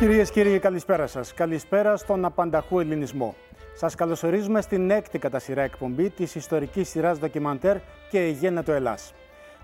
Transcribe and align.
Κυρίες 0.00 0.30
και 0.30 0.42
κύριοι, 0.42 0.58
καλησπέρα 0.58 1.06
σας. 1.06 1.34
Καλησπέρα 1.34 1.96
στον 1.96 2.24
απανταχού 2.24 2.80
ελληνισμό. 2.80 3.34
Σας 3.74 3.94
καλωσορίζουμε 3.94 4.60
στην 4.60 4.90
έκτη 4.90 5.18
κατά 5.18 5.38
σειρά 5.38 5.62
εκπομπή 5.62 6.10
της 6.10 6.34
ιστορικής 6.34 6.88
σειράς 6.88 7.18
ντοκιμαντέρ 7.18 7.76
και 8.10 8.28
η 8.28 8.52
το 8.64 8.72
Ελλάς. 8.72 9.14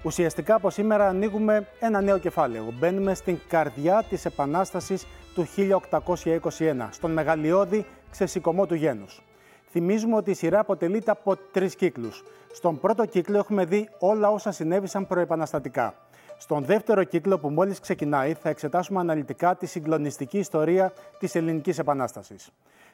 Ουσιαστικά 0.02 0.54
από 0.54 0.70
σήμερα 0.70 1.08
ανοίγουμε 1.08 1.66
ένα 1.80 2.00
νέο 2.00 2.18
κεφάλαιο. 2.18 2.74
Μπαίνουμε 2.78 3.14
στην 3.14 3.38
καρδιά 3.48 4.04
της 4.08 4.24
Επανάστασης 4.24 5.06
του 5.34 5.44
1821, 5.44 6.88
στον 6.90 7.12
μεγαλειώδη 7.12 7.86
ξεσηκωμό 8.10 8.66
του 8.66 8.74
γένους. 8.74 9.22
Θυμίζουμε 9.70 10.16
ότι 10.16 10.30
η 10.30 10.34
σειρά 10.34 10.58
αποτελείται 10.58 11.10
από 11.10 11.36
τρεις 11.36 11.76
κύκλους. 11.76 12.24
Στον 12.52 12.80
πρώτο 12.80 13.06
κύκλο 13.06 13.38
έχουμε 13.38 13.64
δει 13.64 13.88
όλα 13.98 14.30
όσα 14.30 14.52
συνέβησαν 14.52 15.06
προεπαναστατικά. 15.06 15.94
Στον 16.38 16.64
δεύτερο 16.64 17.04
κύκλο 17.04 17.38
που 17.38 17.48
μόλις 17.48 17.80
ξεκινάει 17.80 18.34
θα 18.34 18.48
εξετάσουμε 18.48 19.00
αναλυτικά 19.00 19.56
τη 19.56 19.66
συγκλονιστική 19.66 20.38
ιστορία 20.38 20.92
της 21.18 21.34
Ελληνικής 21.34 21.78
Επανάστασης. 21.78 22.50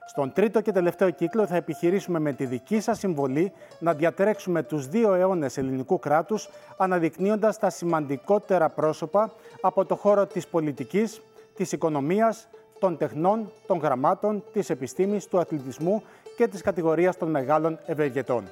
Στον 0.06 0.32
τρίτο 0.32 0.60
και 0.60 0.72
τελευταίο 0.72 1.10
κύκλο 1.10 1.46
θα 1.46 1.56
επιχειρήσουμε 1.56 2.18
με 2.18 2.32
τη 2.32 2.46
δική 2.46 2.80
σας 2.80 2.98
συμβολή 2.98 3.52
να 3.78 3.94
διατρέξουμε 3.94 4.62
τους 4.62 4.88
δύο 4.88 5.14
αιώνες 5.14 5.58
ελληνικού 5.58 5.98
κράτους 5.98 6.48
αναδεικνύοντας 6.76 7.58
τα 7.58 7.70
σημαντικότερα 7.70 8.68
πρόσωπα 8.68 9.32
από 9.60 9.84
το 9.84 9.96
χώρο 9.96 10.26
της 10.26 10.46
πολιτικής, 10.46 11.22
της 11.54 11.72
οικονομίας, 11.72 12.48
των 12.78 12.96
τεχνών, 12.96 13.52
των 13.66 13.78
γραμμάτων, 13.78 14.44
της 14.52 14.70
επιστήμης, 14.70 15.26
του 15.26 15.38
αθλητισμού 15.38 16.02
και 16.36 16.48
της 16.48 16.62
κατηγορίας 16.62 17.16
των 17.16 17.30
μεγάλων 17.30 17.78
ευεργετών. 17.86 18.44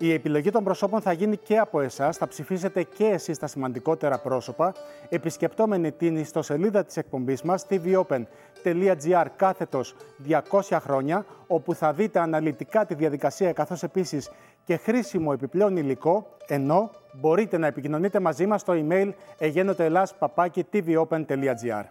Η 0.00 0.12
επιλογή 0.12 0.50
των 0.50 0.64
προσώπων 0.64 1.00
θα 1.00 1.12
γίνει 1.12 1.36
και 1.36 1.58
από 1.58 1.80
εσάς. 1.80 2.16
Θα 2.16 2.28
ψηφίσετε 2.28 2.82
και 2.82 3.04
εσείς 3.04 3.38
τα 3.38 3.46
σημαντικότερα 3.46 4.18
πρόσωπα, 4.18 4.74
επισκεπτόμενοι 5.08 5.92
την 5.92 6.16
ιστοσελίδα 6.16 6.84
της 6.84 6.96
εκπομπής 6.96 7.42
μας 7.42 7.66
tvopen.gr 7.70 9.26
κάθετος 9.36 9.94
200 10.28 10.40
χρόνια, 10.80 11.26
όπου 11.46 11.74
θα 11.74 11.92
δείτε 11.92 12.18
αναλυτικά 12.18 12.86
τη 12.86 12.94
διαδικασία 12.94 13.52
καθώς 13.52 13.82
επίσης 13.82 14.30
και 14.64 14.76
χρήσιμο 14.76 15.30
επιπλέον 15.34 15.76
υλικό, 15.76 16.26
ενώ 16.46 16.90
μπορείτε 17.12 17.58
να 17.58 17.66
επικοινωνείτε 17.66 18.20
μαζί 18.20 18.46
μας 18.46 18.60
στο 18.60 18.72
email 18.76 19.10
εγένοτοελλάς.tvOpen.gr. 19.38 21.84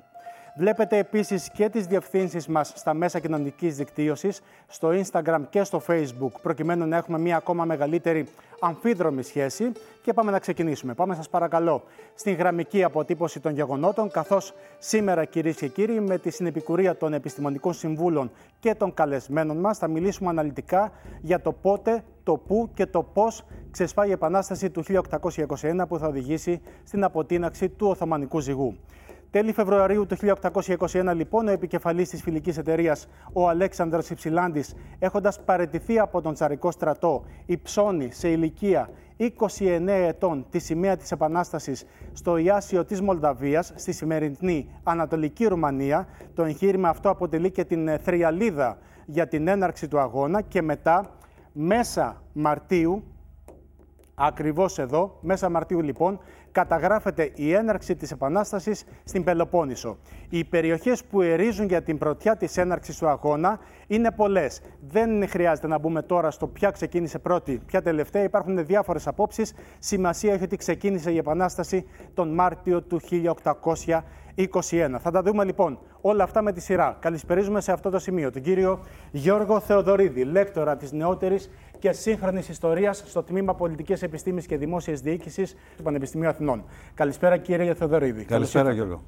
Βλέπετε 0.58 0.97
επίσης 0.97 1.50
και 1.50 1.69
τις 1.69 1.86
διευθύνσεις 1.86 2.47
μας 2.47 2.73
στα 2.75 2.94
μέσα 2.94 3.19
κοινωνικής 3.19 3.75
δικτύωσης, 3.75 4.41
στο 4.67 4.89
Instagram 4.89 5.41
και 5.50 5.63
στο 5.63 5.81
Facebook, 5.88 6.31
προκειμένου 6.41 6.86
να 6.88 6.97
έχουμε 6.97 7.19
μια 7.19 7.36
ακόμα 7.38 7.66
μεγαλύτερη 7.66 8.28
αμφίδρομη 8.59 9.23
σχέση. 9.23 9.72
Και 10.01 10.13
πάμε 10.13 10.31
να 10.31 10.40
ξεκινήσουμε. 10.40 10.94
Πάμε 10.94 11.16
σας 11.16 11.29
παρακαλώ 11.29 11.84
στην 12.16 12.34
γραμμική 12.34 12.84
αποτύπωση 12.84 13.40
των 13.40 13.53
γεγονότων, 13.53 14.12
καθώς 14.12 14.53
σήμερα 14.79 15.25
κυρίες 15.25 15.56
και 15.56 15.68
κύριοι 15.68 16.00
με 16.00 16.18
τη 16.18 16.29
συνεπικουρία 16.29 16.95
των 16.97 17.13
επιστημονικών 17.13 17.74
συμβούλων 17.74 18.31
και 18.59 18.75
των 18.75 18.94
καλεσμένων 18.94 19.57
μας 19.57 19.78
θα 19.78 19.88
μιλήσουμε 19.88 20.29
αναλυτικά 20.29 20.91
για 21.22 21.41
το 21.41 21.51
πότε, 21.51 22.03
το 22.24 22.38
πού 22.38 22.69
και 22.74 22.85
το 22.85 23.03
πώς 23.03 23.45
ξεσπάει 23.72 24.09
η 24.09 24.12
Επανάσταση 24.12 24.69
του 24.69 24.84
1821 24.84 25.88
που 25.88 25.97
θα 25.97 26.07
οδηγήσει 26.07 26.62
στην 26.84 27.03
αποτείναξη 27.03 27.69
του 27.69 27.88
Οθωμανικού 27.88 28.39
ζυγού. 28.39 28.78
Τέλη 29.31 29.53
Φεβρουαρίου 29.53 30.05
του 30.05 30.17
1821, 30.91 31.13
λοιπόν, 31.15 31.47
ο 31.47 31.51
επικεφαλής 31.51 32.09
της 32.09 32.21
φιλικής 32.21 32.57
εταιρείας, 32.57 33.07
ο 33.33 33.49
Αλέξανδρος 33.49 34.09
Υψηλάντης, 34.09 34.73
έχοντας 34.99 35.43
παρετηθεί 35.43 35.99
από 35.99 36.21
τον 36.21 36.33
τσαρικό 36.33 36.71
στρατό, 36.71 37.23
υψώνει 37.45 38.11
σε 38.11 38.29
ηλικία 38.29 38.89
29 39.17 39.88
ετών 39.88 40.45
τη 40.49 40.59
σημαία 40.59 40.97
της 40.97 41.11
Επανάστασης 41.11 41.85
στο 42.13 42.38
Ιάσιο 42.38 42.85
της 42.85 43.01
Μολδαβίας, 43.01 43.73
στη 43.75 43.91
σημερινή 43.91 44.69
Ανατολική 44.83 45.45
Ρουμανία. 45.45 46.07
Το 46.33 46.44
εγχείρημα 46.44 46.89
αυτό 46.89 47.09
αποτελεί 47.09 47.51
και 47.51 47.63
την 47.65 47.99
θριαλίδα 47.99 48.77
για 49.05 49.27
την 49.27 49.47
έναρξη 49.47 49.88
του 49.88 49.99
αγώνα 49.99 50.41
και 50.41 50.61
μετά, 50.61 51.17
μέσα 51.51 52.21
Μαρτίου, 52.33 53.03
ακριβώς 54.15 54.79
εδώ, 54.79 55.17
μέσα 55.21 55.49
Μαρτίου 55.49 55.81
λοιπόν, 55.81 56.19
καταγράφεται 56.57 57.31
η 57.35 57.53
έναρξη 57.53 57.95
της 57.95 58.12
Επανάστασης 58.12 58.84
στην 59.03 59.23
Πελοπόννησο. 59.23 59.97
Οι 60.29 60.44
περιοχές 60.44 61.03
που 61.03 61.22
ερίζουν 61.22 61.68
για 61.68 61.81
την 61.81 61.97
πρωτιά 61.97 62.35
της 62.35 62.57
έναρξης 62.57 62.97
του 62.97 63.07
αγώνα 63.07 63.59
είναι 63.88 64.12
πολλές. 64.12 64.62
Δεν 64.79 65.29
χρειάζεται 65.29 65.68
να 65.68 65.79
μπούμε 65.79 66.01
τώρα 66.01 66.31
στο 66.31 66.47
ποια 66.47 66.72
ξεκίνησε 66.72 67.19
πρώτη, 67.19 67.62
ποια 67.66 67.81
τελευταία. 67.81 68.23
Υπάρχουν 68.23 68.66
διάφορες 68.66 69.07
απόψεις. 69.07 69.53
Σημασία 69.79 70.34
έχει 70.34 70.44
ότι 70.44 70.56
ξεκίνησε 70.56 71.12
η 71.12 71.18
Επανάσταση 71.18 71.85
τον 72.13 72.34
Μάρτιο 72.34 72.81
του 72.81 73.00
1821. 73.00 75.00
Θα 75.00 75.12
τα 75.12 75.22
δούμε 75.22 75.44
λοιπόν 75.44 75.79
όλα 76.01 76.24
αυτά 76.24 76.41
με 76.41 76.51
τη 76.51 76.62
σειρά. 76.62 76.97
Καλησπερίζουμε 77.00 77.62
σε 77.62 77.72
αυτό 77.72 77.89
το 77.89 78.00
σημείο 78.00 78.31
τον 78.31 78.41
κύριο 78.41 78.79
Γιώργο 79.12 79.59
Θεοδωρίδη, 79.59 80.24
λέκτορα 80.24 80.78
της 80.78 80.91
νεότερης 80.91 81.50
και 81.79 81.91
σύγχρονης 81.91 82.49
ιστορίας 82.49 83.03
στο 83.05 83.23
τμήμα 83.23 83.55
Πολιτικής 83.55 84.01
Επιστήμης 84.01 84.45
και 84.45 84.57
Δημόσιας 84.57 85.01
Διοίκησης 85.01 85.55
του 85.77 85.83
Πανεπιστημίου 85.83 86.29
Αθηνών. 86.29 86.63
Καλησπέρα, 86.93 87.38
κύριε 87.38 87.73
Θεοδωρίδη. 87.73 88.23
Καλησπέρα, 88.23 88.71
Γιώργο. 88.71 89.03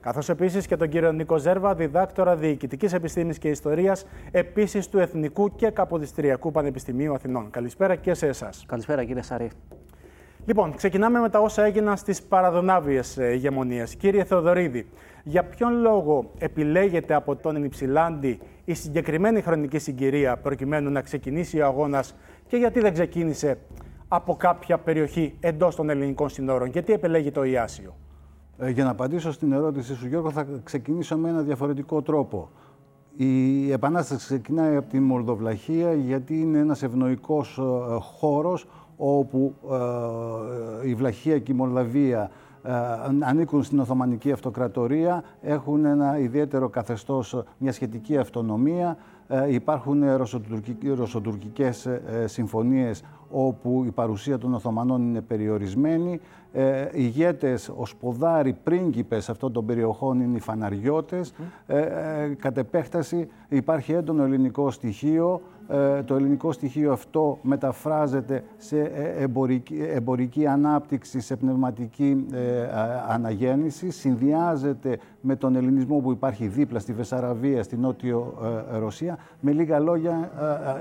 Καθώς 0.00 0.28
επίσης 0.28 0.66
και 0.66 0.76
τον 0.76 0.88
κύριο 0.88 1.12
Νίκο 1.12 1.36
Ζέρβα, 1.36 1.74
διδάκτορα 1.74 2.36
Διοικητικής 2.36 2.92
Επιστήμης 2.92 3.38
και 3.38 3.48
Ιστορίας, 3.48 4.06
επίσης 4.30 4.88
του 4.88 4.98
Εθνικού 4.98 5.54
και 5.54 5.70
Καποδιστριακού 5.70 6.50
Πανεπιστημίου 6.50 7.14
Αθηνών. 7.14 7.50
Καλησπέρα 7.50 7.94
και 7.94 8.14
σε 8.14 8.26
εσάς. 8.26 8.64
Καλησπέρα, 8.68 9.04
κύριε 9.04 9.22
Σαρή. 9.22 9.50
Λοιπόν, 10.46 10.74
ξεκινάμε 10.74 11.20
με 11.20 11.28
τα 11.28 11.40
όσα 11.40 11.64
έγιναν 11.64 11.96
στις 11.96 12.22
παραδονάβιες 12.22 13.16
ηγεμονίες. 13.16 13.94
Κύριε 13.96 14.24
Θεοδωρίδη, 14.24 14.86
για 15.24 15.44
ποιον 15.44 15.80
λόγο 15.80 16.30
επιλέγεται 16.38 17.14
από 17.14 17.36
τον 17.36 17.64
Υψηλάντη 17.64 18.38
η 18.68 18.74
συγκεκριμένη 18.74 19.40
χρονική 19.40 19.78
συγκυρία 19.78 20.36
προκειμένου 20.36 20.90
να 20.90 21.00
ξεκινήσει 21.00 21.60
ο 21.60 21.66
αγώνας 21.66 22.14
και 22.46 22.56
γιατί 22.56 22.80
δεν 22.80 22.92
ξεκίνησε 22.92 23.58
από 24.08 24.36
κάποια 24.36 24.78
περιοχή 24.78 25.36
εντός 25.40 25.76
των 25.76 25.90
ελληνικών 25.90 26.28
συνόρων, 26.28 26.68
γιατί 26.68 26.92
επιλέγει 26.92 27.30
το 27.30 27.44
Ιάσιο. 27.44 27.96
Ε, 28.58 28.70
για 28.70 28.84
να 28.84 28.90
απαντήσω 28.90 29.32
στην 29.32 29.52
ερώτησή 29.52 29.94
σου, 29.94 30.06
Γιώργο, 30.06 30.30
θα 30.30 30.46
ξεκινήσω 30.62 31.16
με 31.16 31.28
ένα 31.28 31.42
διαφορετικό 31.42 32.02
τρόπο. 32.02 32.50
Η 33.16 33.72
Επανάσταση 33.72 34.26
ξεκινάει 34.26 34.76
από 34.76 34.90
τη 34.90 35.00
Μολδοβλαχία 35.00 35.94
γιατί 35.94 36.40
είναι 36.40 36.58
ένας 36.58 36.82
ευνοϊκός 36.82 37.58
ε, 37.58 37.62
χώρος 38.00 38.66
όπου 38.96 39.54
ε, 40.84 40.88
η 40.88 40.94
Βλαχία 40.94 41.38
και 41.38 41.52
η 41.52 41.54
Μολδαβία 41.54 42.22
ε, 42.22 42.30
ανήκουν 43.20 43.62
στην 43.62 43.78
Οθωμανική 43.78 44.32
Αυτοκρατορία, 44.32 45.22
έχουν 45.42 45.84
ένα 45.84 46.18
ιδιαίτερο 46.18 46.68
καθεστώς, 46.68 47.42
μια 47.58 47.72
σχετική 47.72 48.16
αυτονομία. 48.18 48.96
Ε, 49.28 49.52
υπάρχουν 49.52 50.02
ρωσοτουρκικές 50.96 51.88
συμφωνίες 52.24 53.02
όπου 53.30 53.82
η 53.86 53.90
παρουσία 53.90 54.38
των 54.38 54.54
Οθωμανών 54.54 55.02
είναι 55.02 55.20
περιορισμένη. 55.20 56.20
Ε, 56.52 56.88
ηγέτες, 56.92 57.72
ποδάρι 58.00 58.52
πρίγκιπες 58.62 59.28
αυτών 59.28 59.52
των 59.52 59.66
περιοχών 59.66 60.20
είναι 60.20 60.36
οι 60.36 60.40
φαναριώτες. 60.40 61.32
Ε, 61.66 61.84
κατ' 62.38 62.58
επέκταση 62.58 63.28
υπάρχει 63.48 63.92
έντονο 63.92 64.22
ελληνικό 64.22 64.70
στοιχείο 64.70 65.40
ε, 65.55 65.55
το 66.04 66.14
ελληνικό 66.14 66.52
στοιχείο 66.52 66.92
αυτό 66.92 67.38
μεταφράζεται 67.42 68.44
σε 68.56 68.80
ε, 68.80 69.22
εμπορική, 69.22 69.76
εμπορική 69.88 70.46
ανάπτυξη, 70.46 71.20
σε 71.20 71.36
πνευματική 71.36 72.26
ε, 72.32 72.68
αναγέννηση, 73.08 73.90
συνδυάζεται 73.90 74.98
με 75.20 75.36
τον 75.36 75.56
ελληνισμό 75.56 75.98
που 75.98 76.12
υπάρχει 76.12 76.46
δίπλα 76.46 76.78
στη 76.78 76.92
Βεσαραβία, 76.92 77.62
στη 77.62 77.76
Νότιο 77.76 78.34
Ρωσία. 78.78 79.18
Με 79.40 79.52
λίγα 79.52 79.78
λόγια, 79.78 80.30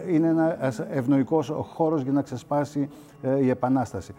είναι 0.09 0.27
ένας 0.27 0.79
ευνοϊκός 0.79 1.53
χώρος 1.73 2.01
για 2.01 2.11
να 2.11 2.21
ξεσπάσει 2.21 2.89
η 3.41 3.49
Επανάσταση. 3.49 4.13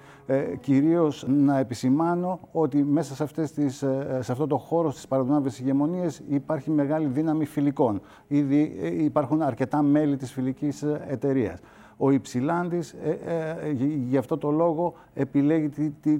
Κυρίως 0.61 1.25
να 1.29 1.59
επισημάνω 1.59 2.41
ότι 2.53 2.85
μέσα 2.85 3.15
σε, 3.15 3.23
αυτές 3.23 3.53
τις, 3.53 3.77
σε 4.21 4.33
αυτό 4.33 4.47
το 4.47 4.59
χώρο 4.59 4.91
στις 4.91 5.07
παραδονάβες 5.09 5.59
ηγεμονίες 5.59 6.23
υπάρχει 6.29 6.71
μεγάλη 6.71 7.07
δύναμη 7.07 7.45
φιλικών. 7.45 8.01
Ήδη 8.27 8.61
υπάρχουν 8.99 9.43
αρκετά 9.43 9.83
μέλη 9.83 10.17
της 10.17 10.33
φιλικής 10.33 10.83
εταιρείας. 10.83 11.61
Ο 11.97 12.11
Υψηλάντης 12.11 12.93
ε, 12.93 13.19
ε, 13.65 13.71
γι' 14.09 14.17
αυτό 14.17 14.39
το 14.39 14.51
λόγο 14.51 14.95
επιλέγει 15.15 15.71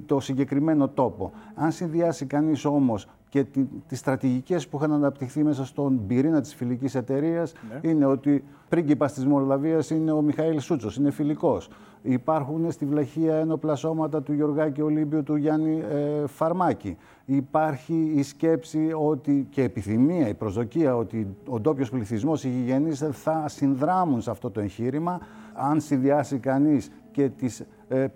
το 0.05 0.19
συγκεκριμένο 0.19 0.87
τόπο. 0.87 1.31
Αν 1.55 1.71
συνδυάσει 1.71 2.25
κανείς 2.25 2.65
όμως 2.65 3.07
και 3.29 3.45
τις 3.87 3.99
στρατηγικές 3.99 4.67
που 4.67 4.77
είχαν 4.77 4.93
αναπτυχθεί 4.93 5.43
μέσα 5.43 5.65
στον 5.65 6.07
πυρήνα 6.07 6.41
της 6.41 6.55
φιλικής 6.55 6.95
εταιρείας 6.95 7.53
ναι. 7.81 7.89
είναι 7.89 8.05
ότι 8.05 8.43
πρίγκιπας 8.69 9.13
της 9.13 9.25
Μολδαβίας 9.25 9.89
είναι 9.89 10.11
ο 10.11 10.21
Μιχαήλ 10.21 10.59
Σούτσος, 10.59 10.97
είναι 10.97 11.11
φιλικός. 11.11 11.69
Υπάρχουν 12.09 12.71
στη 12.71 12.85
Βλαχία 12.85 13.35
ένοπλα 13.35 13.75
σώματα 13.75 14.21
του 14.21 14.33
Γιωργάκη 14.33 14.81
Ολύμπιου 14.81 15.23
του 15.23 15.35
Γιάννη 15.35 15.83
ε, 15.91 16.27
Φαρμάκη. 16.27 16.97
Υπάρχει 17.25 18.11
η 18.15 18.23
σκέψη 18.23 18.91
ότι, 18.95 19.47
και 19.49 19.63
επιθυμία, 19.63 20.27
η 20.27 20.33
προσδοκία 20.33 20.95
ότι 20.95 21.35
ο 21.47 21.59
ντόπιος 21.59 21.89
πληθυσμός, 21.89 22.43
οι 22.43 22.49
γηγενείς 22.49 23.03
θα 23.11 23.47
συνδράμουν 23.47 24.21
σε 24.21 24.31
αυτό 24.31 24.49
το 24.49 24.59
εγχείρημα. 24.59 25.19
Αν 25.53 25.81
συνδυάσει 25.81 26.37
κανείς 26.37 26.91
και 27.11 27.29
τις 27.29 27.59
ε, 27.59 27.65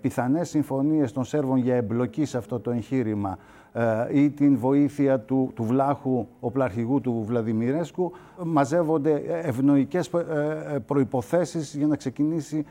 πιθανές 0.01 0.49
συμφωνίες 0.49 1.11
των 1.11 1.23
Σέρβων 1.23 1.57
για 1.57 1.75
εμπλοκή 1.75 2.25
σε 2.25 2.37
αυτό 2.37 2.59
το 2.59 2.71
εγχείρημα 2.71 3.37
ή 4.13 4.29
την 4.29 4.57
βοήθεια 4.57 5.19
του, 5.19 5.51
του 5.55 5.63
βλάχου 5.63 6.27
οπλαρχηγού 6.39 7.01
του 7.01 7.23
Βλαδιμιρέσκου, 7.25 8.11
μαζεύονται 8.43 9.21
ευνοϊκές 9.43 10.09
προϋποθέσεις 10.85 11.75
για 11.75 11.87
να 11.87 11.95
ξεκινήσει 11.95 12.65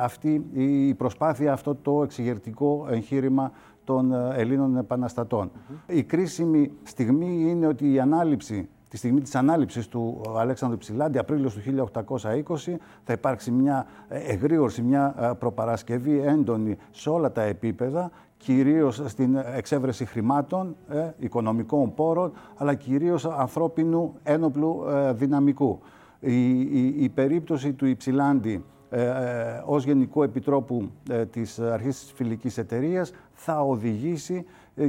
αυτή 0.00 0.44
η 0.52 0.94
προσπάθεια, 0.94 1.52
αυτό 1.52 1.74
το 1.74 2.02
εξηγερτικό 2.02 2.86
εγχείρημα 2.90 3.52
των 3.84 4.12
Ελλήνων 4.12 4.76
επαναστατών. 4.76 5.50
Η 5.86 6.02
κρίσιμη 6.02 6.70
στιγμή 6.82 7.46
είναι 7.48 7.66
ότι 7.66 7.92
η 7.92 8.00
ανάληψη 8.00 8.68
τη 8.92 8.98
στιγμή 8.98 9.20
της 9.20 9.34
ανάληψης 9.34 9.88
του 9.88 10.20
Αλέξανδρου 10.36 10.78
Ψηλάντη, 10.78 11.18
Απρίλιος 11.18 11.54
του 11.54 11.60
1820, 11.60 12.76
θα 13.04 13.12
υπάρξει 13.12 13.50
μια 13.50 13.86
εγρήγορση, 14.08 14.82
μια 14.82 15.36
προπαρασκευή 15.38 16.18
έντονη 16.18 16.76
σε 16.90 17.10
όλα 17.10 17.32
τα 17.32 17.42
επίπεδα, 17.42 18.10
κυρίως 18.36 19.02
στην 19.06 19.36
εξέβρεση 19.56 20.04
χρημάτων, 20.04 20.76
ε, 20.88 21.10
οικονομικών 21.18 21.94
πόρων, 21.94 22.32
αλλά 22.56 22.74
κυρίως 22.74 23.24
ανθρώπινου 23.24 24.14
ένοπλου 24.22 24.84
ε, 24.88 25.12
δυναμικού. 25.12 25.80
Η, 26.20 26.60
η, 27.04 27.08
περίπτωση 27.08 27.72
του 27.72 27.86
Υψηλάντη 27.86 28.64
ε, 28.94 29.04
ε, 29.04 29.62
ως 29.64 29.84
Γενικού 29.84 30.22
Επιτρόπου 30.22 30.90
ε, 31.10 31.26
της 31.26 31.58
Αρχής 31.58 32.00
της 32.00 32.12
Φιλικής 32.12 32.58
Εταιρείας 32.58 33.12
θα 33.32 33.60
οδηγήσει 33.60 34.44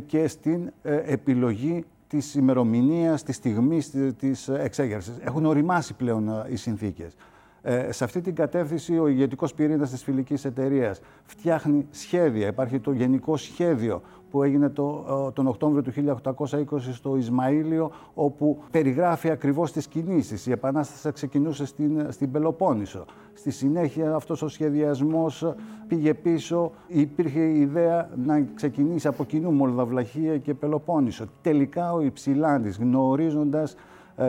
και 0.05 0.27
στην 0.27 0.71
επιλογή 1.05 1.85
της 2.17 2.35
ημερομηνίας, 2.35 3.23
της 3.23 3.35
στιγμής 3.35 3.89
της 4.17 4.47
εξέγερσης. 4.47 5.17
Έχουν 5.19 5.45
οριμάσει 5.45 5.93
πλέον 5.93 6.45
οι 6.49 6.55
συνθήκες. 6.55 7.15
Ε, 7.61 7.91
σε 7.91 8.03
αυτή 8.03 8.21
την 8.21 8.35
κατεύθυνση 8.35 8.97
ο 8.97 9.07
ηγετικός 9.07 9.53
πυρήνας 9.53 9.89
της 9.89 10.03
φιλικής 10.03 10.45
εταιρείας 10.45 10.99
φτιάχνει 11.23 11.87
σχέδια. 11.91 12.47
Υπάρχει 12.47 12.79
το 12.79 12.91
γενικό 12.91 13.37
σχέδιο 13.37 14.01
που 14.33 14.43
έγινε 14.43 14.69
το, 14.69 15.31
τον 15.33 15.47
Οκτώβριο 15.47 15.81
του 15.81 15.91
1820 16.37 16.63
στο 16.91 17.15
Ισμαήλιο, 17.15 17.91
όπου 18.13 18.59
περιγράφει 18.71 19.29
ακριβώς 19.29 19.71
τις 19.71 19.87
κινήσεις. 19.87 20.45
Η 20.47 20.51
Επανάσταση 20.51 21.01
θα 21.01 21.11
ξεκινούσε 21.11 21.65
στην, 21.65 22.11
στην 22.11 22.31
Πελοπόννησο. 22.31 23.05
Στη 23.33 23.51
συνέχεια 23.51 24.15
αυτός 24.15 24.41
ο 24.41 24.47
σχεδιασμός 24.47 25.53
πήγε 25.87 26.13
πίσω. 26.13 26.71
Υπήρχε 26.87 27.39
η 27.39 27.59
ιδέα 27.59 28.09
να 28.25 28.47
ξεκινήσει 28.53 29.07
από 29.07 29.23
κοινού 29.25 29.51
Μολδαβλαχία 29.51 30.37
και 30.37 30.53
Πελοπόννησο. 30.53 31.25
Τελικά 31.41 31.93
ο 31.93 32.01
Υψηλάντης 32.01 32.77
γνωρίζοντας 32.77 33.73
ε, 33.73 33.77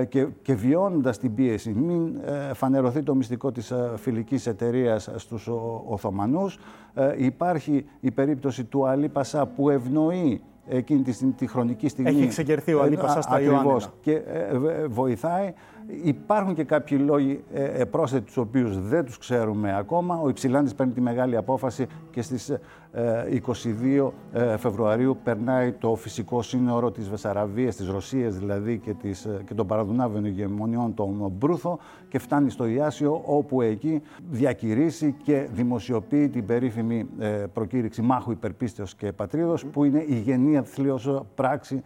και, 0.09 0.27
και 0.43 0.55
βιώνοντας 0.55 1.19
την 1.19 1.35
πίεση, 1.35 1.73
μην 1.75 2.17
ε, 2.17 2.55
φανερωθεί 2.55 3.03
το 3.03 3.15
μυστικό 3.15 3.53
της 3.53 3.71
ε, 3.71 3.93
φιλικής 3.97 4.47
εταιρείας 4.47 5.11
στους 5.17 5.49
Οθωμανούς. 5.87 6.59
Υπάρχει 7.17 7.85
η 8.01 8.11
περίπτωση 8.11 8.65
του 8.65 8.87
Αλή 8.87 9.09
Πασά 9.09 9.47
που 9.47 9.71
ευνοεί 9.71 10.43
εκείνη 10.69 11.03
τη, 11.03 11.33
τη 11.33 11.47
χρονική 11.47 11.89
στιγμή. 11.89 12.11
Έχει 12.11 12.23
εξεγερθεί 12.23 12.75
ο 12.75 12.83
Αλή 12.83 12.97
Πασά 12.97 13.21
στα 13.21 13.41
Ιωάννινα. 13.41 13.81
Και 14.01 14.23
βοηθάει. 14.89 15.53
Υπάρχουν 16.03 16.55
και 16.55 16.65
κάποιοι 16.65 16.99
λόγοι 17.05 17.45
ε, 17.53 17.85
πρόσθετοι, 17.85 18.25
τους 18.25 18.37
οποίους 18.37 18.89
δεν 18.89 19.05
τους 19.05 19.19
ξέρουμε 19.19 19.77
ακόμα. 19.77 20.21
Ο 20.21 20.29
Υψηλάντης 20.29 20.75
παίρνει 20.75 20.93
τη 20.93 21.01
μεγάλη 21.01 21.37
απόφαση 21.37 21.87
και 22.11 22.23
στις 22.23 22.51
22 22.95 24.11
ε, 24.33 24.53
ε, 24.53 24.57
Φεβρουαρίου 24.57 25.19
περνάει 25.23 25.73
το 25.73 25.95
φυσικό 25.95 26.43
σύνορο 26.43 26.91
της 26.91 27.09
Βεσαραβίας, 27.09 27.77
της 27.77 27.89
Ρωσίας 27.89 28.39
δηλαδή 28.39 28.79
και, 28.79 28.93
της, 28.93 29.25
ε, 29.25 29.43
και 29.47 29.55
των 29.55 29.67
παραδουνάβων 29.67 30.25
ηγεμονιών 30.25 30.95
των 30.95 31.33
Μπρούθο 31.39 31.79
και 32.09 32.19
φτάνει 32.19 32.51
στο 32.51 32.67
Ιάσιο 32.67 33.23
όπου 33.25 33.63
εκεί 33.63 34.03
διακηρύσει 34.31 35.15
και 35.23 35.49
δημοσιοποιεί 35.53 36.29
την 36.29 36.47
περίφημη 36.47 37.09
προκήρυξη 37.53 38.03
μάχου 38.03 38.31
υπερπίστεως 38.31 38.95
και 38.95 39.13
πατρίδος 39.13 39.67
που 39.67 39.85
είναι 39.85 40.05
η 40.07 40.15
γενία 40.15 40.63
θλίως 40.63 41.23
πράξη 41.35 41.83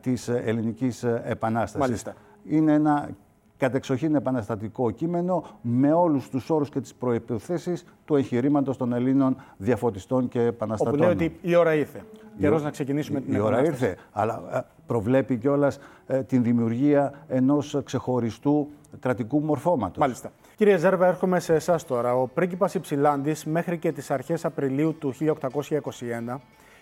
της 0.00 0.28
ελληνικής 0.28 1.02
επανάστασης. 1.04 1.86
Μάλιστα. 1.86 2.14
Είναι 2.44 2.72
ένα 2.72 3.08
κατεξοχήν 3.56 4.14
επαναστατικό 4.14 4.90
κείμενο 4.90 5.44
με 5.60 5.92
όλους 5.92 6.28
τους 6.28 6.50
όρους 6.50 6.68
και 6.68 6.80
τις 6.80 6.94
προϋποθέσεις 6.94 7.84
του 8.04 8.16
εγχειρήματος 8.16 8.76
των 8.76 8.92
Ελλήνων 8.92 9.36
διαφωτιστών 9.56 10.28
και 10.28 10.40
επαναστατών. 10.40 10.94
Όπου 10.94 11.02
λέει 11.02 11.12
ότι 11.12 11.38
η 11.40 11.54
ώρα 11.54 11.74
ήρθε. 11.74 12.04
Καιρός 12.38 12.62
να 12.62 12.70
ξεκινήσουμε 12.70 13.20
την 13.20 13.34
Η 13.34 13.38
ώρα 13.38 13.64
ήρθε, 13.64 13.96
αλλά 14.12 14.42
ε, 14.52 14.60
προβλέπει 14.86 15.36
κιόλας 15.36 15.78
ε, 16.06 16.22
την 16.22 16.42
δημιουργία 16.42 17.12
ενός 17.28 17.80
ξεχωριστού 17.84 18.68
κρατικού 19.00 19.40
μορφώματος. 19.40 19.98
Μάλιστα. 19.98 20.30
Κύριε 20.56 20.76
Ζέρβα, 20.76 21.06
έρχομαι 21.06 21.40
σε 21.40 21.54
εσάς 21.54 21.84
τώρα. 21.84 22.14
Ο 22.14 22.26
πρίγκιπας 22.26 22.74
Υψηλάντης 22.74 23.44
μέχρι 23.44 23.78
και 23.78 23.92
τις 23.92 24.10
αρχές 24.10 24.44
Απριλίου 24.44 24.94
του 24.98 25.14
1821 25.14 26.38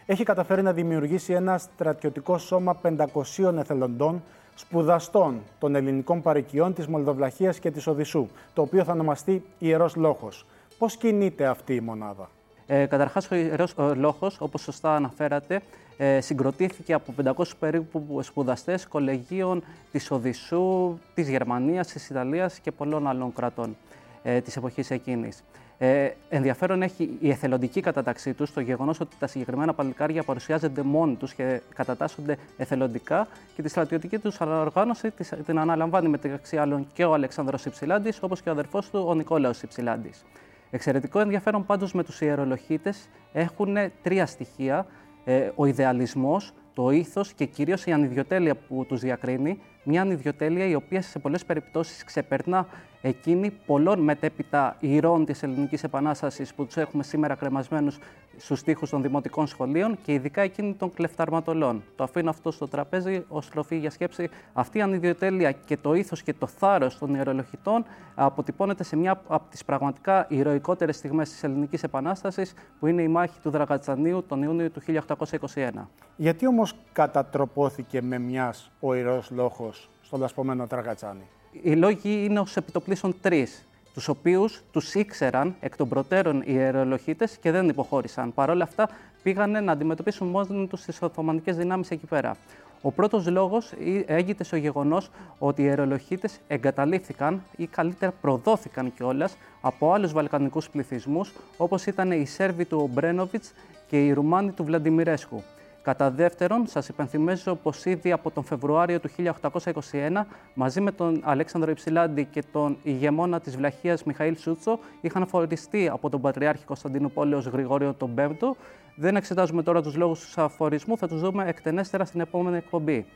έχει 0.07 0.25
καταφέρει 0.25 0.63
να 0.63 0.73
δημιουργήσει 0.73 1.33
ένα 1.33 1.59
στρατιωτικό 1.59 2.39
σώμα 2.39 2.81
500 2.83 3.55
εθελοντών 3.59 4.23
σπουδαστών 4.59 5.43
των 5.59 5.75
ελληνικών 5.75 6.23
παροικιών 6.23 6.75
της 6.75 6.87
Μολδοβλαχίας 6.87 7.59
και 7.59 7.71
της 7.71 7.87
Οδυσσού, 7.87 8.29
το 8.55 8.63
οποίο 8.63 8.85
θα 8.85 8.93
ονομαστεί 8.93 9.43
Ιερός 9.59 9.97
Λόχος. 9.97 10.47
Πώς 10.79 10.97
κινείται 10.97 11.47
αυτή 11.47 11.75
η 11.75 11.81
μονάδα; 11.81 12.31
Ε, 12.67 12.87
καταρχάς, 12.87 13.31
ο 13.31 13.35
Ιερός 13.35 13.75
Λόχος, 13.95 14.41
όπως 14.41 14.61
σωστά 14.61 14.95
αναφέρατε, 14.95 15.63
ε, 15.97 16.21
συγκροτήθηκε 16.21 16.93
από 16.93 17.13
500 17.13 17.57
περίπου 17.59 18.23
σπουδαστές 18.23 18.87
κολεγίων 18.87 19.63
της 19.93 20.11
Οδυσσού, 20.11 20.99
της 21.15 21.29
Γερμανίας, 21.29 21.87
της 21.87 22.11
Ιταλίας 22.11 22.59
και 22.59 22.73
πολλών 22.73 23.07
άλλων 23.07 23.33
κρατών 23.33 23.77
ε, 24.23 24.41
της 24.41 24.57
εποχής 24.57 24.91
εκείνης. 24.91 25.45
Ε, 25.81 26.11
ενδιαφέρον 26.29 26.83
έχει 26.83 27.17
η 27.21 27.31
εθελοντική 27.31 27.81
καταταξή 27.81 28.35
τους, 28.35 28.53
το 28.53 28.61
γεγονός 28.61 29.01
ότι 29.01 29.17
τα 29.19 29.27
συγκεκριμένα 29.27 29.75
παλικάρια 29.75 30.23
παρουσιάζονται 30.23 30.83
μόνοι 30.83 31.15
τους 31.15 31.35
και 31.35 31.61
κατατάσσονται 31.75 32.37
εθελοντικά 32.57 33.29
και 33.55 33.63
τη 33.63 33.69
στρατιωτική 33.69 34.19
τους 34.19 34.41
οργάνωση 34.41 35.11
την 35.47 35.59
αναλαμβάνει 35.59 36.09
μεταξύ 36.09 36.57
άλλων 36.57 36.87
και 36.93 37.05
ο 37.05 37.15
Αλεξάνδρος 37.15 37.65
Υψηλάντης, 37.65 38.23
όπως 38.23 38.43
και 38.43 38.49
ο 38.49 38.53
αδερφός 38.53 38.91
του 38.91 39.05
ο 39.07 39.15
Νικόλαος 39.15 39.63
Υψηλάντης. 39.63 40.25
Εξαιρετικό 40.71 41.21
ενδιαφέρον 41.21 41.67
πάντως 41.67 41.93
με 41.93 42.05
τους 42.05 42.21
ιερολογίτες 42.21 43.09
έχουν 43.33 43.77
τρία 44.03 44.27
στοιχεία. 44.27 44.87
Ε, 45.25 45.51
ο 45.55 45.67
ιδεαλισμός, 45.67 46.53
το 46.75 46.91
ήθος 46.91 47.33
και 47.33 47.45
κυρίως 47.45 47.87
η 47.87 47.93
ανιδιοτέλεια 47.93 48.55
που 48.55 48.85
τους 48.89 49.01
διακρίνει. 49.01 49.61
Μια 49.91 50.01
ανιδιοτέλεια 50.01 50.67
η 50.67 50.75
οποία 50.75 51.03
σε 51.03 51.19
πολλές 51.19 51.45
περιπτώσεις 51.45 52.05
ξεπερνά 52.05 52.67
εκείνη 53.03 53.51
πολλών 53.67 54.01
μετέπειτα 54.01 54.77
ηρών 54.81 55.25
της 55.25 55.43
Ελληνικής 55.43 55.83
Επανάστασης 55.85 56.55
που 56.55 56.67
τους 56.67 56.77
έχουμε 56.77 57.03
σήμερα 57.03 57.35
κρεμασμένους 57.35 57.99
στους 58.39 58.63
τοίχου 58.63 58.89
των 58.89 59.03
δημοτικών 59.03 59.47
σχολείων 59.47 59.99
και 60.03 60.13
ειδικά 60.13 60.43
εκείνη 60.43 60.75
των 60.75 60.93
κλεφταρματολών. 60.95 61.83
Το 61.97 62.05
αφήνω 62.05 62.31
αυτό 62.31 62.51
στο 62.51 62.69
τραπέζι 62.69 63.25
ως 63.29 63.49
τροφή 63.49 63.77
για 63.77 63.91
σκέψη. 63.91 64.29
Αυτή 64.53 64.79
η 64.79 64.81
ανιδιοτέλεια 64.81 65.53
και 65.53 65.77
το 65.77 65.95
ήθος 65.95 66.23
και 66.23 66.35
το 66.35 66.47
θάρρος 66.47 66.99
των 66.99 67.15
ιερολογητών 67.15 67.85
αποτυπώνεται 68.15 68.85
σε 68.85 68.97
μια 68.97 69.23
από 69.27 69.51
τις 69.51 69.65
πραγματικά 69.65 70.27
ηρωικότερες 70.29 70.97
στιγμές 70.97 71.31
της 71.31 71.45
Ελληνικής 71.45 71.83
Επανάστασης, 71.83 72.55
που 72.81 72.87
είναι 72.87 73.03
η 73.03 73.09
μάχη 73.09 73.41
του 73.41 73.51
Δραγατσανίου 73.51 74.25
τον 74.29 74.43
Ιούνιο 74.43 74.71
του 74.71 74.81
1821. 74.81 75.89
Γιατί 76.17 76.47
όμως 76.47 76.75
κατατροπώθηκε 76.93 78.03
με 78.03 78.19
μιας 78.19 78.71
ο 78.81 78.95
ιερός 78.95 79.31
λόγο 79.31 79.71
στον 80.01 80.21
λασπωμένο 80.21 80.67
Δραγατσάνι; 80.67 81.29
Οι 81.63 81.77
λόγοι 81.77 82.25
είναι 82.25 82.41
ως 82.41 82.57
επιτοπλίστων 82.57 83.15
τρεις, 83.21 83.68
τους 83.99 84.09
οποίους 84.09 84.63
τους 84.73 84.95
ήξεραν 84.95 85.55
εκ 85.61 85.77
των 85.77 85.89
προτέρων 85.89 86.41
οι 86.41 86.45
ιερολογίτες 86.47 87.37
και 87.41 87.51
δεν 87.51 87.69
υποχώρησαν. 87.69 88.35
Παρ' 88.35 88.51
όλα 88.51 88.65
αυτά 88.65 88.89
πήγανε 89.23 89.61
να 89.61 89.73
αντιμετωπίσουν 89.73 90.29
μόνοι 90.29 90.67
τους 90.67 90.83
τις 90.83 91.03
Οθωμανικές 91.03 91.57
δυνάμεις 91.57 91.91
εκεί 91.91 92.07
πέρα. 92.07 92.37
Ο 92.83 92.93
πρώτος 92.93 93.27
λόγος 93.27 93.73
έγινε 94.07 94.45
στο 94.45 94.57
γεγονός 94.57 95.11
ότι 95.39 95.63
οι 95.63 95.65
ιερολογίτες 95.65 96.39
εγκαταλείφθηκαν 96.49 97.43
ή 97.57 97.67
καλύτερα 97.67 98.13
προδόθηκαν 98.21 98.95
κιόλας 98.95 99.37
από 99.61 99.93
άλλους 99.93 100.13
βαλκανικούς 100.13 100.71
πληθυσμούς 100.71 101.33
όπως 101.57 101.87
ήταν 101.87 102.11
οι 102.11 102.27
Σέρβοι 102.27 102.65
του 102.65 102.79
Ομπρένοβιτς 102.83 103.53
και 103.89 104.05
οι 104.05 104.13
Ρουμάνοι 104.13 104.51
του 104.51 104.65
Βλαντιμιρέσκου. 104.65 105.43
Κατά 105.89 106.11
δεύτερον, 106.11 106.67
σας 106.67 106.89
υπενθυμίζω 106.89 107.55
πως 107.55 107.85
ήδη 107.85 108.13
από 108.13 108.31
τον 108.31 108.45
Φεβρουάριο 108.45 109.01
του 109.01 109.09
1821, 109.09 110.27
μαζί 110.55 110.81
με 110.81 110.93
τον 110.93 111.21
Αλέξανδρο 111.25 111.71
Υψηλάντη 111.71 112.25
και 112.25 112.43
τον 112.53 112.77
ηγεμόνα 112.83 113.41
της 113.41 113.57
Βλαχίας 113.57 114.05
Μιχαήλ 114.05 114.37
Σούτσο, 114.37 114.79
είχαν 115.01 115.23
αφοριστεί 115.23 115.89
από 115.89 116.11
τον 116.11 116.21
Πατριάρχη 116.21 116.65
Κωνσταντινούπολεως 116.65 117.47
Γρηγόριο 117.47 117.95
τον 117.95 118.15
Πέμπτο. 118.15 118.57
Δεν 118.95 119.17
εξετάζουμε 119.17 119.63
τώρα 119.63 119.83
τους 119.83 119.97
λόγους 119.97 120.33
του 120.35 120.43
αφορισμού, 120.43 120.99
θα 120.99 121.09
τους 121.09 121.21
δούμε 121.21 121.45
εκτενέστερα 121.49 122.05
στην 122.05 122.21
επόμενη 122.21 122.57
εκπομπή. 122.57 123.07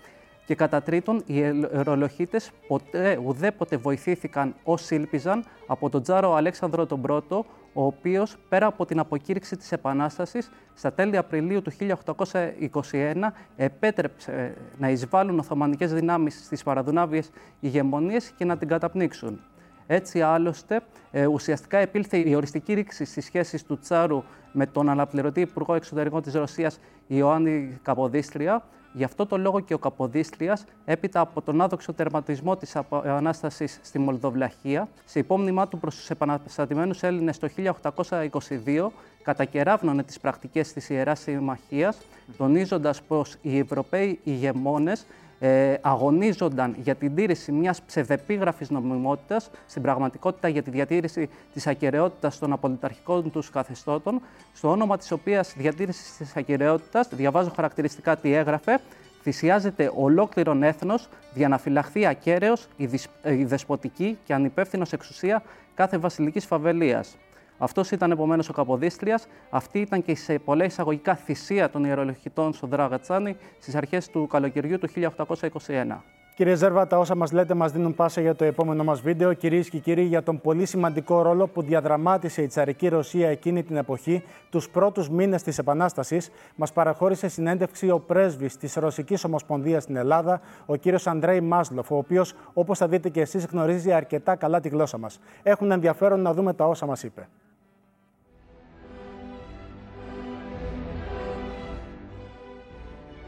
Και 0.45 0.55
κατά 0.55 0.83
τρίτον, 0.83 1.23
οι 1.27 1.41
ερολογίτε 1.73 2.41
ποτέ, 2.67 3.21
ουδέποτε 3.25 3.77
βοηθήθηκαν 3.77 4.55
όσοι 4.65 4.95
ήλπιζαν 4.95 5.45
από 5.67 5.91
τον 5.91 6.03
Τζάρο 6.03 6.35
Αλέξανδρο 6.35 6.87
τον 6.87 7.01
Πρώτο, 7.01 7.45
ο 7.73 7.85
οποίος 7.85 8.37
πέρα 8.49 8.67
από 8.67 8.85
την 8.87 8.99
αποκήρυξη 8.99 9.57
της 9.57 9.73
Επανάστασης, 9.73 10.51
στα 10.75 10.93
τέλη 10.93 11.17
Απριλίου 11.17 11.63
του 11.63 11.71
1821 11.71 13.33
επέτρεψε 13.57 14.55
να 14.79 14.89
εισβάλλουν 14.89 15.39
Οθωμανικές 15.39 15.93
δυνάμεις 15.93 16.45
στις 16.45 16.63
παραδουνάβιες 16.63 17.31
ηγεμονίες 17.61 18.33
και 18.37 18.45
να 18.45 18.57
την 18.57 18.69
καταπνίξουν. 18.69 19.41
Έτσι, 19.87 20.21
άλλωστε, 20.21 20.81
ε, 21.11 21.27
ουσιαστικά 21.27 21.79
επήλθε 21.79 22.17
η 22.17 22.35
οριστική 22.35 22.75
ρήξη 22.75 23.05
στις 23.05 23.25
σχέσεις 23.25 23.65
του 23.65 23.79
Τσάρου 23.79 24.23
με 24.53 24.67
τον 24.67 24.89
αναπληρωτή 24.89 25.41
Υπουργό 25.41 25.75
Εξωτερικών 25.75 26.23
της 26.23 26.35
Ρωσίας, 26.35 26.81
Ιωάννη 27.07 27.79
Καποδίστρια. 27.83 28.65
Γι' 28.93 29.05
αυτό 29.05 29.27
το 29.27 29.39
λόγο 29.39 29.61
και 29.61 29.75
ο 29.75 29.79
Καποδίστριας, 29.79 30.65
έπειτα 30.85 31.21
από 31.21 31.43
τον 31.43 31.61
άδοξο 31.61 31.93
τερματισμό 31.93 32.57
της 32.57 32.75
Επανάσταση 32.75 33.67
στη 33.67 33.99
Μολδοβλαχία, 33.99 34.89
σε 35.05 35.19
υπόμνημά 35.19 35.69
του 35.69 35.79
προς 35.79 35.97
τους 35.97 36.11
επαναστατημένους 36.11 37.03
Έλληνες 37.03 37.39
το 37.39 37.49
1822, 37.49 38.93
κατακεράβνωνε 39.23 40.03
τις 40.03 40.21
πρακτικές 40.21 40.73
της 40.73 40.89
Ιεράς 40.91 41.21
Συμμαχίας, 41.21 41.99
τονίζοντας 42.37 43.03
πως 43.03 43.37
οι 43.43 43.59
Ευρωπαίοι 43.59 44.21
ηγεμόνες 44.25 45.07
ε, 45.45 45.79
αγωνίζονταν 45.81 46.75
για 46.79 46.95
την 46.95 47.15
τήρηση 47.15 47.53
μιας 47.53 47.83
ψευδεπίγραφης 47.83 48.71
νομιμότητας, 48.71 49.51
στην 49.67 49.83
πραγματικότητα 49.83 50.49
για 50.49 50.63
τη 50.63 50.71
διατήρηση 50.71 51.29
της 51.53 51.67
ακαιρεότητας 51.67 52.39
των 52.39 52.53
απολυταρχικών 52.53 53.31
τους 53.31 53.51
καθεστώτων, 53.51 54.21
στο 54.53 54.71
όνομα 54.71 54.97
της 54.97 55.11
οποίας 55.11 55.55
διατήρησης 55.57 56.17
της 56.17 56.37
ακαιρεότητας, 56.37 57.09
διαβάζω 57.09 57.53
χαρακτηριστικά 57.57 58.17
τι 58.17 58.33
έγραφε, 58.33 58.81
θυσιάζεται 59.23 59.93
ολόκληρον 59.95 60.63
έθνος 60.63 61.09
για 61.35 61.49
να 61.49 61.59
φυλαχθεί 61.59 62.07
ακέραιος 62.07 62.69
η, 62.77 63.45
δεσποτική 63.45 64.19
και 64.25 64.35
ανυπεύθυνος 64.35 64.93
εξουσία 64.93 65.43
κάθε 65.75 65.99
βασιλικής 65.99 66.45
φαβελίας. 66.45 67.17
Αυτός 67.63 67.91
ήταν 67.91 68.11
επομένως 68.11 68.49
ο 68.49 68.53
Καποδίστριας. 68.53 69.27
Αυτή 69.51 69.79
ήταν 69.79 70.03
και 70.03 70.17
σε 70.17 70.39
πολλά 70.39 70.65
εισαγωγικά 70.65 71.15
θυσία 71.15 71.71
των 71.71 71.85
ιερολογητών 71.85 72.53
στον 72.53 72.69
Δραγατσάνη 72.69 73.37
στις 73.59 73.75
αρχές 73.75 74.09
του 74.09 74.27
καλοκαιριού 74.27 74.79
του 74.79 74.89
1821. 74.89 76.03
Κύριε 76.35 76.55
Ζέρβα, 76.55 76.87
τα 76.87 76.99
όσα 76.99 77.15
μας 77.15 77.33
λέτε 77.33 77.55
μας 77.55 77.73
δίνουν 77.73 77.95
πάσα 77.95 78.21
για 78.21 78.35
το 78.35 78.45
επόμενο 78.45 78.85
μας 78.85 79.01
βίντεο. 79.01 79.33
Κυρίες 79.33 79.69
και 79.69 79.79
κύριοι, 79.79 80.03
για 80.03 80.23
τον 80.23 80.41
πολύ 80.41 80.67
σημαντικό 80.67 81.23
ρόλο 81.23 81.47
που 81.47 81.63
διαδραμάτισε 81.63 82.43
η 82.43 82.47
τσαρική 82.47 82.89
Ρωσία 82.89 83.29
εκείνη 83.29 83.63
την 83.63 83.77
εποχή, 83.77 84.23
τους 84.51 84.69
πρώτους 84.69 85.11
μήνες 85.11 85.43
της 85.43 85.59
Επανάστασης, 85.59 86.31
μας 86.57 86.73
παραχώρησε 86.73 87.29
συνέντευξη 87.29 87.91
ο 87.91 87.99
πρέσβης 87.99 88.57
της 88.57 88.75
Ρωσικής 88.75 89.25
Ομοσπονδίας 89.25 89.83
στην 89.83 89.97
Ελλάδα, 89.97 90.41
ο 90.67 90.77
κύριος 90.77 91.07
Αντρέι 91.07 91.41
Μάσλοφ, 91.41 91.91
ο 91.91 91.97
οποίος, 91.97 92.35
όπως 92.53 92.79
θα 92.79 92.89
δείτε 92.89 93.09
και 93.09 93.21
εσείς, 93.21 93.47
γνωρίζει 93.47 93.93
αρκετά 93.93 94.37
καλά 94.37 94.61
τη 94.61 94.69
γλώσσα 94.69 94.99
μας. 94.99 95.21
Έχουν 95.43 95.71
ενδιαφέρον 95.71 96.21
να 96.21 96.33
δούμε 96.35 96.55
τα 96.55 96.67
όσα 96.67 96.87
μας 96.87 97.03
είπε. 97.03 97.29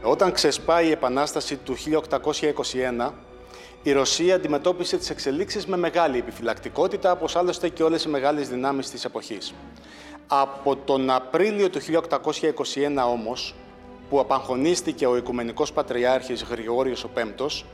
Όταν 0.07 0.31
ξεσπάει 0.31 0.87
η 0.87 0.91
Επανάσταση 0.91 1.55
του 1.55 1.75
1821, 1.75 3.11
η 3.83 3.91
Ρωσία 3.91 4.35
αντιμετώπισε 4.35 4.97
τις 4.97 5.09
εξελίξεις 5.09 5.65
με 5.65 5.77
μεγάλη 5.77 6.17
επιφυλακτικότητα, 6.17 7.11
όπως 7.11 7.35
άλλωστε 7.35 7.69
και 7.69 7.83
όλες 7.83 8.03
οι 8.03 8.09
μεγάλες 8.09 8.49
δυνάμεις 8.49 8.89
της 8.89 9.05
εποχής. 9.05 9.53
Από 10.27 10.75
τον 10.75 11.09
Απρίλιο 11.09 11.69
του 11.69 11.79
1821 11.79 13.07
όμως, 13.07 13.55
που 14.09 14.19
απαγχωνίστηκε 14.19 15.07
ο 15.07 15.17
Οικουμενικός 15.17 15.71
Πατριάρχης 15.71 16.43
Γρηγόριος 16.43 17.03
ο 17.03 17.07
Πέμπτος, 17.07 17.65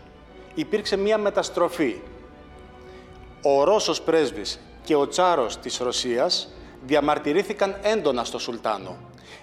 υπήρξε 0.53 0.97
μία 0.97 1.17
μεταστροφή. 1.17 2.01
Ο 3.43 3.63
Ρώσος 3.63 4.01
πρέσβης 4.01 4.59
και 4.83 4.95
ο 4.95 5.07
Τσάρος 5.07 5.57
της 5.57 5.77
Ρωσίας 5.77 6.49
διαμαρτυρήθηκαν 6.85 7.75
έντονα 7.81 8.23
στο 8.23 8.39
Σουλτάνο 8.39 8.97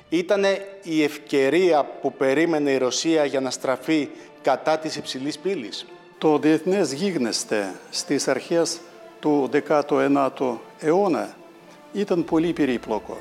ήταν 0.08 0.44
η 0.82 1.02
ευκαιρία 1.02 1.84
που 1.84 2.12
περίμενε 2.12 2.70
η 2.70 2.78
Ρωσία 2.78 3.24
για 3.24 3.40
να 3.40 3.50
στραφεί 3.50 4.08
κατά 4.42 4.78
της 4.78 4.96
υψηλής 4.96 5.38
πύλης. 5.38 5.86
Το 6.18 6.38
διεθνές 6.38 6.92
γίγνεσθε 6.92 7.74
στις 7.90 8.28
αρχές 8.28 8.80
του 9.20 9.48
19ου 9.68 10.56
αιώνα 10.78 11.36
ήταν 11.92 12.24
πολύ 12.24 12.52
περίπλοκο. 12.52 13.16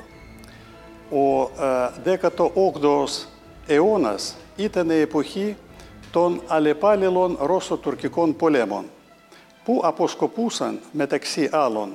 Ο 1.10 1.50
18ος 2.04 3.26
ε, 3.66 3.74
αιώνας 3.74 4.36
ήταν 4.56 4.90
η 4.90 5.00
εποχή 5.00 5.56
των 6.10 6.42
αλλεπάλληλων 6.46 7.38
Ρώσο-τουρκικών 7.40 8.36
πολέμων 8.36 8.84
που 9.64 9.80
αποσκοπούσαν 9.84 10.80
μεταξύ 10.92 11.48
άλλων 11.52 11.92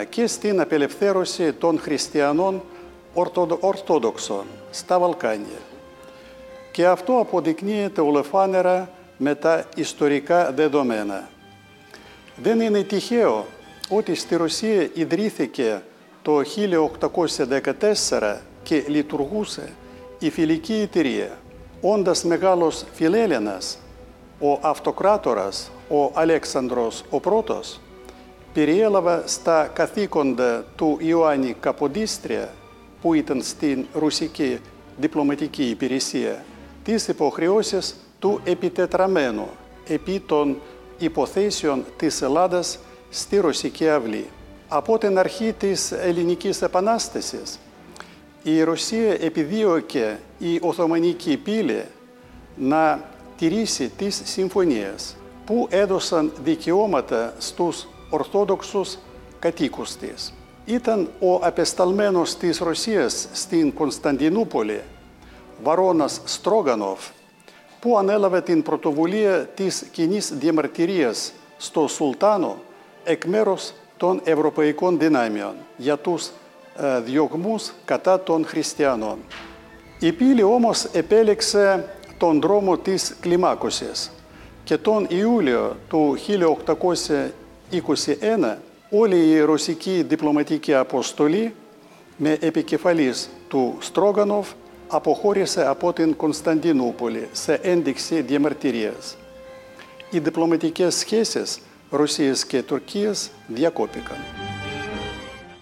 ε, 0.00 0.04
και 0.04 0.26
στην 0.26 0.60
απελευθέρωση 0.60 1.52
των 1.52 1.78
χριστιανών 1.78 2.62
Ορθόδοξων 3.60 4.44
στα 4.70 4.98
Βαλκάνια. 4.98 5.60
Και 6.72 6.86
αυτό 6.86 7.18
αποδεικνύεται 7.18 8.00
ολεφάνερα 8.00 8.90
με 9.16 9.34
τα 9.34 9.64
ιστορικά 9.76 10.52
δεδομένα. 10.52 11.28
Δεν 12.36 12.60
είναι 12.60 12.82
τυχαίο 12.82 13.46
ότι 13.88 14.14
στη 14.14 14.36
Ρωσία 14.36 14.90
ιδρύθηκε 14.94 15.82
το 16.22 16.40
1814 18.10 18.36
και 18.62 18.84
λειτουργούσε 18.86 19.72
η 20.18 20.30
φιλική 20.30 20.74
εταιρεία. 20.74 21.38
Όντας 21.80 22.24
μεγάλος 22.24 22.84
φιλέλληνας, 22.92 23.78
ο 24.40 24.58
αυτοκράτορας, 24.60 25.70
ο 25.88 26.10
Αλέξανδρος 26.12 27.04
ο 27.10 27.20
πρώτος, 27.20 27.80
περιέλαβε 28.52 29.22
στα 29.26 29.70
καθήκοντα 29.72 30.64
του 30.76 30.98
Ιωάννη 31.00 31.56
Καποδίστρια 31.60 32.52
που 33.06 33.14
ήταν 33.14 33.42
στην 33.42 33.86
ρωσική 33.92 34.58
διπλωματική 34.96 35.64
υπηρεσία, 35.64 36.44
τις 36.82 37.08
υποχρεώσεις 37.08 37.96
του 38.18 38.40
επιτετραμένου 38.44 39.48
επί 39.88 40.20
των 40.20 40.56
υποθέσεων 40.98 41.84
της 41.96 42.22
Ελλάδας 42.22 42.78
στη 43.10 43.36
Ρωσική 43.36 43.88
αυλή. 43.88 44.26
Από 44.68 44.98
την 44.98 45.18
αρχή 45.18 45.52
της 45.52 45.92
Ελληνικής 45.92 46.62
Επανάστασης, 46.62 47.58
η 48.42 48.62
Ρωσία 48.62 49.16
επιδίωκε 49.20 50.18
η 50.38 50.58
Οθωμανική 50.62 51.36
πύλη 51.36 51.84
να 52.56 53.04
τηρήσει 53.36 53.88
τις 53.96 54.22
συμφωνίες 54.24 55.16
που 55.44 55.66
έδωσαν 55.70 56.32
δικαιώματα 56.44 57.34
στους 57.38 57.86
Ορθόδοξους 58.10 58.98
κατοίκους 59.38 59.96
της 59.96 60.32
ήταν 60.66 61.10
ο 61.20 61.34
απεσταλμένος 61.34 62.36
της 62.36 62.58
Ρωσίας 62.58 63.28
στην 63.32 63.74
Κωνσταντινούπολη, 63.74 64.82
Βαρόνας 65.62 66.20
Στρόγανοφ, 66.24 67.00
που 67.80 67.98
ανέλαβε 67.98 68.40
την 68.40 68.62
πρωτοβουλία 68.62 69.44
της 69.54 69.86
κοινή 69.92 70.18
διαμαρτυρίας 70.18 71.32
στο 71.56 71.88
Σουλτάνο 71.88 72.56
εκ 73.04 73.24
μέρους 73.24 73.72
των 73.96 74.20
ευρωπαϊκών 74.24 74.98
δυνάμεων 74.98 75.54
για 75.76 75.96
τους 75.96 76.30
ε, 76.76 77.00
διωγμούς 77.00 77.72
κατά 77.84 78.20
των 78.20 78.46
χριστιανών. 78.46 79.18
Η 79.98 80.12
πύλη 80.12 80.42
όμως 80.42 80.84
επέλεξε 80.84 81.88
τον 82.18 82.40
δρόμο 82.40 82.78
της 82.78 83.16
κλιμάκωσης 83.20 84.10
και 84.64 84.78
τον 84.78 85.06
Ιούλιο 85.08 85.76
του 85.88 86.16
1821 87.70 88.56
όλη 88.90 89.28
η 89.28 89.40
ρωσική 89.40 90.02
διπλωματική 90.02 90.74
αποστολή 90.74 91.54
με 92.16 92.36
επικεφαλής 92.40 93.30
του 93.48 93.76
Στρόγανοφ 93.78 94.52
αποχώρησε 94.88 95.66
από 95.66 95.92
την 95.92 96.16
Κωνσταντινούπολη 96.16 97.28
σε 97.32 97.54
ένδειξη 97.54 98.20
διαμαρτυρίας. 98.20 99.16
Οι 100.10 100.18
διπλωματικές 100.18 100.94
σχέσεις 100.94 101.60
Ρωσίας 101.90 102.46
και 102.46 102.62
Τουρκίας 102.62 103.30
διακόπηκαν. 103.46 104.16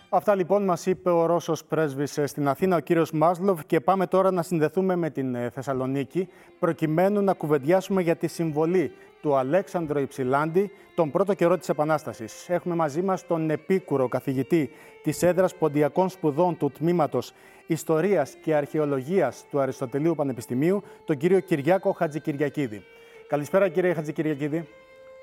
Αυτά 0.08 0.34
λοιπόν 0.34 0.64
μας 0.64 0.86
είπε 0.86 1.10
ο 1.10 1.26
Ρώσος 1.26 1.64
πρέσβης 1.64 2.18
στην 2.24 2.48
Αθήνα, 2.48 2.76
ο 2.76 2.80
κύριος 2.80 3.10
Μάσλοβ 3.12 3.60
και 3.66 3.80
πάμε 3.80 4.06
τώρα 4.06 4.30
να 4.30 4.42
συνδεθούμε 4.42 4.96
με 4.96 5.10
την 5.10 5.34
ε, 5.34 5.50
Θεσσαλονίκη 5.50 6.28
προκειμένου 6.58 7.22
να 7.22 7.32
κουβεντιάσουμε 7.32 8.02
για 8.02 8.16
τη 8.16 8.26
συμβολή 8.26 8.92
του 9.24 9.36
Αλέξανδρο 9.36 10.00
Υψηλάντη 10.00 10.70
τον 10.94 11.10
πρώτο 11.10 11.34
καιρό 11.34 11.58
της 11.58 11.68
Επανάστασης. 11.68 12.48
Έχουμε 12.48 12.74
μαζί 12.74 13.02
μας 13.02 13.26
τον 13.26 13.50
επίκουρο 13.50 14.08
καθηγητή 14.08 14.70
της 15.02 15.22
έδρας 15.22 15.54
ποντιακών 15.54 16.08
σπουδών 16.08 16.56
του 16.56 16.70
Τμήματος 16.70 17.32
Ιστορίας 17.66 18.36
και 18.42 18.54
Αρχαιολογίας 18.54 19.44
του 19.50 19.60
Αριστοτελείου 19.60 20.14
Πανεπιστημίου, 20.14 20.82
τον 21.04 21.16
κύριο 21.16 21.40
Κυριάκο 21.40 21.92
Χατζικυριακίδη. 21.92 22.82
Καλησπέρα 23.28 23.68
κύριε 23.68 23.94
Χατζικυριακίδη. 23.94 24.68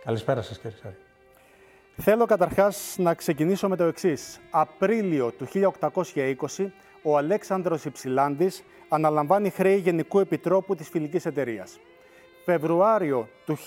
Καλησπέρα 0.05 0.41
σας 0.41 0.59
κύριε 0.59 0.77
Σάρη. 0.81 0.95
Θέλω 1.97 2.25
καταρχάς 2.25 2.95
να 2.97 3.13
ξεκινήσω 3.13 3.67
με 3.67 3.75
το 3.75 3.83
εξής. 3.83 4.39
Απρίλιο 4.49 5.31
του 5.31 5.45
1820, 5.45 6.71
ο 7.01 7.17
Αλέξανδρος 7.17 7.85
Υψηλάντης 7.85 8.63
αναλαμβάνει 8.89 9.49
χρέη 9.49 9.77
Γενικού 9.77 10.19
Επιτρόπου 10.19 10.75
της 10.75 10.89
Φιλικής 10.89 11.25
Εταιρείας. 11.25 11.79
Φεβρουάριο 12.45 13.27
του 13.45 13.57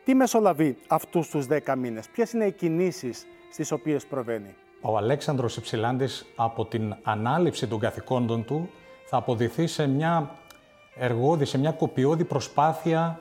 Τι 0.05 0.15
μεσολαβεί 0.15 0.77
αυτούς 0.89 1.29
τους 1.29 1.47
δέκα 1.47 1.77
μήνες, 1.77 2.09
ποιες 2.09 2.33
είναι 2.33 2.45
οι 2.45 2.53
κινήσεις 2.53 3.27
στις 3.53 3.73
οποίες 3.73 4.07
προβαίνει; 4.07 4.55
Ο 4.81 4.97
Αλέξανδρος 4.97 5.57
Υψηλάντης 5.57 6.27
από 6.37 6.65
την 6.67 6.97
ανάληψη 7.03 7.67
των 7.67 7.79
καθηκόντων 7.79 8.45
του 8.45 8.71
θα 9.05 9.17
αποδηθεί 9.17 9.67
σε 9.67 9.87
μια 9.87 10.37
εργόδη, 10.95 11.45
σε 11.45 11.59
μια 11.59 11.71
κοπιώδη 11.71 12.25
προσπάθεια 12.25 13.21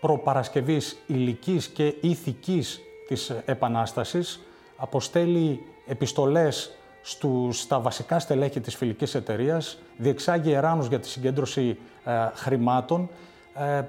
προπαρασκευής 0.00 1.02
υλικής 1.06 1.68
και 1.68 1.94
ηθικής 2.00 2.80
της 3.08 3.30
Επανάστασης, 3.44 4.40
αποστέλει 4.76 5.62
επιστολές 5.86 6.79
στους, 7.02 7.60
στα 7.60 7.80
βασικά 7.80 8.18
στελέχη 8.18 8.60
της 8.60 8.74
φιλικής 8.74 9.14
εταιρείας, 9.14 9.78
διεξάγει 9.96 10.52
εράνους 10.52 10.86
για 10.86 11.00
τη 11.00 11.08
συγκέντρωση 11.08 11.78
ε, 12.04 12.12
χρημάτων, 12.34 13.08
ε, 13.54 13.82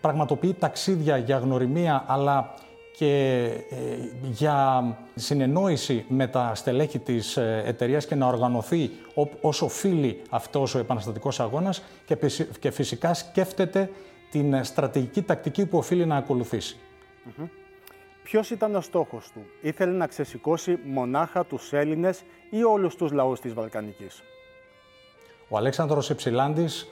πραγματοποιεί 0.00 0.54
ταξίδια 0.54 1.16
για 1.16 1.38
γνωριμία 1.38 2.04
αλλά 2.06 2.54
και 2.96 3.44
ε, 3.70 3.76
για 4.22 4.84
συνεννόηση 5.14 6.04
με 6.08 6.26
τα 6.26 6.54
στελέχη 6.54 6.98
της 6.98 7.36
ε, 7.36 7.62
εταιρείας 7.66 8.06
και 8.06 8.14
να 8.14 8.26
οργανωθεί 8.26 8.90
όσο 9.40 9.64
οφείλει 9.64 10.22
αυτός 10.30 10.74
ο 10.74 10.78
επαναστατικός 10.78 11.40
αγώνας 11.40 11.82
και 12.60 12.70
φυσικά 12.70 13.14
σκέφτεται 13.14 13.90
την 14.30 14.64
στρατηγική 14.64 15.22
τακτική 15.22 15.66
που 15.66 15.78
οφείλει 15.78 16.06
να 16.06 16.16
ακολουθήσει. 16.16 16.76
Mm 17.38 17.65
Ποιος 18.26 18.50
ήταν 18.50 18.74
ο 18.74 18.80
στόχος 18.80 19.30
του, 19.34 19.46
ήθελε 19.60 19.92
να 19.92 20.06
ξεσηκώσει 20.06 20.78
μονάχα 20.84 21.44
τους 21.44 21.72
Έλληνες 21.72 22.22
ή 22.50 22.62
όλους 22.62 22.96
τους 22.96 23.12
λαούς 23.12 23.40
της 23.40 23.54
Βαλκανικής; 23.54 24.22
Ο 25.48 25.56
Αλέξανδρος 25.56 26.10
Υψηλάντης 26.10 26.88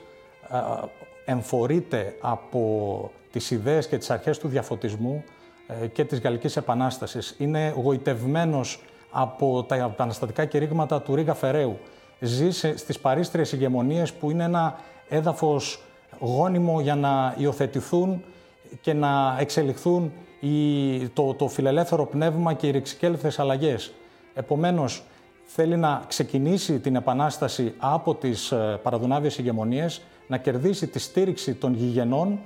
εμφορείται 1.25 2.15
από 2.21 3.11
τις 3.31 3.51
ιδέες 3.51 3.87
και 3.87 3.97
τις 3.97 4.09
αρχές 4.09 4.37
του 4.37 4.47
διαφωτισμού 4.47 5.23
ε, 5.67 5.87
και 5.87 6.05
της 6.05 6.19
Γαλλικής 6.19 6.57
Επανάστασης. 6.57 7.35
Είναι 7.37 7.73
γοητευμένος 7.75 8.83
από 9.11 9.63
τα 9.63 9.75
επαναστατικά 9.75 10.45
κηρύγματα 10.45 11.01
του 11.01 11.15
Ρίγα 11.15 11.33
Φεραίου. 11.33 11.79
Ζει 12.19 12.51
στις 12.75 12.99
παρίστριες 12.99 13.51
ηγεμονίες 13.51 14.13
που 14.13 14.31
είναι 14.31 14.43
ένα 14.43 14.79
έδαφος 15.09 15.83
γόνιμο 16.19 16.81
για 16.81 16.95
να 16.95 17.35
υιοθετηθούν 17.37 18.23
και 18.81 18.93
να 18.93 19.37
εξελιχθούν 19.39 20.11
το, 21.13 21.33
το 21.33 21.47
φιλελεύθερο 21.47 22.05
πνεύμα 22.05 22.53
και 22.53 22.67
οι 22.67 22.71
ρηξικέλευθες 22.71 23.39
αλλαγές. 23.39 23.93
Επομένως, 24.33 25.03
θέλει 25.45 25.75
να 25.77 26.03
ξεκινήσει 26.07 26.79
την 26.79 26.95
Επανάσταση 26.95 27.73
από 27.77 28.15
τις 28.15 28.51
ε, 28.51 28.79
παραδουνάβιες 28.83 29.37
ηγεμονίες, 29.37 30.01
να 30.27 30.37
κερδίσει 30.37 30.87
τη 30.87 30.99
στήριξη 30.99 31.53
των 31.53 31.73
γηγενών, 31.73 32.39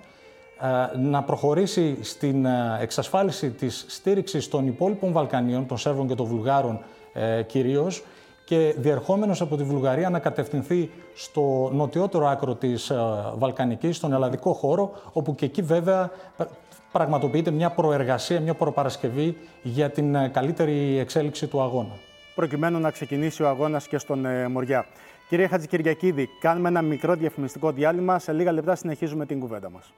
ε, 0.94 0.98
να 0.98 1.24
προχωρήσει 1.24 1.98
στην 2.02 2.46
ε, 2.46 2.78
εξασφάλιση 2.82 3.50
της 3.50 3.86
στήριξης 3.88 4.48
των 4.48 4.68
υπόλοιπων 4.68 5.12
Βαλκανίων, 5.12 5.66
των 5.66 5.78
Σέρβων 5.78 6.08
και 6.08 6.16
των 6.16 6.26
Βουλγάρων 6.26 6.80
κυρίως, 7.46 8.04
και 8.50 8.74
διερχόμενος 8.78 9.42
από 9.42 9.58
τη 9.58 9.64
Βουλγαρία 9.64 10.10
να 10.10 10.20
κατευθυνθεί 10.20 10.90
στο 11.16 11.70
νοτιότερο 11.74 12.28
άκρο 12.28 12.56
της 12.56 12.92
Βαλκανικής, 13.38 13.96
στον 13.96 14.14
ελλαδικό 14.14 14.54
χώρο, 14.54 14.92
όπου 15.14 15.36
και 15.36 15.46
εκεί 15.46 15.62
βέβαια 15.62 16.12
πραγματοποιείται 16.92 17.52
μια 17.52 17.70
προεργασία, 17.70 18.40
μια 18.40 18.54
προπαρασκευή 18.54 19.38
για 19.62 19.90
την 19.90 20.32
καλύτερη 20.32 20.98
εξέλιξη 20.98 21.48
του 21.48 21.62
αγώνα 21.62 21.94
προκειμένου 22.36 22.80
να 22.80 22.92
ξεκινήσει 22.92 23.44
ο 23.44 23.48
αγώνας 23.48 23.88
και 23.88 23.98
στον 23.98 24.26
ε, 24.26 24.48
Μοριά. 24.48 24.86
Κύριε 25.30 25.48
Χατζικυριακίδη, 25.48 26.30
κάνουμε 26.40 26.68
ένα 26.68 26.82
μικρό 26.82 27.16
διαφημιστικό 27.16 27.72
διάλειμμα. 27.72 28.20
Σε 28.20 28.32
λίγα 28.32 28.52
λεπτά 28.52 28.76
συνεχίζουμε 28.76 29.26
την 29.26 29.40
κουβέντα 29.40 29.70
μας. 29.70 29.94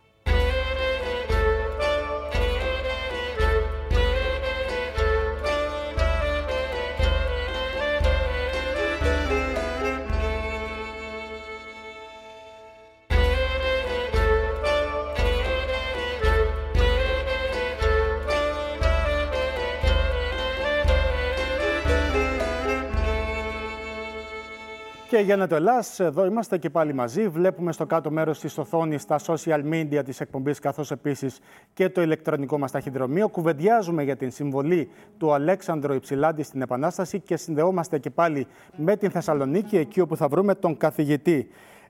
Και 25.21 25.27
για 25.27 25.47
το 25.47 25.55
Ελλά, 25.55 25.83
εδώ 25.97 26.25
είμαστε 26.25 26.57
και 26.57 26.69
πάλι 26.69 26.93
μαζί. 26.93 27.27
Βλέπουμε 27.27 27.71
στο 27.71 27.85
κάτω 27.85 28.11
μέρος 28.11 28.39
της 28.39 28.57
οθόνης 28.57 29.05
τα 29.05 29.19
social 29.25 29.63
media 29.71 30.01
της 30.05 30.19
εκπομπής, 30.19 30.59
καθώς 30.59 30.91
επίσης 30.91 31.39
και 31.73 31.89
το 31.89 32.01
ηλεκτρονικό 32.01 32.57
μας 32.57 32.71
ταχυδρομείο. 32.71 33.29
Κουβεντιάζουμε 33.29 34.03
για 34.03 34.15
την 34.15 34.31
συμβολή 34.31 34.89
του 35.17 35.33
Αλέξανδρου 35.33 35.93
Υψηλάντη 35.93 36.43
στην 36.43 36.61
Επανάσταση 36.61 37.19
και 37.19 37.37
συνδεόμαστε 37.37 37.99
και 37.99 38.09
πάλι 38.09 38.47
με 38.75 38.95
την 38.95 39.11
Θεσσαλονίκη, 39.11 39.77
εκεί 39.77 39.99
όπου 39.99 40.15
θα 40.15 40.27
βρούμε 40.27 40.55
τον 40.55 40.77
καθηγητή 40.77 41.47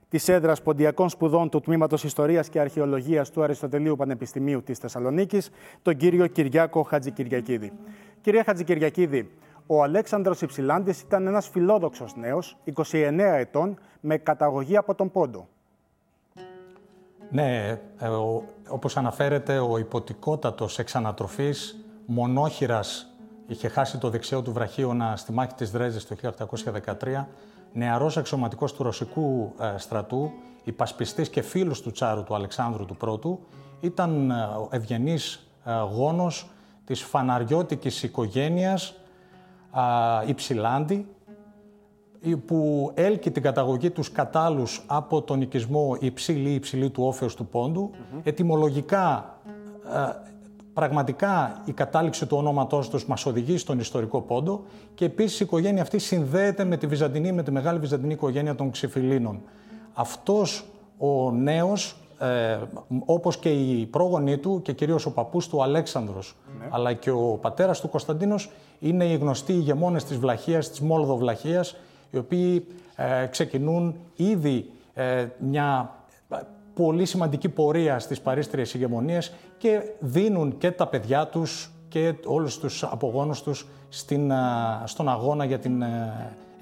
της 0.09 0.27
έδρας 0.27 0.61
Ποντιακών 0.61 1.09
Σπουδών 1.09 1.49
του 1.49 1.59
Τμήματος 1.61 2.03
Ιστορίας 2.03 2.49
και 2.49 2.59
Αρχαιολογίας 2.59 3.29
του 3.31 3.43
Αριστοτελείου 3.43 3.95
Πανεπιστημίου 3.95 4.63
της 4.63 4.77
Θεσσαλονίκης, 4.77 5.49
τον 5.81 5.97
κύριο 5.97 6.27
Κυριάκο 6.27 6.81
Χατζικυριακίδη. 6.81 7.71
Κυρία 8.21 8.43
Χατζικυριακίδη, 8.43 9.29
ο 9.67 9.83
Αλέξανδρος 9.83 10.41
Υψηλάντης 10.41 11.01
ήταν 11.01 11.27
ένας 11.27 11.47
φιλόδοξος 11.47 12.15
νέος, 12.15 12.57
29 12.63 13.35
ετών, 13.37 13.79
με 13.99 14.17
καταγωγή 14.17 14.77
από 14.77 14.95
τον 14.95 15.11
Πόντο. 15.11 15.47
Ναι, 17.31 17.79
ε, 17.99 18.07
ο, 18.07 18.43
όπως 18.69 18.97
αναφέρεται, 18.97 19.59
ο 19.59 19.77
υποτικότατος 19.77 20.79
εξανατροφής 20.79 21.85
μονόχειρας 22.05 23.11
είχε 23.47 23.67
χάσει 23.67 23.97
το 23.97 24.09
δεξιό 24.09 24.41
του 24.41 24.53
βραχίωνα 24.53 25.15
στη 25.15 25.31
μάχη 25.31 25.53
της 25.53 25.71
Δρέζης 25.71 26.07
το 26.07 26.15
1813, 26.15 27.27
νεαρός 27.73 28.17
αξιωματικός 28.17 28.73
του 28.73 28.83
ρωσικού 28.83 29.53
ε, 29.59 29.77
στρατού, 29.77 30.31
υπασπιστής 30.63 31.29
και 31.29 31.41
φίλος 31.41 31.81
του 31.81 31.91
τσάρου 31.91 32.23
του 32.23 32.35
Αλεξάνδρου 32.35 32.85
του 32.85 32.95
Πρώτου, 32.95 33.39
ήταν 33.79 34.31
ε, 34.31 34.35
ευγενής 34.69 35.47
ε, 35.65 35.71
γόνος 35.71 36.49
της 36.85 37.01
φαναριώτικης 37.03 38.03
οικογένειας 38.03 39.00
Υψηλάντη, 40.25 41.05
που 42.45 42.91
έλκει 42.93 43.31
την 43.31 43.41
καταγωγή 43.41 43.89
τους 43.89 44.11
κατάλους 44.11 44.83
από 44.87 45.21
τον 45.21 45.41
οικισμό 45.41 45.97
υψηλή 45.99 46.53
υψηλή 46.53 46.89
του 46.89 47.03
όφεως 47.03 47.35
του 47.35 47.45
πόντου. 47.45 47.91
Ετυμολογικά, 48.23 49.37
πραγματικά 50.73 51.61
η 51.65 51.71
κατάληξη 51.71 52.25
του 52.25 52.37
ονόματός 52.37 52.89
τους 52.89 53.05
μας 53.05 53.25
οδηγεί 53.25 53.57
στον 53.57 53.79
ιστορικό 53.79 54.21
πόντο 54.21 54.63
και 54.93 55.05
επίσης 55.05 55.39
η 55.39 55.43
οικογένεια 55.43 55.81
αυτή 55.81 55.99
συνδέεται 55.99 56.63
με 56.63 56.77
τη 56.77 56.87
Βυζαντινή, 56.87 57.31
με 57.31 57.43
τη 57.43 57.51
μεγάλη 57.51 57.79
Βυζαντινή 57.79 58.13
οικογένεια 58.13 58.55
των 58.55 58.71
Ξυφιλίνων. 58.71 59.41
Αυτός 59.93 60.65
ο 60.97 61.31
νέος 61.31 62.00
ε, 62.21 62.59
όπως 63.05 63.37
και 63.37 63.49
οι 63.49 63.85
πρόγονοί 63.85 64.37
του 64.37 64.61
και 64.61 64.73
κυρίως 64.73 65.05
ο 65.05 65.13
παππούς 65.13 65.47
του 65.47 65.63
Αλέξανδρος, 65.63 66.35
ναι. 66.59 66.67
αλλά 66.69 66.93
και 66.93 67.09
ο 67.09 67.37
πατέρας 67.41 67.81
του 67.81 67.89
Κωνσταντίνος 67.89 68.51
είναι 68.79 69.05
οι 69.05 69.15
γνωστοί 69.15 69.53
ηγεμόνες 69.53 70.03
της 70.03 70.17
Βλαχίας, 70.17 70.69
της 70.69 70.79
Μόλδο 70.79 71.15
Βλαχίας, 71.17 71.75
οι 72.11 72.17
οποίοι 72.17 72.67
ε, 72.95 73.25
ξεκινούν 73.25 73.95
ήδη 74.15 74.69
ε, 74.93 75.25
μια 75.37 75.95
πολύ 76.73 77.05
σημαντική 77.05 77.49
πορεία 77.49 77.99
στις 77.99 78.21
παρίστριες 78.21 78.73
ηγεμονίες 78.73 79.33
και 79.57 79.81
δίνουν 79.99 80.57
και 80.57 80.71
τα 80.71 80.87
παιδιά 80.87 81.27
τους 81.27 81.71
και 81.87 82.15
όλους 82.25 82.59
τους 82.59 82.83
απογόνους 82.83 83.43
τους 83.43 83.67
στην, 83.89 84.31
στον 84.83 85.09
αγώνα 85.09 85.45
για 85.45 85.59
την 85.59 85.83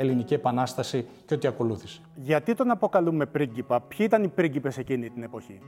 Ελληνική 0.01 0.33
Επανάσταση 0.33 1.05
και 1.25 1.33
ό,τι 1.33 1.47
ακολούθησε. 1.47 2.01
Γιατί 2.15 2.53
τον 2.55 2.71
αποκαλούμε 2.71 3.25
πρίγκιπα, 3.25 3.81
ποιοι 3.81 3.97
ήταν 3.99 4.23
οι 4.23 4.27
πρίγκιπες 4.27 4.77
εκείνη 4.77 5.09
την 5.09 5.23
εποχή; 5.23 5.59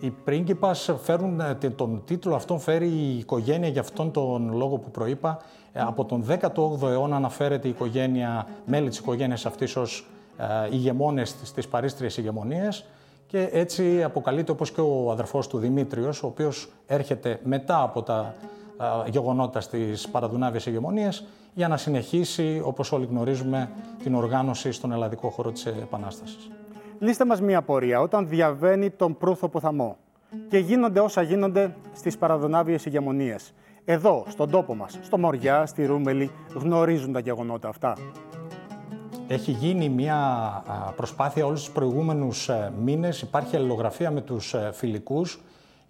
Οι 0.00 0.10
πρίγκιπας 0.10 0.90
φέρουν, 1.02 1.40
ε, 1.40 1.54
τον 1.54 2.02
τίτλο 2.04 2.34
αυτόν 2.34 2.58
φέρει 2.58 2.88
η 2.88 3.18
οικογένεια 3.18 3.68
για 3.68 3.80
αυτόν 3.80 4.10
τον 4.10 4.56
λόγο 4.56 4.78
που 4.78 4.90
προείπα. 4.90 5.38
Ε, 5.72 5.80
από 5.80 6.04
τον 6.04 6.24
18ο 6.28 6.88
αιώνα 6.88 7.16
αναφέρεται 7.16 7.66
η 7.66 7.70
οικογένεια, 7.70 8.46
μέλη 8.66 8.88
της 8.88 8.98
οικογένειας 8.98 9.46
αυτής 9.46 9.76
ως 9.76 10.06
ε, 10.36 10.44
ηγεμόνες 10.70 11.36
στις 11.42 11.68
παρίστριες 11.68 12.16
ηγεμονίες 12.16 12.84
και 13.26 13.48
έτσι 13.52 14.02
αποκαλείται 14.02 14.52
όπως 14.52 14.72
και 14.72 14.80
ο 14.80 15.10
αδερφός 15.10 15.46
του 15.46 15.58
Δημήτριος, 15.58 16.22
ο 16.22 16.26
οποίος 16.26 16.68
έρχεται 16.86 17.40
μετά 17.44 17.82
από 17.82 18.02
τα 18.02 18.34
γεγονότα 19.08 19.60
στις 19.60 20.08
παραδουνάβιες 20.08 20.66
ηγεμονίες 20.66 21.24
για 21.54 21.68
να 21.68 21.76
συνεχίσει, 21.76 22.60
όπως 22.64 22.92
όλοι 22.92 23.06
γνωρίζουμε, 23.06 23.70
την 24.02 24.14
οργάνωση 24.14 24.72
στον 24.72 24.92
ελλαδικό 24.92 25.28
χώρο 25.28 25.50
της 25.50 25.66
Επανάστασης. 25.66 26.50
Λύστε 26.98 27.24
μας 27.24 27.40
μία 27.40 27.62
πορεία. 27.62 28.00
Όταν 28.00 28.28
διαβαίνει 28.28 28.90
τον 28.90 29.16
προύθο 29.18 29.48
ποθαμό 29.48 29.96
και 30.48 30.58
γίνονται 30.58 31.00
όσα 31.00 31.22
γίνονται 31.22 31.76
στις 31.92 32.18
παραδονάβιες 32.18 32.84
ηγεμονίες. 32.84 33.52
Εδώ, 33.84 34.24
στον 34.28 34.50
τόπο 34.50 34.74
μας, 34.74 34.98
στο 35.02 35.18
Μοριά, 35.18 35.66
στη 35.66 35.86
Ρούμελη, 35.86 36.30
γνωρίζουν 36.54 37.12
τα 37.12 37.20
γεγονότα 37.20 37.68
αυτά; 37.68 37.96
Έχει 39.28 39.50
γίνει 39.50 39.88
μια 39.88 40.18
προσπάθεια 40.96 41.46
όλους 41.46 41.60
τους 41.60 41.72
προηγούμενους 41.72 42.48
ε, 42.48 42.72
μήνες. 42.82 43.22
Υπάρχει 43.22 43.56
αλληλογραφία 43.56 44.10
με 44.10 44.20
τους 44.20 44.54
ε, 44.54 44.70
φιλικούς. 44.72 45.40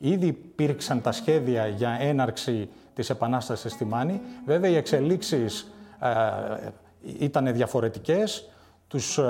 Ήδη 0.02 0.26
υπήρξαν 0.26 1.00
τα 1.00 1.12
σχέδια 1.12 1.66
για 1.66 1.96
έναρξη 2.00 2.68
της 2.94 3.10
Επανάστασης 3.10 3.72
στη 3.72 3.84
Μάνη. 3.84 4.20
Βέβαια 4.46 4.70
οι 4.70 4.76
εξελίξεις 4.76 5.72
ε, 6.00 6.70
ήταν 7.18 7.52
διαφορετικές, 7.52 8.48
τους 8.88 9.18
ε, 9.18 9.24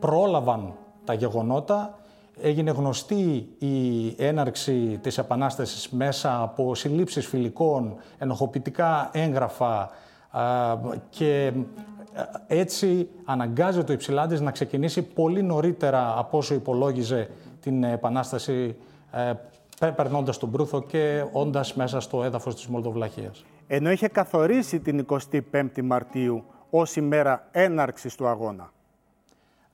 πρόλαβαν 0.00 0.74
τα 1.04 1.14
γεγονότα, 1.14 1.98
έγινε 2.40 2.70
γνωστή 2.70 3.48
η 3.58 4.08
έναρξη 4.18 4.98
της 5.02 5.18
Επανάστασης 5.18 5.88
μέσα 5.88 6.42
από 6.42 6.74
συλλήψεις 6.74 7.26
φιλικών, 7.26 7.96
ενοχοποιητικά 8.18 9.10
έγγραφα 9.12 9.90
και 11.08 11.52
έτσι 12.46 13.08
αναγκάζεται 13.24 13.92
ο 13.92 13.94
Υψηλάντης 13.94 14.40
να 14.40 14.50
ξεκινήσει 14.50 15.02
πολύ 15.02 15.42
νωρίτερα 15.42 16.18
από 16.18 16.38
όσο 16.38 16.54
υπολόγιζε 16.54 17.28
την 17.60 17.84
Επανάσταση 17.84 18.76
περνώντας 19.78 20.38
τον 20.38 20.50
Προύθο 20.50 20.82
και 20.82 21.24
όντας 21.32 21.74
μέσα 21.74 22.00
στο 22.00 22.22
έδαφος 22.22 22.54
της 22.54 22.66
Μολδοβλαχίας. 22.66 23.44
Ενώ 23.66 23.90
είχε 23.90 24.08
καθορίσει 24.08 24.80
την 24.80 25.06
25η 25.06 25.82
Μαρτίου 25.82 26.44
ως 26.70 26.96
ημέρα 26.96 27.48
έναρξης 27.50 28.14
του 28.14 28.26
αγώνα. 28.26 28.72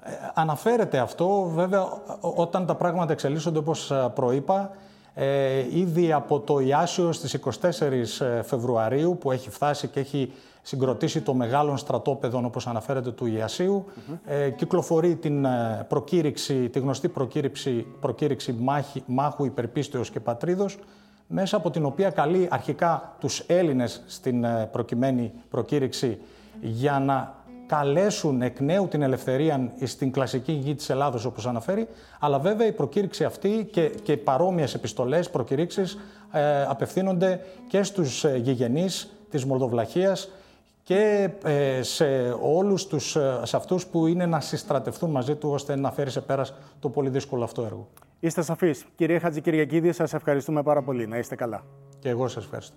Ε, 0.05 0.11
αναφέρεται 0.35 0.99
αυτό, 0.99 1.51
βέβαια, 1.55 1.87
όταν 2.21 2.67
τα 2.67 2.75
πράγματα 2.75 3.13
εξελίσσονται 3.13 3.59
όπως 3.59 3.91
ε, 3.91 4.11
προείπα, 4.15 4.71
ε, 5.15 5.79
ήδη 5.79 6.13
από 6.13 6.41
το 6.41 6.59
Ιάσιο 6.59 7.13
στις 7.13 7.35
24 7.35 8.21
ε, 8.21 8.43
Φεβρουαρίου 8.43 9.19
που 9.21 9.33
έχει 9.33 9.51
φτάσει 9.51 9.89
και 9.89 10.01
έχει 10.01 10.33
συγκροτήσει 10.63 11.21
το 11.21 11.35
μεγάλο 11.35 11.77
στρατόπεδο 11.77 12.43
όπως 12.45 12.67
αναφέρεται 12.67 13.11
του 13.11 13.27
Ιασίου. 13.27 13.85
Ε, 14.25 14.51
κυκλοφορεί 14.51 15.17
την 15.17 15.47
προκήρυξη, 15.89 16.69
τη 16.69 16.79
γνωστή 16.79 17.09
προκήρυξη, 17.09 17.87
προκήρυξη 18.01 18.53
μάχη, 18.53 19.03
μάχου 19.07 19.45
υπερπίστεως 19.45 20.11
και 20.11 20.21
πατρίδος 20.21 20.79
μέσα 21.27 21.57
από 21.57 21.71
την 21.71 21.85
οποία 21.85 22.11
καλεί 22.11 22.49
αρχικά 22.51 23.17
τους 23.21 23.45
Έλληνες 23.47 24.03
στην 24.07 24.47
προκειμένη 24.73 25.33
προκήρυξη 25.51 26.19
για 26.61 26.99
να 26.99 27.35
καλέσουν 27.67 28.43
εκ 28.43 28.61
νέου 28.61 28.89
την 28.89 29.03
ελευθερία 29.03 29.73
στην 29.83 30.13
κλασική 30.13 30.53
γη 30.53 30.75
της 30.75 30.91
Ελλάδος 30.91 31.25
όπως 31.25 31.47
αναφέρει, 31.47 31.89
αλλά 32.19 32.39
βέβαια 32.39 32.67
η 32.67 32.73
προκήρυξη 32.73 33.25
αυτή 33.25 33.69
και, 33.73 33.89
και 33.89 34.17
παρόμοιες 34.17 34.75
επιστολές, 34.75 35.31
προκηρύξεις 35.31 35.99
ε, 36.33 36.63
απευθύνονται 36.63 37.41
και 37.69 37.83
στους 37.83 38.25
ε, 38.25 38.37
γηγενείς 38.37 39.13
της 39.31 39.45
Μολδοβλαχίας 39.45 40.29
και 40.83 41.31
ε, 41.45 41.83
σε 41.83 42.37
όλους 42.43 42.87
τους, 42.87 43.17
ε, 43.17 43.41
σε 43.43 43.57
αυτούς 43.57 43.87
που 43.87 44.07
είναι 44.07 44.27
να 44.27 44.41
συστρατευτούν 44.41 45.11
μαζί 45.11 45.35
του 45.35 45.51
ώστε 45.51 45.77
να 45.77 45.91
φέρει 45.91 46.11
σε 46.11 46.21
πέρας 46.21 46.55
το 46.81 46.89
πολύ 46.89 47.09
δύσκολο 47.09 47.45
αυτό 47.45 47.65
έργο. 47.65 47.89
Είστε 48.21 48.43
σαφείς. 48.43 48.85
Κύριε 48.97 49.19
Χατζη 49.19 49.93
σας 49.93 50.15
ευχαριστούμε 50.15 50.63
πάρα 50.63 50.83
πολύ. 50.83 51.07
Να 51.07 51.19
είστε 51.19 51.35
καλά. 51.35 51.65
Και 51.99 52.09
εγώ 52.09 52.29
σας 52.29 52.45
ευχαριστώ. 52.45 52.77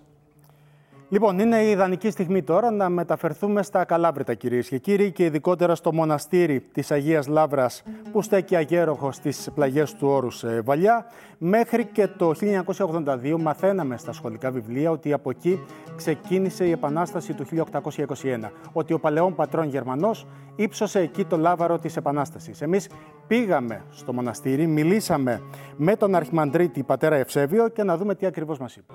Λοιπόν, 1.08 1.38
είναι 1.38 1.62
η 1.62 1.70
ιδανική 1.70 2.10
στιγμή 2.10 2.42
τώρα 2.42 2.70
να 2.70 2.88
μεταφερθούμε 2.88 3.62
στα 3.62 3.84
Καλάβρητα, 3.84 4.34
κυρίες 4.34 4.68
και 4.68 4.78
κύριοι, 4.78 5.12
και 5.12 5.24
ειδικότερα 5.24 5.74
στο 5.74 5.94
μοναστήρι 5.94 6.60
της 6.60 6.90
Αγίας 6.90 7.26
Λάβρα 7.26 7.70
που 8.12 8.22
στέκει 8.22 8.56
αγέροχος 8.56 9.16
στις 9.16 9.50
πλαγιές 9.54 9.94
του 9.94 10.08
όρου 10.08 10.28
ε, 10.42 10.60
Βαλιά. 10.60 11.06
Μέχρι 11.38 11.84
και 11.84 12.08
το 12.08 12.32
1982 12.76 13.36
μαθαίναμε 13.38 13.96
στα 13.96 14.12
σχολικά 14.12 14.50
βιβλία 14.50 14.90
ότι 14.90 15.12
από 15.12 15.30
εκεί 15.30 15.64
ξεκίνησε 15.96 16.66
η 16.66 16.70
Επανάσταση 16.70 17.34
του 17.34 17.46
1821. 17.72 18.50
Ότι 18.72 18.92
ο 18.92 18.98
παλαιόν 18.98 19.34
πατρόν 19.34 19.68
Γερμανός 19.68 20.26
ύψωσε 20.56 21.00
εκεί 21.00 21.24
το 21.24 21.36
λάβαρο 21.36 21.78
της 21.78 21.96
Επανάστασης. 21.96 22.60
Εμείς 22.60 22.88
πήγαμε 23.26 23.84
στο 23.90 24.12
μοναστήρι, 24.12 24.66
μιλήσαμε 24.66 25.42
με 25.76 25.96
τον 25.96 26.14
Αρχιμαντρίτη 26.14 26.82
πατέρα 26.82 27.16
Ευσέβιο 27.16 27.68
και 27.68 27.82
να 27.82 27.96
δούμε 27.96 28.14
τι 28.14 28.26
ακριβώς 28.26 28.58
μας 28.58 28.76
είπε. 28.76 28.92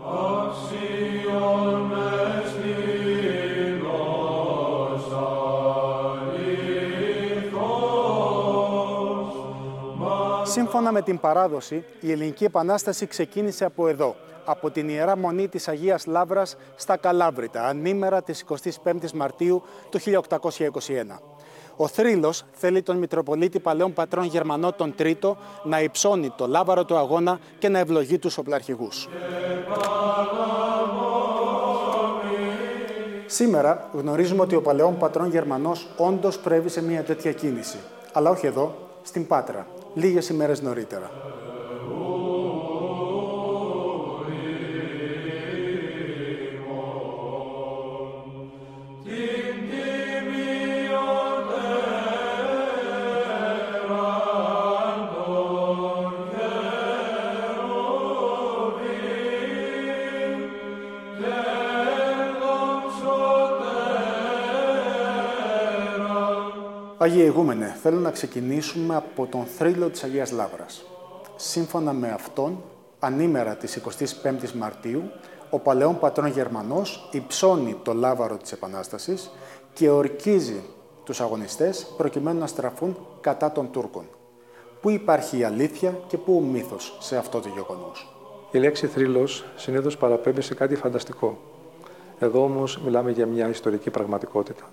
Σύμφωνα 10.51 10.91
με 10.91 11.01
την 11.01 11.19
παράδοση, 11.19 11.83
η 11.99 12.11
Ελληνική 12.11 12.43
Επανάσταση 12.43 13.05
ξεκίνησε 13.05 13.65
από 13.65 13.87
εδώ, 13.87 14.15
από 14.45 14.71
την 14.71 14.89
Ιερά 14.89 15.17
Μονή 15.17 15.47
της 15.47 15.67
Αγίας 15.67 16.05
Λάβρας 16.05 16.57
στα 16.75 16.97
Καλάβρητα, 16.97 17.67
ανήμερα 17.67 18.21
της 18.21 18.45
25ης 18.83 19.11
Μαρτίου 19.13 19.63
του 19.89 19.99
1821. 19.99 21.19
Ο 21.75 21.87
θρύλος 21.87 22.45
θέλει 22.51 22.81
τον 22.81 22.97
Μητροπολίτη 22.97 23.59
Παλαιών 23.59 23.93
Πατρών 23.93 24.25
Γερμανό 24.25 24.71
τον 24.71 24.95
Τρίτο 24.95 25.37
να 25.63 25.81
υψώνει 25.81 26.29
το 26.29 26.47
λάβαρο 26.47 26.85
του 26.85 26.97
αγώνα 26.97 27.39
και 27.59 27.69
να 27.69 27.79
ευλογεί 27.79 28.17
τους 28.17 28.37
οπλαρχηγούς. 28.37 29.07
Σήμερα 33.25 33.89
γνωρίζουμε 33.93 34.41
ότι 34.41 34.55
ο 34.55 34.61
παλαιόν 34.61 34.97
πατρόν 34.97 35.29
Γερμανός 35.29 35.87
όντως 35.97 36.39
πρέβησε 36.39 36.83
μια 36.83 37.03
τέτοια 37.03 37.31
κίνηση. 37.31 37.77
Αλλά 38.13 38.29
όχι 38.29 38.45
εδώ, 38.45 38.75
στην 39.03 39.27
Πάτρα, 39.27 39.67
λίγες 39.93 40.29
ημέρες 40.29 40.61
νωρίτερα. 40.61 41.11
Αγία 67.03 67.23
Ηγούμενε, 67.23 67.75
θέλω 67.81 67.99
να 67.99 68.11
ξεκινήσουμε 68.11 68.95
από 68.95 69.27
τον 69.27 69.45
θρύλο 69.45 69.89
της 69.89 70.03
Αγίας 70.03 70.31
Λάβρας. 70.31 70.85
Σύμφωνα 71.35 71.93
με 71.93 72.09
αυτόν, 72.09 72.63
ανήμερα 72.99 73.55
της 73.55 73.75
25ης 73.75 74.51
Μαρτίου, 74.51 75.03
ο 75.49 75.59
παλαιόν 75.59 75.99
πατρόν 75.99 76.27
Γερμανός 76.27 77.09
υψώνει 77.11 77.77
το 77.83 77.93
λάβαρο 77.93 78.37
της 78.37 78.51
Επανάστασης 78.51 79.31
και 79.73 79.89
ορκίζει 79.89 80.63
τους 81.03 81.21
αγωνιστές 81.21 81.87
προκειμένου 81.97 82.39
να 82.39 82.47
στραφούν 82.47 82.97
κατά 83.21 83.51
των 83.51 83.71
Τούρκων. 83.71 84.05
Πού 84.81 84.89
υπάρχει 84.89 85.37
η 85.37 85.43
αλήθεια 85.43 85.99
και 86.07 86.17
πού 86.17 86.35
ο 86.35 86.39
μύθος 86.39 86.97
σε 86.99 87.17
αυτό 87.17 87.39
το 87.39 87.49
γεγονός; 87.49 88.15
Η 88.51 88.57
λέξη 88.57 88.87
θρύλος 88.87 89.45
συνήθως 89.55 89.97
παραπέμπει 89.97 90.41
σε 90.41 90.53
κάτι 90.53 90.75
φανταστικό. 90.75 91.37
Εδώ 92.19 92.43
όμως 92.43 92.79
μιλάμε 92.85 93.11
για 93.11 93.25
μια 93.25 93.47
ιστορική 93.47 93.89
πραγματικότητα 93.89 94.63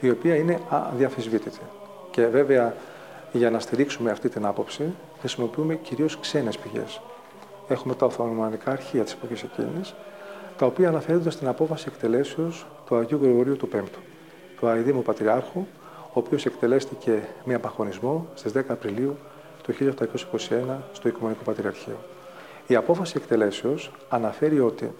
η 0.00 0.10
οποία 0.10 0.36
είναι 0.36 0.60
αδιαφυσβήτητη. 0.68 1.60
Και 2.10 2.26
βέβαια 2.26 2.74
για 3.32 3.50
να 3.50 3.58
στηρίξουμε 3.58 4.10
αυτή 4.10 4.28
την 4.28 4.46
άποψη 4.46 4.94
χρησιμοποιούμε 5.18 5.74
κυρίως 5.74 6.18
ξένες 6.18 6.58
πηγές. 6.58 7.00
Έχουμε 7.68 7.94
τα 7.94 8.06
Οθωμανικά 8.06 8.70
αρχεία 8.70 9.04
της 9.04 9.12
εποχής 9.12 9.42
εκείνης, 9.42 9.94
τα 10.56 10.66
οποία 10.66 10.88
αναφέρονται 10.88 11.30
στην 11.30 11.48
απόφαση 11.48 11.84
εκτελέσεως 11.88 12.66
του 12.86 12.96
Αγίου 12.96 13.18
Γρηγορίου 13.22 13.56
του 13.56 13.68
Πέμπτου, 13.68 13.98
του 14.58 14.66
Αιδήμου 14.66 15.02
Πατριάρχου, 15.02 15.66
ο 16.08 16.12
οποίος 16.12 16.46
εκτελέστηκε 16.46 17.28
με 17.44 17.54
απαχωνισμό 17.54 18.26
στις 18.34 18.52
10 18.52 18.60
Απριλίου 18.68 19.16
του 19.62 19.72
1821 19.72 20.76
στο 20.92 21.08
Οικουμενικό 21.08 21.42
Πατριαρχείο. 21.44 21.96
Η 22.66 22.74
απόφαση 22.74 23.14
εκτελέσεως 23.16 23.90
αναφέρει 24.08 24.60
ότι 24.60 24.92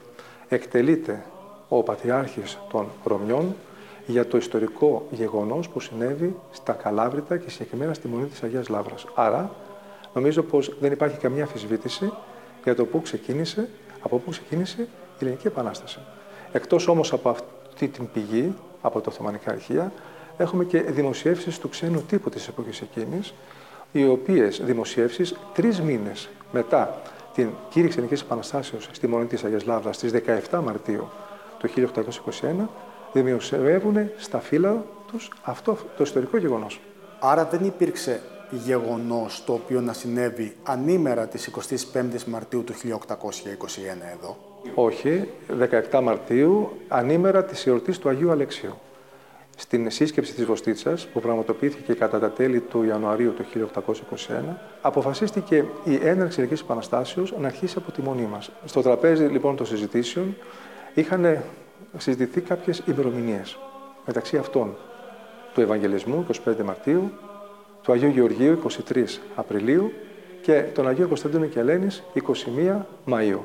εκτελείται 0.48 1.24
ο 1.68 1.82
Πατριάρχης 1.82 2.58
των 2.70 2.86
Ρωμιών 3.04 3.54
για 4.08 4.26
το 4.26 4.36
ιστορικό 4.36 5.06
γεγονός 5.10 5.68
που 5.68 5.80
συνέβη 5.80 6.36
στα 6.50 6.72
Καλάβρητα 6.72 7.36
και 7.36 7.50
συγκεκριμένα 7.50 7.94
στη 7.94 8.08
Μονή 8.08 8.26
της 8.26 8.42
Αγίας 8.42 8.68
Λάβρας. 8.68 9.06
Άρα, 9.14 9.50
νομίζω 10.14 10.42
πως 10.42 10.76
δεν 10.80 10.92
υπάρχει 10.92 11.18
καμία 11.18 11.44
αφισβήτηση 11.44 12.12
για 12.64 12.74
το 12.74 12.84
πού 12.84 13.02
ξεκίνησε, 13.02 13.68
από 14.00 14.18
πού 14.18 14.30
ξεκίνησε 14.30 14.80
η 14.82 14.88
Ελληνική 15.18 15.46
Επανάσταση. 15.46 15.98
Εκτός 16.52 16.88
όμως 16.88 17.12
από 17.12 17.28
αυτή 17.28 17.88
την 17.88 18.08
πηγή, 18.12 18.54
από 18.80 19.00
τα 19.00 19.10
Οθωμανικά 19.10 19.50
Αρχεία, 19.50 19.92
έχουμε 20.36 20.64
και 20.64 20.80
δημοσιεύσεις 20.80 21.58
του 21.58 21.68
ξένου 21.68 22.02
τύπου 22.02 22.30
της 22.30 22.48
εποχής 22.48 22.80
εκείνης, 22.80 23.34
οι 23.92 24.06
οποίες 24.06 24.60
δημοσιεύσεις 24.64 25.34
τρεις 25.54 25.80
μήνες 25.80 26.28
μετά 26.52 27.00
την 27.34 27.48
κήρυξη 27.68 27.96
Ελληνικής 27.96 28.22
Επαναστάσεως 28.22 28.88
στη 28.92 29.06
Μονή 29.06 29.24
της 29.24 29.44
Αγίας 29.44 29.64
Λάβρας 29.64 29.96
στις 29.96 30.12
17 30.50 30.60
Μαρτίου 30.64 31.08
του 31.58 31.68
1821, 31.68 32.68
δημοσιεύουν 33.12 34.10
στα 34.16 34.40
φύλλα 34.40 34.84
τους 35.12 35.30
αυτό 35.42 35.78
το 35.96 36.02
ιστορικό 36.02 36.36
γεγονός. 36.36 36.80
Άρα 37.20 37.44
δεν 37.44 37.64
υπήρξε 37.64 38.20
γεγονός 38.50 39.44
το 39.44 39.52
οποίο 39.52 39.80
να 39.80 39.92
συνέβη 39.92 40.56
ανήμερα 40.62 41.26
της 41.26 41.50
25ης 41.92 42.24
Μαρτίου 42.26 42.64
του 42.64 42.72
1821 42.72 42.76
εδώ; 44.12 44.36
Όχι, 44.74 45.28
17 45.90 46.00
Μαρτίου, 46.02 46.70
ανήμερα 46.88 47.44
της 47.44 47.66
εορτής 47.66 47.98
του 47.98 48.08
Αγίου 48.08 48.30
Αλεξίου. 48.30 48.74
Στην 49.56 49.90
σύσκεψη 49.90 50.34
της 50.34 50.44
Βοστίτσας, 50.44 51.06
που 51.06 51.20
πραγματοποιήθηκε 51.20 51.92
κατά 51.92 52.18
τα 52.18 52.30
τέλη 52.30 52.60
του 52.60 52.82
Ιανουαρίου 52.82 53.32
του 53.34 53.44
1821, 53.44 54.56
αποφασίστηκε 54.80 55.64
η 55.84 55.94
έναρξη 56.02 56.40
Ελληνικής 56.40 56.60
Επαναστάσεως 56.60 57.34
να 57.38 57.46
αρχίσει 57.46 57.74
από 57.78 57.92
τη 57.92 58.02
μονή 58.02 58.28
μας. 58.30 58.50
Στο 58.64 58.82
τραπέζι 58.82 59.24
λοιπόν 59.24 59.56
των 59.56 59.66
συζητήσεων 59.66 60.36
είχαν 60.94 61.42
συζητηθεί 61.96 62.40
κάποιες 62.40 62.82
ημερομηνίες. 62.86 63.58
Μεταξύ 64.06 64.36
αυτών 64.36 64.76
του 65.54 65.60
Ευαγγελισμού 65.60 66.26
25 66.44 66.62
Μαρτίου, 66.64 67.10
του 67.82 67.92
Αγίου 67.92 68.08
Γεωργίου 68.08 68.58
23 68.92 69.04
Απριλίου 69.34 69.92
και 70.42 70.62
τον 70.74 70.88
Αγίο 70.88 71.08
Κωνσταντίνο 71.08 71.46
και 71.46 71.58
Ελένης 71.58 72.02
21 72.14 72.86
Μαΐου. 73.06 73.40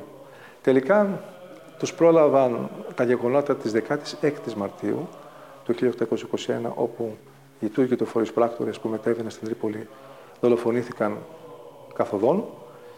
Τελικά 0.62 1.20
τους 1.78 1.94
πρόλαβαν 1.94 2.70
τα 2.94 3.04
γεγονότα 3.04 3.56
της 3.56 3.72
16ης 3.74 4.54
Μαρτίου 4.56 5.08
του 5.64 5.74
1821 5.74 5.94
όπου 6.74 7.16
οι 7.60 7.68
Τούρκοι 7.68 7.96
του 7.96 8.04
φορείς 8.04 8.32
που 8.32 8.88
μετέβαιναν 8.88 9.30
στην 9.30 9.44
Τρίπολη 9.44 9.88
δολοφονήθηκαν 10.40 11.18
καθοδόν 11.94 12.44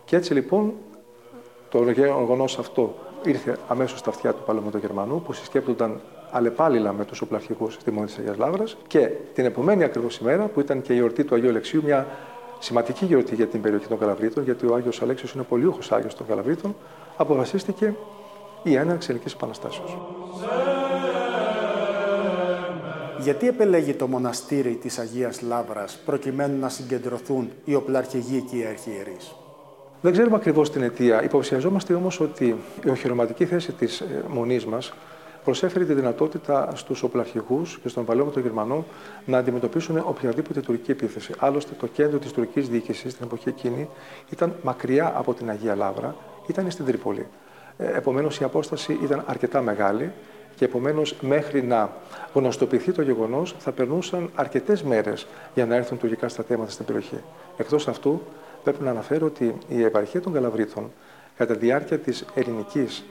και 0.04 0.16
έτσι 0.16 0.34
λοιπόν 0.34 0.74
το 1.68 1.90
γεγονός 1.90 2.58
αυτό 2.58 2.94
ήρθε 3.26 3.56
αμέσως 3.68 3.98
στα 3.98 4.10
αυτιά 4.10 4.32
του 4.32 4.42
Παλαιομετωγερμανού 4.46 5.22
που 5.22 5.32
συσκέπτονταν 5.32 6.00
αλλεπάλληλα 6.30 6.92
με 6.92 7.04
τους 7.04 7.20
οπλαρχικούς 7.20 7.74
στη 7.74 7.90
Μονή 7.90 8.06
της 8.06 8.18
Αγίας 8.18 8.36
Λάβρα 8.36 8.64
και 8.86 9.10
την 9.34 9.44
επομένη 9.44 9.84
ακριβώς 9.84 10.18
ημέρα 10.18 10.46
που 10.46 10.60
ήταν 10.60 10.82
και 10.82 10.92
η 10.94 10.98
εορτή 10.98 11.24
του 11.24 11.34
Αγίου 11.34 11.48
Αλεξίου, 11.48 11.82
μια 11.84 12.06
σημαντική 12.58 13.04
γιορτή 13.04 13.34
για 13.34 13.46
την 13.46 13.60
περιοχή 13.60 13.86
των 13.86 13.98
Καλαβρίτων, 13.98 14.44
γιατί 14.44 14.66
ο 14.66 14.74
Άγιος 14.74 15.02
Αλέξιος 15.02 15.32
είναι 15.32 15.42
πολιούχος 15.42 15.92
Άγιος 15.92 16.14
των 16.14 16.26
Καλαβρίτων, 16.26 16.76
αποφασίστηκε 17.16 17.94
η 18.62 18.74
έναρξη 18.74 19.06
Ελληνικής 19.10 19.32
Επαναστάσεως. 19.32 19.98
Γιατί 23.20 23.48
επελέγει 23.48 23.94
το 23.94 24.06
μοναστήρι 24.06 24.74
της 24.74 24.98
Αγίας 24.98 25.40
Λάβρας 25.40 25.98
προκειμένου 26.04 26.58
να 26.58 26.68
συγκεντρωθούν 26.68 27.50
οι 27.64 27.74
οπλαρχηγοί 27.74 28.40
και 28.40 28.56
οι 28.56 28.64
αρχιερείς; 28.64 29.34
Δεν 30.00 30.12
ξέρουμε 30.12 30.36
ακριβώς 30.36 30.70
την 30.70 30.82
αιτία. 30.82 31.22
Υποψιαζόμαστε 31.22 31.94
όμως 31.94 32.20
ότι 32.20 32.56
η 32.84 32.88
οχυρωματική 32.90 33.46
θέση 33.46 33.72
της 33.72 34.00
ε, 34.00 34.24
μονής 34.28 34.64
μας 34.66 34.92
προσέφερε 35.44 35.84
τη 35.84 35.92
δυνατότητα 35.92 36.72
στους 36.74 37.02
οπλαρχηγούς 37.02 37.78
και 37.82 37.88
στον 37.88 38.04
παλαιό 38.04 38.24
των 38.24 38.42
Γερμανών 38.42 38.84
να 39.24 39.38
αντιμετωπίσουν 39.38 39.98
οποιαδήποτε 39.98 40.60
τουρκική 40.60 40.90
επίθεση. 40.90 41.32
Άλλωστε, 41.38 41.74
το 41.78 41.86
κέντρο 41.86 42.18
της 42.18 42.32
τουρκικής 42.32 42.68
διοίκησης 42.68 43.12
στην 43.12 43.24
εποχή 43.26 43.48
εκείνη 43.48 43.88
ήταν 44.30 44.54
μακριά 44.62 45.12
από 45.16 45.34
την 45.34 45.50
Αγία 45.50 45.74
Λάβρα, 45.74 46.16
ήταν 46.46 46.70
στην 46.70 46.84
Τρίπολη. 46.84 47.26
Ε, 47.76 47.96
επομένως, 47.96 48.40
η 48.40 48.44
απόσταση 48.44 48.98
ήταν 49.02 49.24
αρκετά 49.26 49.62
μεγάλη 49.62 50.12
και 50.56 50.64
επομένως 50.64 51.14
μέχρι 51.20 51.62
να 51.62 51.92
γνωστοποιηθεί 52.34 52.92
το 52.92 53.02
γεγονός 53.02 53.54
θα 53.58 53.72
περνούσαν 53.72 54.30
αρκετές 54.34 54.82
μέρες 54.82 55.26
για 55.54 55.66
να 55.66 55.74
έρθουν 55.74 55.98
τουρκικά 55.98 56.28
στρατεύματα 56.28 56.70
στην 56.70 56.84
περιοχή. 56.84 57.18
Εκτός 57.56 57.88
αυτού, 57.88 58.22
πρέπει 58.66 58.84
να 58.84 58.90
αναφέρω 58.90 59.26
ότι 59.26 59.54
η 59.68 59.82
επαρχία 59.82 60.20
των 60.20 60.32
Καλαβρίτων 60.32 60.92
κατά 61.36 61.52
τη 61.52 61.58
διάρκεια 61.58 61.98
της 61.98 62.24
ελληνικής 62.34 63.04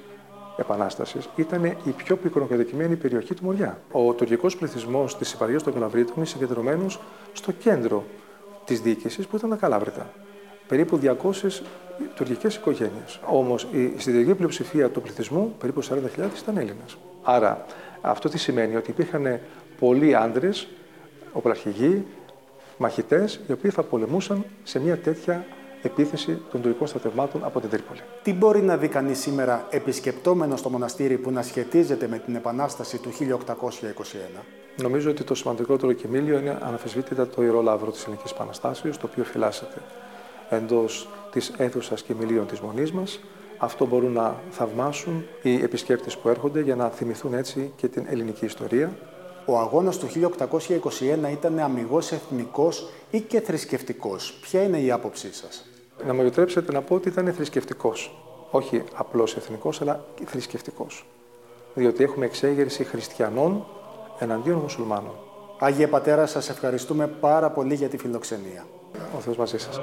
επανάστασης 0.57 1.29
ήταν 1.35 1.63
η 1.65 1.89
πιο 1.97 2.15
πυκνοκατοικημένη 2.15 2.95
περιοχή 2.95 3.33
του 3.33 3.43
Μοριά. 3.43 3.79
Ο 3.91 4.13
τουρκικός 4.13 4.57
πληθυσμός 4.57 5.17
της 5.17 5.33
επαρχίας 5.33 5.63
των 5.63 5.73
Καλαβρίτων 5.73 6.13
είναι 6.17 6.25
συγκεντρωμένος 6.25 6.99
στο 7.33 7.51
κέντρο 7.51 8.03
της 8.65 8.81
διοίκησης 8.81 9.27
που 9.27 9.35
ήταν 9.35 9.49
τα 9.49 9.55
Καλάβρητα. 9.55 10.09
Περίπου 10.67 10.99
200 11.03 11.61
τουρκικές 12.15 12.55
οικογένειες. 12.55 13.19
Όμως 13.25 13.67
η 13.71 13.93
συντηρητική 13.97 14.35
πλειοψηφία 14.35 14.89
του 14.89 15.01
πληθυσμού, 15.01 15.55
περίπου 15.59 15.83
40.000, 15.83 16.39
ήταν 16.41 16.57
Έλληνες. 16.57 16.97
Άρα 17.23 17.65
αυτό 18.01 18.29
τι 18.29 18.37
σημαίνει, 18.37 18.75
ότι 18.75 18.91
υπήρχαν 18.91 19.39
πολλοί 19.79 20.15
άντρε, 20.15 20.49
οπλαρχηγοί, 21.33 22.05
μαχητές, 22.77 23.39
οι 23.47 23.51
οποίοι 23.51 23.71
θα 23.71 23.83
πολεμούσαν 23.83 24.45
σε 24.63 24.79
μια 24.79 24.97
τέτοια 24.97 25.45
επίθεση 25.81 26.41
των 26.51 26.61
τουρκικών 26.61 26.87
στρατευμάτων 26.87 27.43
από 27.43 27.59
την 27.59 27.69
Τρίπολη. 27.69 27.99
Τι 28.23 28.33
μπορεί 28.33 28.61
να 28.61 28.77
δει 28.77 28.87
κανείς 28.87 29.19
σήμερα 29.19 29.67
επισκεπτόμενος 29.69 30.59
στο 30.59 30.69
μοναστήρι 30.69 31.17
που 31.17 31.31
να 31.31 31.41
σχετίζεται 31.41 32.07
με 32.07 32.17
την 32.17 32.35
Επανάσταση 32.35 32.97
του 32.97 33.09
1821. 33.11 34.43
Νομίζω 34.81 35.09
ότι 35.09 35.23
το 35.23 35.35
σημαντικότερο 35.35 35.93
κοιμήλιο 35.93 36.37
είναι 36.39 36.57
αναφεσβήτητα 36.61 37.27
το 37.27 37.43
ιερό 37.43 37.61
λαύρο 37.61 37.91
της 37.91 38.03
Ελληνικής 38.03 38.31
Επαναστάσεω, 38.31 38.91
το 38.91 39.07
οποίο 39.11 39.23
φυλάσσεται 39.23 39.81
εντός 40.49 41.09
της 41.31 41.53
αίθουσας 41.57 42.01
κοιμηλίων 42.01 42.47
της 42.47 42.59
μονής 42.59 42.91
μας. 42.91 43.19
Αυτό 43.57 43.85
μπορούν 43.85 44.11
να 44.11 44.35
θαυμάσουν 44.49 45.25
οι 45.41 45.53
επισκέπτες 45.53 46.17
που 46.17 46.29
έρχονται 46.29 46.61
για 46.61 46.75
να 46.75 46.89
θυμηθούν 46.89 47.33
έτσι 47.33 47.71
και 47.75 47.87
την 47.87 48.05
ελληνική 48.09 48.45
ιστορία. 48.45 48.91
Ο 49.45 49.57
αγώνας 49.57 49.97
του 49.97 50.07
1821 50.07 51.31
ήταν 51.31 51.59
αμυγός 51.59 52.11
εθνικός 52.11 52.89
ή 53.11 53.19
και 53.19 53.41
θρησκευτικός. 53.41 54.37
Ποια 54.41 54.63
είναι 54.63 54.79
η 54.79 54.91
άποψή 54.91 55.33
σας; 55.33 55.65
Να 56.05 56.13
μου 56.13 56.21
επιτρέψετε 56.21 56.71
να 56.71 56.81
πω 56.81 56.95
ότι 56.95 57.07
ήταν 57.07 57.33
θρησκευτικός. 57.33 58.15
Όχι 58.51 58.83
απλώς 58.93 59.35
εθνικός, 59.35 59.81
αλλά 59.81 60.05
θρησκευτικός. 60.25 61.05
Διότι 61.73 62.03
έχουμε 62.03 62.25
εξέγερση 62.25 62.83
χριστιανών 62.83 63.65
εναντίον 64.19 64.57
μουσουλμάνων. 64.57 65.13
Άγιε 65.59 65.87
Πατέρα, 65.87 66.25
σας 66.25 66.49
ευχαριστούμε 66.49 67.07
πάρα 67.07 67.49
πολύ 67.49 67.75
για 67.75 67.87
τη 67.87 67.97
φιλοξενία. 67.97 68.65
Ο 69.17 69.19
Θεός 69.19 69.37
μαζί 69.37 69.57
σας. 69.57 69.79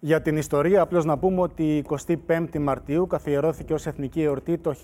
Για 0.00 0.22
την 0.22 0.36
ιστορία, 0.36 0.82
απλώς 0.82 1.04
να 1.04 1.18
πούμε 1.18 1.40
ότι 1.40 1.76
η 1.76 1.84
25η 2.26 2.58
Μαρτίου 2.58 3.06
καθιερώθηκε 3.06 3.74
ως 3.74 3.86
εθνική 3.86 4.22
εορτή 4.22 4.58
το 4.58 4.74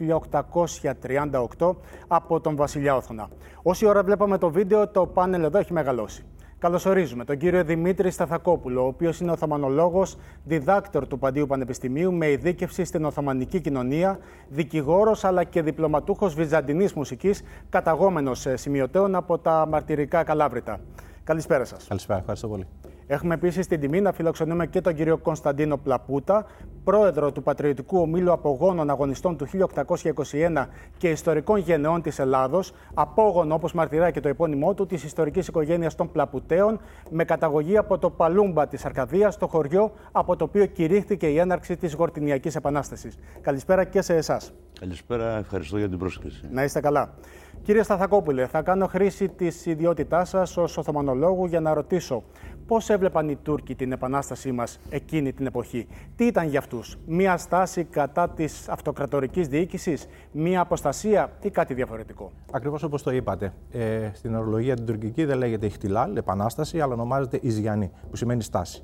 1838 1.58 1.74
από 2.06 2.40
τον 2.40 2.56
Βασιλιά 2.56 2.96
Όθωνα. 2.96 3.28
Όση 3.62 3.86
ώρα 3.86 4.02
βλέπαμε 4.02 4.38
το 4.38 4.50
βίντεο, 4.50 4.88
το 4.88 5.06
πάνελ 5.06 5.42
εδώ 5.42 5.58
έχει 5.58 5.72
μεγαλώσει. 5.72 6.24
Καλωσορίζουμε 6.58 7.24
τον 7.24 7.36
κύριο 7.36 7.64
Δημήτρη 7.64 8.10
Σταθακόπουλο, 8.10 8.82
ο 8.82 8.86
οποίος 8.86 9.20
είναι 9.20 9.30
Οθωμανολόγος, 9.30 10.16
διδάκτορ 10.44 11.06
του 11.06 11.18
Παντίου 11.18 11.46
Πανεπιστημίου 11.46 12.12
με 12.12 12.30
ειδίκευση 12.30 12.84
στην 12.84 13.04
Οθωμανική 13.04 13.60
κοινωνία, 13.60 14.18
δικηγόρος 14.48 15.24
αλλά 15.24 15.44
και 15.44 15.62
διπλωματούχος 15.62 16.34
βυζαντινής 16.34 16.92
μουσικής, 16.92 17.42
καταγόμενος 17.68 18.46
σημειωτέων 18.54 19.14
από 19.14 19.38
τα 19.38 19.66
μαρτυρικά 19.70 20.24
Καλάβρητα. 20.24 20.80
Καλησπέρα 21.24 21.64
σας. 21.64 21.86
Καλησπέρα, 21.88 22.18
ευχαριστώ 22.18 22.48
πολύ. 22.48 22.66
Έχουμε 23.06 23.34
επίσης 23.34 23.66
την 23.66 23.80
τιμή 23.80 24.00
να 24.00 24.12
φιλοξενούμε 24.12 24.66
και 24.66 24.80
τον 24.80 24.94
κύριο 24.94 25.18
Κωνσταντίνο 25.18 25.76
Πλαπούτα, 25.76 26.46
πρόεδρο 26.84 27.32
του 27.32 27.42
Πατριωτικού 27.42 27.98
Ομίλου 27.98 28.32
Απογόνων 28.32 28.90
Αγωνιστών 28.90 29.36
του 29.36 29.46
1821 29.46 30.66
και 30.96 31.08
Ιστορικών 31.08 31.58
Γενεών 31.58 32.02
της 32.02 32.18
Ελλάδος, 32.18 32.72
απόγονο 32.94 33.54
όπως 33.54 33.72
μαρτυράει 33.72 34.12
και 34.12 34.20
το 34.20 34.28
επώνυμό 34.28 34.74
του 34.74 34.86
της 34.86 35.04
ιστορικής 35.04 35.48
οικογένειας 35.48 35.94
των 35.94 36.12
Πλαπουτέων, 36.12 36.80
με 37.10 37.24
καταγωγή 37.24 37.76
από 37.76 37.98
το 37.98 38.10
Παλούμπα 38.10 38.66
της 38.66 38.84
Αρκαδίας, 38.84 39.36
το 39.36 39.46
χωριό 39.46 39.92
από 40.12 40.36
το 40.36 40.44
οποίο 40.44 40.66
κηρύχθηκε 40.66 41.26
η 41.26 41.38
έναρξη 41.38 41.76
της 41.76 41.94
Γορτινιακής 41.94 42.56
Επανάστασης. 42.56 43.18
Καλησπέρα 43.40 43.84
και 43.84 44.02
σε 44.02 44.14
εσάς. 44.14 44.52
Καλησπέρα, 44.80 45.38
ευχαριστώ 45.38 45.78
για 45.78 45.88
την 45.88 45.98
πρόσκληση. 45.98 46.48
Να 46.50 46.64
είστε 46.64 46.80
καλά. 46.80 47.14
Κύριε 47.62 47.82
Σταθακόπουλε, 47.82 48.46
θα 48.46 48.62
κάνω 48.62 48.86
χρήση 48.86 49.28
της 49.28 49.66
ιδιότητάς 49.66 50.28
σας 50.28 50.56
ως 50.56 50.76
Οθωμανολόγου 50.76 51.46
για 51.46 51.60
να 51.60 51.74
ρωτήσω 51.74 52.22
Πώς 52.66 52.90
έβλεπαν 52.90 53.28
οι 53.28 53.36
Τούρκοι 53.36 53.74
την 53.74 53.92
επανάστασή 53.92 54.52
μας 54.52 54.78
εκείνη 54.90 55.32
την 55.32 55.46
εποχή, 55.46 55.86
Τι 56.16 56.26
ήταν 56.26 56.48
για 56.48 56.58
αυτούς, 56.58 56.96
Μία 57.06 57.36
στάση 57.36 57.84
κατά 57.84 58.28
της 58.28 58.68
αυτοκρατορικής 58.68 59.48
διοίκησης, 59.48 60.06
Μία 60.32 60.60
αποστασία 60.60 61.32
ή 61.40 61.50
κάτι 61.50 61.74
διαφορετικό; 61.74 62.32
Ακριβώς 62.50 62.82
όπως 62.82 63.02
το 63.02 63.10
είπατε. 63.10 63.52
Ε, 63.72 64.10
στην 64.12 64.34
ορολογία 64.34 64.74
την 64.74 64.86
τουρκική 64.86 65.24
δεν 65.24 65.38
λέγεται 65.38 65.66
Ιχτιλάλ, 65.66 66.16
επανάσταση, 66.16 66.80
αλλά 66.80 66.92
ονομάζεται 66.92 67.38
Ιζιανή, 67.42 67.90
που 68.10 68.16
σημαίνει 68.16 68.42
στάση. 68.42 68.82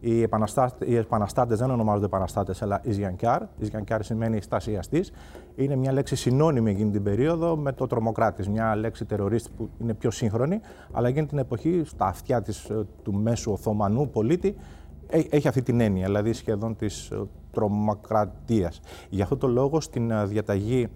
Οι, 0.00 0.22
επαναστάτε, 0.22 0.86
οι 0.86 0.96
επαναστάτες 0.96 1.58
δεν 1.58 1.70
ονομάζονται 1.70 2.06
επαναστάτες, 2.06 2.62
αλλά 2.62 2.80
Ισγιανκιάρ. 2.84 3.42
Ισγιανκιάρ 3.58 4.04
σημαίνει 4.04 4.40
στασιαστής. 4.40 5.12
Είναι 5.54 5.76
μια 5.76 5.92
λέξη 5.92 6.16
συνώνυμη 6.16 6.70
εκείνη 6.70 6.90
την 6.90 7.02
περίοδο 7.02 7.56
με 7.56 7.72
το 7.72 7.86
τρομοκράτης. 7.86 8.48
Μια 8.48 8.76
λέξη 8.76 9.04
τερορίστη 9.04 9.50
που 9.56 9.68
είναι 9.80 9.94
πιο 9.94 10.10
σύγχρονη, 10.10 10.60
αλλά 10.92 11.08
εκείνη 11.08 11.26
την 11.26 11.38
εποχή 11.38 11.82
στα 11.84 12.06
αυτιά 12.06 12.42
της, 12.42 12.64
ε, 12.64 12.86
του 13.02 13.12
μέσου 13.14 13.52
Οθωμανού 13.52 14.10
πολίτη 14.10 14.56
έχει 15.10 15.48
αυτή 15.48 15.62
την 15.62 15.80
έννοια, 15.80 16.06
δηλαδή 16.06 16.32
σχεδόν 16.32 16.76
της 16.76 17.10
ε, 17.10 17.22
τρομοκρατίας. 17.50 18.80
Γι' 19.08 19.22
αυτό 19.22 19.36
το 19.36 19.46
λόγο 19.46 19.80
στην 19.80 20.10
ε, 20.10 20.24
διαταγή 20.24 20.88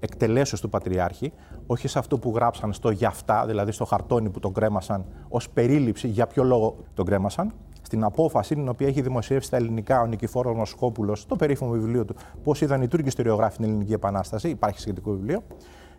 εκτελέσεως 0.00 0.60
του 0.60 0.68
Πατριάρχη, 0.68 1.32
όχι 1.66 1.88
σε 1.88 1.98
αυτό 1.98 2.18
που 2.18 2.32
γράψαν 2.34 2.72
στο 2.72 2.90
για 2.90 3.08
αυτά, 3.08 3.46
δηλαδή 3.46 3.72
στο 3.72 3.84
χαρτόνι 3.84 4.30
που 4.30 4.40
τον 4.40 4.52
κρέμασαν 4.52 5.04
ως 5.28 5.50
περίληψη, 5.50 6.08
για 6.08 6.26
ποιο 6.26 6.42
λόγο 6.44 6.76
τον 6.94 7.04
κρέμασαν, 7.04 7.52
στην 7.92 8.04
απόφαση 8.04 8.54
την 8.54 8.68
οποία 8.68 8.86
έχει 8.86 9.00
δημοσιεύσει 9.00 9.46
στα 9.46 9.56
ελληνικά 9.56 10.00
ο 10.00 10.06
Νικηφόρος 10.06 10.56
Μοσχόπουλο, 10.56 11.14
στο 11.14 11.36
περίφημο 11.36 11.70
βιβλίο 11.70 12.04
του, 12.04 12.14
Πώς 12.42 12.60
είδαν 12.60 12.82
οι 12.82 12.88
Τούρκοι 12.88 13.08
ιστοριογράφοι 13.08 13.56
την 13.56 13.64
Ελληνική 13.64 13.92
Επανάσταση. 13.92 14.48
Υπάρχει 14.48 14.80
σχετικό 14.80 15.10
βιβλίο. 15.10 15.42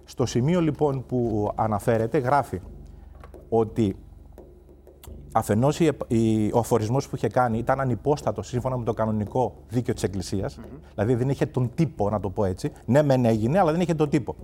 Στο 0.03 0.25
σημείο 0.25 0.61
λοιπόν 0.61 1.05
που 1.05 1.51
αναφέρεται, 1.55 2.17
γράφει 2.17 2.61
ότι 3.49 3.95
αφενός 5.31 5.81
ο 6.53 6.59
αφορισμός 6.59 7.09
που 7.09 7.15
είχε 7.15 7.27
κάνει 7.27 7.57
ήταν 7.57 7.79
ανυπόστατος 7.79 8.47
σύμφωνα 8.47 8.77
με 8.77 8.83
το 8.83 8.93
κανονικό 8.93 9.53
δίκαιο 9.69 9.93
της 9.93 10.03
Εκκλησίας. 10.03 10.59
Δηλαδή 10.93 11.15
δεν 11.15 11.29
είχε 11.29 11.45
τον 11.45 11.71
τύπο, 11.75 12.09
να 12.09 12.19
το 12.19 12.29
πω 12.29 12.45
έτσι. 12.45 12.71
Ναι, 12.85 13.03
μεν 13.03 13.25
έγινε, 13.25 13.59
αλλά 13.59 13.71
δεν 13.71 13.81
είχε 13.81 13.93
τον 13.93 14.09
τύπο. 14.09 14.35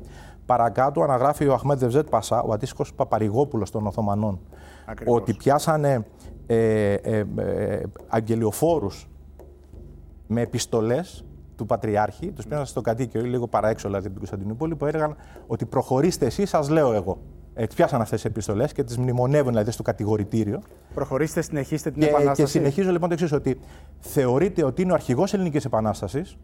Παρακάτω 0.45 1.01
αναγράφει 1.01 1.47
ο 1.47 1.53
Αχμέτ 1.53 1.79
Δευζέτ 1.79 2.09
Πασά, 2.09 2.41
ο 2.41 2.53
αντίστοιχο 2.53 2.83
Παπαρηγόπουλο 2.95 3.65
των 3.71 3.87
Οθωμανών, 3.87 4.39
ότι 5.05 5.33
πιάσανε 5.33 6.05
ε, 6.51 6.93
ε, 6.93 7.25
ε, 7.37 7.81
αγγελιοφόρους 8.07 9.09
με 10.27 10.41
επιστολές 10.41 11.25
του 11.55 11.65
Πατριάρχη, 11.65 12.31
τους 12.31 12.47
πήραν 12.47 12.65
στο 12.65 12.81
κατοίκιο, 12.81 13.21
λίγο 13.21 13.47
παραέξω 13.47 13.87
δηλαδή 13.87 14.07
την 14.07 14.17
Κωνσταντινούπολη, 14.17 14.75
που 14.75 14.85
έλεγαν 14.85 15.15
ότι 15.47 15.65
προχωρήστε 15.65 16.25
εσείς, 16.25 16.49
σας 16.49 16.69
λέω 16.69 16.93
εγώ. 16.93 17.17
Ε, 17.53 17.65
τις 17.65 17.75
πιάσαν 17.75 18.01
αυτές 18.01 18.21
τις 18.21 18.29
επιστολές 18.29 18.71
και 18.71 18.83
τις 18.83 18.97
μνημονεύουν 18.97 19.49
δηλαδή 19.49 19.71
στο 19.71 19.83
κατηγορητήριο. 19.83 20.61
Προχωρήστε, 20.93 21.41
συνεχίστε 21.41 21.91
την 21.91 22.01
Και, 22.01 22.07
επανάσταση. 22.07 22.41
και 22.41 22.47
συνεχίζω 22.47 22.91
λοιπόν 22.91 23.09
το 23.09 23.13
εξής, 23.13 23.31
ότι 23.31 23.59
θεωρείται 23.99 24.63
ότι 24.63 24.81
είναι 24.81 24.91
ο 24.91 24.95
αρχηγός 24.95 25.33
Ελληνικής 25.33 25.65
Επανάστασης, 25.65 26.37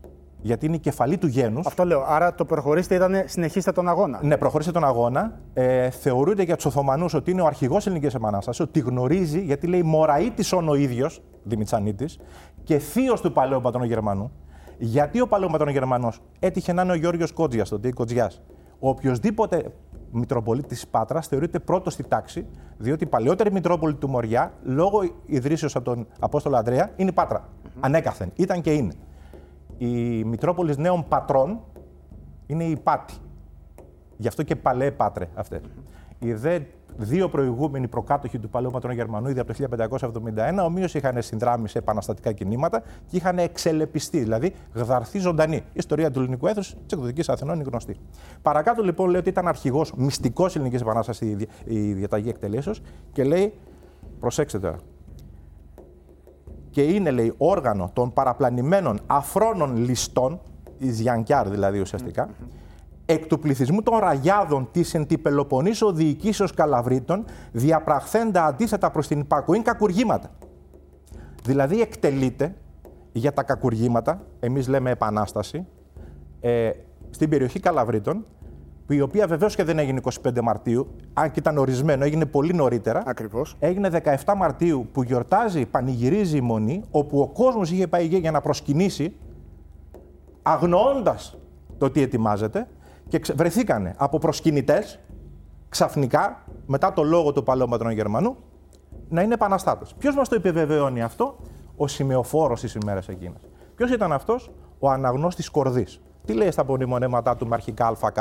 γιατί 0.46 0.66
είναι 0.66 0.76
η 0.76 0.80
κεφαλή 0.80 1.18
του 1.18 1.28
γένους. 1.28 1.68
Αυτό 1.68 1.86
λέω. 1.86 2.04
Άρα 2.08 2.36
το 2.36 2.46
προχωρήστε 2.46 2.96
ήταν 2.96 3.24
συνεχίστε 3.26 3.72
τον 3.72 3.88
αγώνα. 3.88 4.20
Ναι, 4.24 4.38
προχωρήστε 4.38 4.72
τον 4.72 4.84
αγώνα. 4.84 5.40
Ε, 5.54 5.90
θεωρείται 5.90 6.44
για 6.44 6.56
του 6.56 6.64
Οθωμανού 6.68 7.06
ότι 7.14 7.32
είναι 7.32 7.42
ο 7.42 7.46
αρχηγός 7.46 7.88
Ελληνικής 7.88 8.14
Επανάστασης, 8.14 8.62
ότι 8.62 8.80
γνωρίζει, 8.80 9.42
γιατί 9.42 9.68
λέει 9.68 9.84
Μωραήτης 9.84 10.54
όν 10.54 10.70
ο 10.70 10.76
ίδιος, 10.76 11.22
Δημητσανίτης, 11.44 12.20
και 12.64 12.78
θείος 12.78 13.22
του 13.22 13.32
παλαιού 13.32 13.62
πατρόνου 13.62 13.86
Γερμανού. 13.86 14.32
Γιατί 14.78 15.22
ο 15.22 15.28
παλαιό 15.28 15.50
πατρόνο 15.50 15.72
Γερμανός 15.72 16.22
έτυχε 16.40 16.74
να 16.74 16.82
είναι 16.82 16.92
ο 16.92 16.96
Γιώργο 16.96 17.26
Κότζιας, 17.34 17.70
τον 17.70 17.82
Τέι 17.82 17.92
Κοτζιά. 17.92 18.32
Ο 18.80 18.90
οποιοδήποτε 18.90 19.72
Μητροπολίτης 20.12 20.70
της 20.70 20.88
Πάτρας 20.88 21.28
θεωρείται 21.28 21.60
πρώτος 21.60 21.94
στη 21.94 22.04
τάξη, 22.04 22.46
διότι 22.78 23.04
η 23.04 23.08
παλαιότερη 23.08 23.52
Μητρόπολη 23.52 23.94
του 23.94 24.10
Μοριά, 24.10 24.54
λόγω 24.64 25.00
ιδρύσεως 25.26 25.76
από 25.76 25.86
τον 25.86 26.08
Απόστολο 26.20 26.58
Ανδρέα, 26.58 26.92
είναι 26.96 27.10
η 27.10 27.14
Πάτρα. 27.14 27.50
Ανέκαθεν. 27.80 28.32
Ήταν 28.36 28.62
και 28.62 28.74
είναι. 28.74 28.94
Η 29.78 30.24
Μητρόπολης 30.24 30.78
Νέων 30.78 31.08
Πατρών 31.08 31.60
είναι 32.48 32.64
η 32.64 32.76
Πάτη. 32.84 33.14
Γι' 34.18 34.28
αυτό 34.28 34.44
και 34.44 34.56
παλαιέ 34.56 34.92
πάτρε 34.92 35.28
αυτές. 35.34 35.62
Οι 36.20 36.34
δε 36.34 36.60
δύο 36.98 37.30
προηγούμενοι 37.30 37.88
προκάτοχοι 37.88 38.40
του 38.40 38.50
παλαιού 38.50 38.72
πατρών 38.72 38.94
Γερμανού, 38.94 39.30
ήδη 39.30 39.40
από 39.40 39.54
το 39.54 39.54
1571, 40.60 40.64
ομοίως 40.66 40.94
είχαν 40.94 41.22
συνδράμει 41.22 41.70
σε 41.70 41.78
επαναστατικά 41.78 42.32
κινήματα 42.32 42.80
και 43.08 43.18
είχαν 43.18 43.40
εξελεπιστεί, 43.40 44.20
δηλαδή 44.20 44.54
γδαρθεί 44.74 45.20
ζωντανή. 45.20 45.56
Η 45.56 45.64
ιστορία 45.74 46.12
του 46.12 46.20
ελληνικού 46.20 46.48
έθνους 46.48 46.68
της 46.74 46.92
εκδοτικής 46.94 47.30
Αθηνών 47.30 47.56
είναι 47.56 47.64
γνωστή. 47.70 47.96
Παρακάτω 48.42 48.84
λοιπόν 48.84 49.10
λέει 49.10 49.20
ότι 49.20 49.30
ήταν 49.30 49.48
αρχηγός 49.48 49.94
μυστικός 49.96 50.56
ελληνικής 50.56 50.82
επανάστασης 50.82 51.28
η 51.30 51.36
δια- 51.36 51.48
η 51.66 51.94
διαταγή 51.94 52.30
εκτελέσεως 52.30 52.82
και 53.12 53.24
λέει, 53.24 53.54
προσέξτε 54.20 54.60
τώρα, 54.60 54.78
και 56.76 56.82
είναι, 56.82 57.12
λέει, 57.12 57.34
όργανο 57.38 57.92
των 57.94 58.14
παραπλανημένων 58.14 59.00
αφρόνων 59.08 59.76
ληστών, 59.78 60.40
η 60.78 60.90
Ζιανκιάρ 60.90 61.50
δηλαδή 61.50 61.80
ουσιαστικά, 61.80 62.30
εκ 63.06 63.26
του 63.26 63.40
πληθυσμού 63.40 63.82
των 63.82 63.98
ραγιάδων 63.98 64.68
της 64.72 64.94
εν 64.94 65.08
τη 65.08 65.18
Πελοποννήσο 65.18 65.92
διοικήσεως 65.92 66.54
Καλαβρίτων, 66.54 67.26
διαπραχθέντα 67.52 68.46
αντίθετα 68.46 68.92
προς 68.92 69.08
την 69.08 69.20
υπακοήν 69.20 69.64
κακουργήματα. 69.64 70.30
Δηλαδή 71.44 71.82
εκτελείται 71.82 72.56
για 73.12 73.34
τα 73.34 73.44
κακουργήματα, 73.44 74.22
εμείς 74.40 74.68
λέμε 74.68 74.90
επανάσταση, 74.90 75.66
ε, 76.40 76.72
στην 77.10 77.30
περιοχή 77.30 77.60
Καλαβρίτων, 77.60 78.16
που 78.18 78.26
η 78.88 79.02
οποία 79.02 79.28
βεβαίως 79.28 79.56
και 79.56 79.64
δεν 79.64 79.80
έγινε 79.80 80.02
25 80.24 80.42
Μαρτίου, 80.42 80.88
αν 81.14 81.32
και 81.32 81.40
ήταν 81.40 81.58
ορισμένο, 81.58 82.04
έγινε 82.04 82.26
πολύ 82.26 82.54
νωρίτερα. 82.54 83.04
Ακριβώς. 83.06 83.56
Έγινε 83.60 83.90
17 84.26 84.34
Μαρτίου 84.38 84.88
που 84.92 85.04
γιορτάζει, 85.04 85.66
πανηγυρίζει 85.66 86.38
η 86.38 86.42
Μονή, 86.42 86.84
όπου 86.92 87.20
ο 87.20 87.28
κόσμος 87.28 87.72
είχε 87.72 87.88
πάει 87.88 88.06
εκεί 88.06 88.18
για 88.18 88.32
να 88.32 88.42
προσκυνήσει, 88.42 89.16
αγνοώντας 90.42 91.38
το 91.78 91.90
τι 91.90 92.02
ετοιμάζεται, 92.02 92.68
και 93.08 93.20
ξε- 93.20 93.38
βρεθήκανε 93.38 93.94
από 93.98 94.18
προσκυνητές 94.18 95.00
ξαφνικά, 95.70 96.44
μετά 96.66 96.94
το 96.94 97.04
λόγο 97.04 97.32
του 97.32 97.44
παλαιόματρων 97.44 97.92
Γερμανού, 97.92 98.36
να 99.10 99.22
είναι 99.22 99.34
επαναστάτες. 99.34 99.94
Ποιος 99.98 100.16
μας 100.16 100.30
το 100.30 100.36
επιβεβαιώνει 100.36 101.02
αυτό, 101.02 101.36
ο 101.76 101.88
σημεοφόρος 101.88 102.62
τη 102.62 102.72
ημέρα 102.82 103.02
εκείνα. 103.08 103.36
Ποιος 103.76 103.92
ήταν 103.92 104.12
αυτός, 104.12 104.52
ο 104.80 104.90
αναγνώστης 104.90 105.50
Κορδής. 105.50 106.02
Τι 106.26 106.34
λέει 106.34 106.52
στα 106.52 106.62
απομνημονέματά 106.62 107.36
του 107.36 107.48
με 107.48 107.56
αρχικά 107.56 107.88
ΑΚ, 108.02 108.18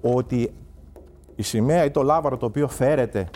ότι 0.00 0.52
η 1.36 1.42
σημαία 1.42 1.84
ή 1.84 1.90
το 1.90 2.02
λάβαρο 2.02 2.36
το 2.36 2.46
οποίο 2.46 2.68
φέρεται 2.68 3.28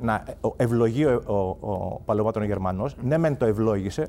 να 0.00 0.24
ευλογεί 0.56 1.04
ο, 1.04 1.22
ο, 1.26 1.68
ο 1.68 2.00
παλαιομάτων 2.04 2.42
Γερμανός, 2.42 2.96
ναι 3.02 3.18
μεν 3.18 3.36
το 3.36 3.44
ευλόγησε, 3.44 4.08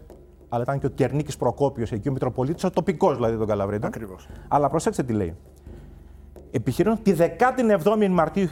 αλλά 0.50 0.64
ήταν 0.64 0.80
και 0.80 0.86
ο 0.86 0.90
Κερνίκης 0.90 1.38
Προκόπιος 1.38 1.92
εκεί, 1.92 2.10
ο 2.10 2.12
Μητροπολίτης, 2.12 2.64
ο 2.64 2.70
τοπικός 2.70 3.16
δηλαδή 3.16 3.38
των 3.38 3.48
Καλαβρίτων. 3.48 3.88
Ακριβώς. 3.88 4.28
Αλλά 4.48 4.70
προσέξτε 4.70 5.04
τι 5.04 5.14
λέει. 5.14 5.36
Επιχειρούν 6.52 7.02
τη 7.02 7.14
17η 7.18 8.08
Μαρτίου 8.10 8.48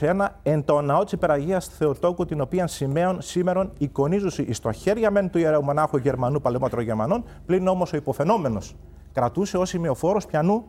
1821 0.00 0.26
εν 0.42 0.64
το 0.64 0.80
ναό 0.80 1.04
της 1.04 1.12
Υπεραγίας 1.12 1.66
Θεοτόκου, 1.66 2.24
την 2.24 2.40
οποία 2.40 2.66
σημαίων 2.66 3.20
σήμερον 3.20 3.72
εικονίζουση 3.78 4.42
εις 4.42 4.60
το 4.60 4.72
χέρια 4.72 5.10
μεν 5.10 5.30
του 5.30 5.38
ιερέου 5.38 5.62
μονάχου 5.62 5.96
Γερμανού 5.96 6.40
παλαιόματρο 6.40 6.80
Γερμανών, 6.80 7.24
πλην 7.46 7.66
όμως 7.66 7.92
ο 7.92 7.96
υποφαινόμενος 7.96 8.76
κρατούσε 9.12 9.56
ως 9.56 9.68
σημειοφόρος 9.68 10.26
πιανού 10.26 10.64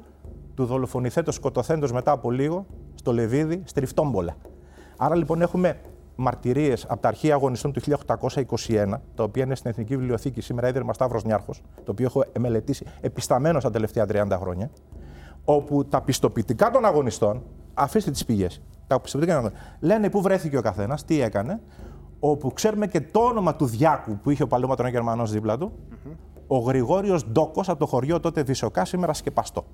του 0.55 0.65
δολοφονηθέντο 0.65 1.31
σκοτωθέντος 1.31 1.91
μετά 1.91 2.11
από 2.11 2.31
λίγο 2.31 2.65
στο 2.95 3.13
Λεβίδι, 3.13 3.61
στριφτόμπολα. 3.65 4.35
Άρα 4.97 5.15
λοιπόν 5.15 5.41
έχουμε 5.41 5.79
μαρτυρίες 6.15 6.85
από 6.89 7.01
τα 7.01 7.07
αρχεία 7.07 7.33
αγωνιστών 7.33 7.71
του 7.71 7.81
1821, 7.81 8.93
τα 9.15 9.23
οποία 9.23 9.43
είναι 9.43 9.55
στην 9.55 9.69
Εθνική 9.69 9.97
Βιβλιοθήκη, 9.97 10.41
σήμερα 10.41 10.67
ίδρυμα 10.67 10.93
Σταύρος 10.93 11.23
Νιάρχος, 11.23 11.61
το 11.83 11.91
οποίο 11.91 12.05
έχω 12.05 12.23
μελετήσει 12.39 12.85
επισταμένο 13.01 13.59
τα 13.59 13.69
τελευταία 13.69 14.05
30 14.09 14.37
χρόνια, 14.39 14.69
όπου 15.45 15.85
τα 15.85 16.01
πιστοποιητικά 16.01 16.69
των 16.69 16.85
αγωνιστών, 16.85 17.43
αφήστε 17.73 18.11
τις 18.11 18.25
πηγές, 18.25 18.61
τα 18.87 18.99
πιστοποιητικά 18.99 19.37
των 19.37 19.45
αγωνιστών, 19.45 19.77
λένε 19.79 20.09
πού 20.09 20.21
βρέθηκε 20.21 20.57
ο 20.57 20.61
καθένας, 20.61 21.05
τι 21.05 21.21
έκανε, 21.21 21.59
όπου 22.19 22.53
ξέρουμε 22.53 22.87
και 22.87 23.01
το 23.01 23.19
όνομα 23.19 23.55
του 23.55 23.65
Διάκου 23.65 24.17
που 24.17 24.29
είχε 24.29 24.43
ο 24.43 24.47
παλαιόματρον 24.47 24.89
Γερμανός 24.89 25.31
δίπλα 25.31 25.57
του, 25.57 25.71
ο 26.47 26.57
Γρηγόριος 26.57 27.25
Ντόκος 27.31 27.69
από 27.69 27.79
το 27.79 27.85
χωριό 27.85 28.19
τότε 28.19 28.43
Βυσοκά, 28.43 28.85
σήμερα 28.85 29.13
σκεπαστό. 29.13 29.65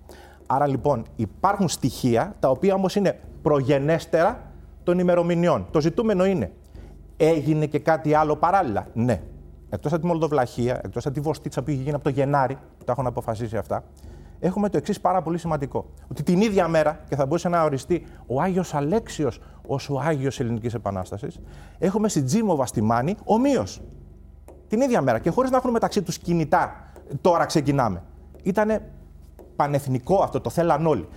Άρα 0.52 0.68
λοιπόν 0.68 1.06
υπάρχουν 1.16 1.68
στοιχεία 1.68 2.36
τα 2.40 2.50
οποία 2.50 2.74
όμως 2.74 2.96
είναι 2.96 3.20
προγενέστερα 3.42 4.52
των 4.84 5.00
ημερομηνιών. 5.00 5.68
Το 5.72 5.82
ζητούμενο 5.82 6.26
είναι, 6.26 6.52
έγινε 7.18 7.66
και 7.66 7.80
κάτι 7.80 8.14
άλλο 8.14 8.36
παράλληλα; 8.36 8.88
Ναι. 8.94 9.22
Εκτός 9.70 9.92
από 9.92 10.02
τη 10.02 10.08
Μολδοβλαχία, 10.08 10.82
εκτός 10.84 11.06
από 11.06 11.16
τη 11.16 11.22
Βοστίτσα 11.22 11.64
που 11.64 11.70
είχε 11.70 11.82
γίνει 11.82 11.96
από 11.96 12.04
το 12.04 12.10
Γενάρη, 12.10 12.54
που 12.54 12.84
τα 12.86 12.92
έχουν 12.92 13.08
αποφασίσει 13.08 13.58
αυτά, 13.58 13.84
έχουμε 14.40 14.70
το 14.70 14.78
εξής 14.78 15.00
πάρα 15.00 15.22
πολύ 15.22 15.38
σημαντικό. 15.38 15.86
Ότι 16.12 16.24
την 16.24 16.42
ίδια 16.42 16.68
μέρα, 16.68 17.00
και 17.10 17.16
θα 17.16 17.26
μπορούσε 17.26 17.50
να 17.50 17.64
οριστεί 17.64 18.06
ο 18.28 18.42
Άγιος 18.42 18.74
Αλέξιος 18.74 19.42
ως 19.68 19.90
ο 19.90 20.00
Άγιος 20.00 20.40
Ελληνικής 20.40 20.74
Επανάστασης, 20.74 21.40
έχουμε 21.80 22.10
στην 22.10 22.26
Τζίμοβα 22.26 22.66
στη 22.66 22.82
Μάνη 22.82 23.16
ομοίως. 23.24 23.82
Την 24.68 24.82
ίδια 24.82 25.02
μέρα 25.02 25.20
και 25.20 25.30
χωρίς 25.30 25.52
να 25.52 25.58
έχουν 25.58 25.72
μεταξύ 25.72 26.02
τους 26.02 26.18
κινητά. 26.18 26.92
Τώρα 27.22 27.46
ξεκινάμε. 27.46 28.04
Ήτανε 28.44 28.92
πανεθνικό 29.60 30.22
αυτό, 30.24 30.41
το 30.41 30.50
θέλαν 30.50 30.86
όλοι. 30.86 31.08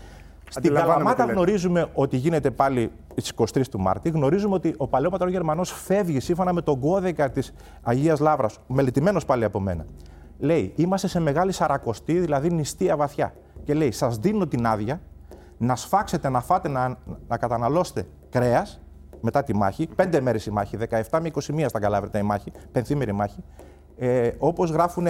Στην 0.48 0.56
Αντιλαμβάνομαι 0.56 0.92
Καλαμάτα 0.94 1.22
τι 1.22 1.28
λέτε. 1.28 1.32
γνωρίζουμε 1.32 1.86
ότι 1.94 2.16
γίνεται 2.16 2.50
πάλι 2.50 2.90
στις 3.16 3.32
23 3.36 3.62
του 3.70 3.80
Μάρτη. 3.80 4.10
Γνωρίζουμε 4.10 4.54
ότι 4.54 4.74
ο 4.76 4.88
παλαιό 4.88 5.10
πατρό 5.10 5.28
Γερμανός 5.28 5.72
φεύγει 5.72 6.20
σύμφωνα 6.20 6.52
με 6.52 6.62
τον 6.62 6.80
κώδικα 6.80 7.30
της 7.30 7.54
Αγίας 7.82 8.20
Λάβρα, 8.20 8.48
μελετημένος 8.66 9.24
πάλι 9.24 9.44
από 9.44 9.60
μένα. 9.60 9.84
Λέει: 10.38 10.72
Είμαστε 10.76 11.08
σε 11.08 11.20
μεγάλη 11.20 11.52
σαρακοστή, 11.52 12.18
δηλαδή 12.18 12.50
νηστεία 12.50 12.96
βαθιά. 12.96 13.34
Και 13.64 13.74
λέει: 13.74 13.90
Σας 13.90 14.16
δίνω 14.16 14.46
την 14.46 14.66
άδεια 14.66 15.00
να 15.58 15.76
σφάξετε, 15.76 16.28
να 16.28 16.40
φάτε, 16.40 16.68
να, 16.68 16.96
να 17.28 17.36
καταναλώσετε 17.36 18.06
κρέας 18.30 18.80
μετά 19.20 19.42
τη 19.42 19.54
μάχη. 19.54 19.88
Πέντε 19.96 20.20
μέρες 20.20 20.46
η 20.46 20.50
μάχη, 20.50 20.76
17 21.10 21.18
με 21.22 21.30
21 21.34 21.64
στα 21.66 21.80
Καλάβρητα 21.80 22.18
η 22.18 22.22
μάχη, 22.22 22.52
πενθήμερη 22.72 23.12
μάχη. 23.12 23.44
Ε, 23.96 24.30
Όπως 24.38 24.70
γράφουν 24.70 25.06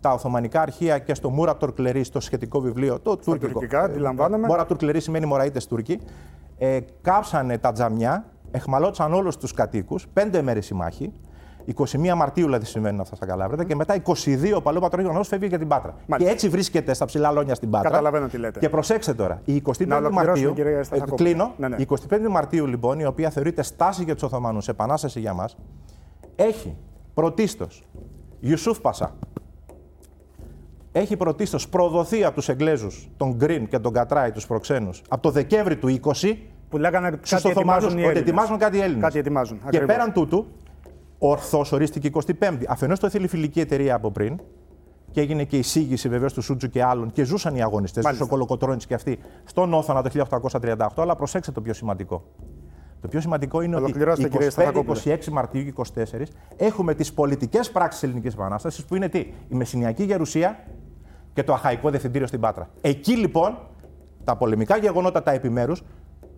τα 0.00 0.12
Οθωμανικά 0.12 0.60
αρχεία 0.60 0.98
και 0.98 1.14
στο 1.14 1.30
Μούρα 1.30 1.56
Τορκλερή, 1.56 2.04
στο 2.04 2.20
σχετικό 2.20 2.60
βιβλίο, 2.60 3.00
το 3.00 3.16
τουρκικό. 3.16 3.52
τουρκικά, 3.52 3.80
αντιλαμβάνομαι. 3.82 4.46
Μούρα 4.46 4.66
Τουρκλερή 4.66 5.00
σημαίνει 5.00 5.26
Μωραήτες 5.26 5.66
Τούρκοι. 5.66 6.00
Ε, 6.58 6.78
κάψανε 7.02 7.58
τα 7.58 7.72
τζαμιά, 7.72 8.24
εχμαλώτησαν 8.50 9.14
όλους 9.14 9.36
τους 9.36 9.52
κατοίκους, 9.52 10.06
πέντε 10.12 10.42
μέρες 10.42 10.68
η 10.70 10.74
μάχη. 10.74 11.12
21 11.74 12.14
Μαρτίου 12.16 12.44
δηλαδή 12.44 12.64
συμβαίνουν 12.64 13.00
αυτά 13.00 13.14
στα 13.16 13.26
Καλάβρητα 13.26 13.64
και 13.64 13.74
μετά 13.74 14.02
22 14.02 14.12
ο 14.56 14.62
παλαιό 14.62 14.80
πατρό 14.80 15.00
Γερμανό 15.00 15.22
φεύγει 15.22 15.46
για 15.46 15.58
την 15.58 15.68
Πάτρα. 15.68 15.94
Μάλιστα. 16.06 16.16
Και 16.30 16.36
έτσι 16.36 16.48
βρίσκεται 16.48 16.94
στα 16.94 17.04
ψηλά 17.04 17.30
λόνια 17.30 17.54
στην 17.54 17.70
Πάτρα. 17.70 17.88
Καταλαβαίνω 17.90 18.26
τι 18.26 18.38
λέτε. 18.38 18.58
Και 18.58 18.68
προσέξτε 18.68 19.14
τώρα, 19.14 19.40
η 19.44 19.62
25η 19.66 19.86
Να 19.86 19.96
ολοκληρώσουμε, 19.96 20.24
Μαρτίου. 20.26 20.52
κύριε 20.54 20.82
Σταθακόπουλε. 20.82 21.28
κλείνω. 21.28 21.52
Ναι, 21.56 21.68
ναι. 21.68 21.76
Η 21.78 21.86
25η 21.90 22.28
Μαρτίου, 22.30 22.66
λοιπόν, 22.66 22.98
η 22.98 23.04
οποία 23.04 23.30
θεωρείται 23.30 23.62
στάση 23.62 24.04
για 24.04 24.14
τους 24.14 24.22
Οθωμανούς, 24.22 24.68
επανάσταση 24.68 25.20
για 25.20 25.32
μας, 25.34 25.56
έχει 26.36 26.76
πρωτίστως 27.14 27.82
Ιουσούφ 28.40 28.80
Πασά. 28.80 29.14
Έχει 30.92 31.16
πρωτίστως 31.16 31.68
προδοθεί 31.68 32.24
από 32.24 32.34
τους 32.34 32.48
Εγγλέζους, 32.48 33.08
τον 33.16 33.32
Γκριν 33.34 33.68
και 33.68 33.78
τον 33.78 33.92
Κατράι, 33.92 34.30
τους 34.30 34.46
προξένους, 34.46 35.02
από 35.08 35.22
το 35.22 35.30
Δεκέμβρη 35.30 35.76
του 35.76 35.88
20 35.88 36.36
Που 36.68 36.78
λέγανε 36.78 37.18
στου 37.22 37.36
κάτι 37.36 37.48
ετοιμάζουν 37.48 37.88
Οθωμανού 37.88 37.88
οι 37.88 37.92
ότι 37.92 38.02
Έλληνες. 38.02 38.20
ετοιμάζουν 38.20 38.58
κάτι 38.58 38.76
οι 38.76 38.80
Έλληνες. 38.80 39.02
Κάτι 39.02 39.18
ετοιμάζουν. 39.18 39.58
Και 39.58 39.64
ακριβώς. 39.66 39.86
πέραν 39.86 40.12
τούτου, 40.12 40.46
ορθώς 41.18 41.72
ορίστηκε 41.72 42.10
25η. 42.12 42.62
Αφενός 42.68 42.98
το 42.98 43.06
ήθελε 43.06 43.24
η 43.24 43.28
φιλική 43.28 43.60
εταιρεία 43.60 43.94
από 43.94 44.10
πριν 44.10 44.40
και 45.10 45.20
έγινε 45.20 45.44
και 45.44 45.56
εισήγηση 45.58 46.08
βεβαίως 46.08 46.32
του 46.32 46.42
Σούτζου 46.42 46.68
και 46.68 46.82
άλλων 46.82 47.12
και 47.12 47.24
ζούσαν 47.24 47.54
οι 47.56 47.62
αγωνιστές, 47.62 48.04
Μάλιστα. 48.04 48.24
ο 48.24 48.28
Κολοκοτρόνης 48.28 48.86
και 48.86 48.94
αυτοί, 48.94 49.18
στον 49.44 49.74
Όθωνα 49.74 50.02
το 50.02 50.10
1838. 50.62 51.02
Αλλά 51.02 51.14
προσέξτε 51.14 51.52
το 51.52 51.60
πιο 51.60 51.72
σημαντικό. 51.74 52.24
Το 53.00 53.08
πιο 53.08 53.20
σημαντικό 53.20 53.60
είναι 53.60 53.74
ότι 53.74 53.84
Ολοκληρώστε, 53.84 54.28
κύριε 54.28 54.46
25, 54.48 54.50
Σταθακόπουλε. 54.50 55.00
26 55.04 55.24
Μαρτίου 55.24 55.64
και 55.64 55.72
24 55.94 56.22
έχουμε 56.56 56.94
τις 56.94 57.12
πολιτικές 57.12 57.70
πράξεις 57.70 58.00
τη 58.00 58.06
Ελληνικής 58.06 58.34
Επανάστασης 58.34 58.84
που 58.84 58.94
είναι 58.94 59.08
τι, 59.08 59.18
η 59.18 59.54
Μεσσηνιακή 59.54 60.02
Γερουσία 60.02 60.58
και 61.32 61.42
το 61.42 61.52
Αχαϊκό 61.52 61.90
Διευθυντήριο 61.90 62.26
στην 62.26 62.40
Πάτρα. 62.40 62.68
Εκεί 62.80 63.16
λοιπόν 63.16 63.58
τα 64.24 64.36
πολεμικά 64.36 64.76
γεγονότα 64.76 65.22
τα 65.22 65.30
επιμέρους 65.30 65.82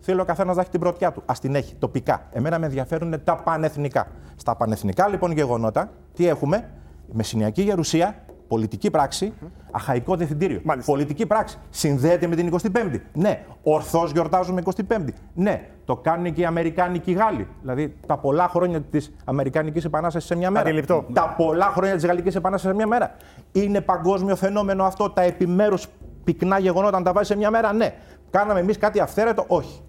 Θέλω 0.05 0.23
ο 0.23 0.25
καθένας 0.25 0.55
να 0.57 0.61
έχει 0.61 0.71
την 0.71 0.81
πρωτιά 0.81 1.13
του. 1.13 1.23
Α 1.27 1.35
την 1.41 1.55
έχει 1.55 1.75
τοπικά. 1.75 2.29
Εμένα 2.33 2.59
με 2.59 2.67
ενδιαφέρουν 2.67 3.25
τα 3.25 3.37
πανεθνικά. 3.37 4.07
Στα 4.37 4.57
πανεθνικά 4.57 5.09
λοιπόν 5.09 5.31
γεγονότα, 5.33 5.91
τι 6.15 6.27
έχουμε, 6.27 6.71
Μεσηνιακή 7.13 7.63
Γερουσία, 7.63 8.22
πολιτική 8.53 8.91
πράξη, 8.91 9.33
αχαϊκό 9.71 10.17
διευθυντήριο. 10.17 10.61
Μάλιστα. 10.65 10.93
Πολιτική 10.93 11.27
πράξη. 11.27 11.59
Συνδέεται 11.71 12.27
με 12.27 12.37
την 12.37 12.59
25η. 12.73 13.01
Ναι. 13.13 13.45
Ορθώς 13.63 14.11
γιορτάζουμε 14.11 14.63
25η. 14.89 15.09
Ναι. 15.35 15.69
Το 15.85 15.97
κάνουν 15.97 16.33
και 16.33 16.41
οι 16.41 16.45
Αμερικάνοι 16.45 16.99
και 16.99 17.11
οι 17.11 17.15
Γάλλοι. 17.15 17.49
Δηλαδή 17.61 17.97
τα 18.07 18.19
πολλά 18.19 18.49
χρόνια 18.49 18.81
της 18.81 19.15
Αμερικανική 19.25 19.87
Επανάστασης 19.87 20.29
σε 20.29 20.37
μια 20.37 20.51
μέρα. 20.51 20.65
Αντιληπτό. 20.65 21.05
Τα 21.13 21.35
πολλά 21.37 21.67
χρόνια 21.67 21.95
της 21.95 22.07
Γαλλικής 22.07 22.35
Επανάστασης 22.35 22.71
σε 22.71 22.87
μια 22.87 22.87
μέρα. 22.87 23.17
Είναι 23.53 23.81
παγκόσμιο 23.81 24.37
φαινόμενο 24.37 24.85
αυτό 24.85 25.11
τα 25.11 25.23
επιμέρους 25.23 25.87
πυκνά 26.25 26.59
γεγονότα 26.59 26.99
να 26.99 27.05
τα 27.05 27.13
βάζεις 27.13 27.29
σε 27.29 27.37
μια 27.37 27.51
μέρα. 27.51 27.73
Ναι. 27.73 27.95
Κάναμε 28.31 28.61
εμείς 28.61 28.79
κάτι 28.79 29.01
αυθαίρετο; 29.01 29.45
Όχι. 29.47 29.83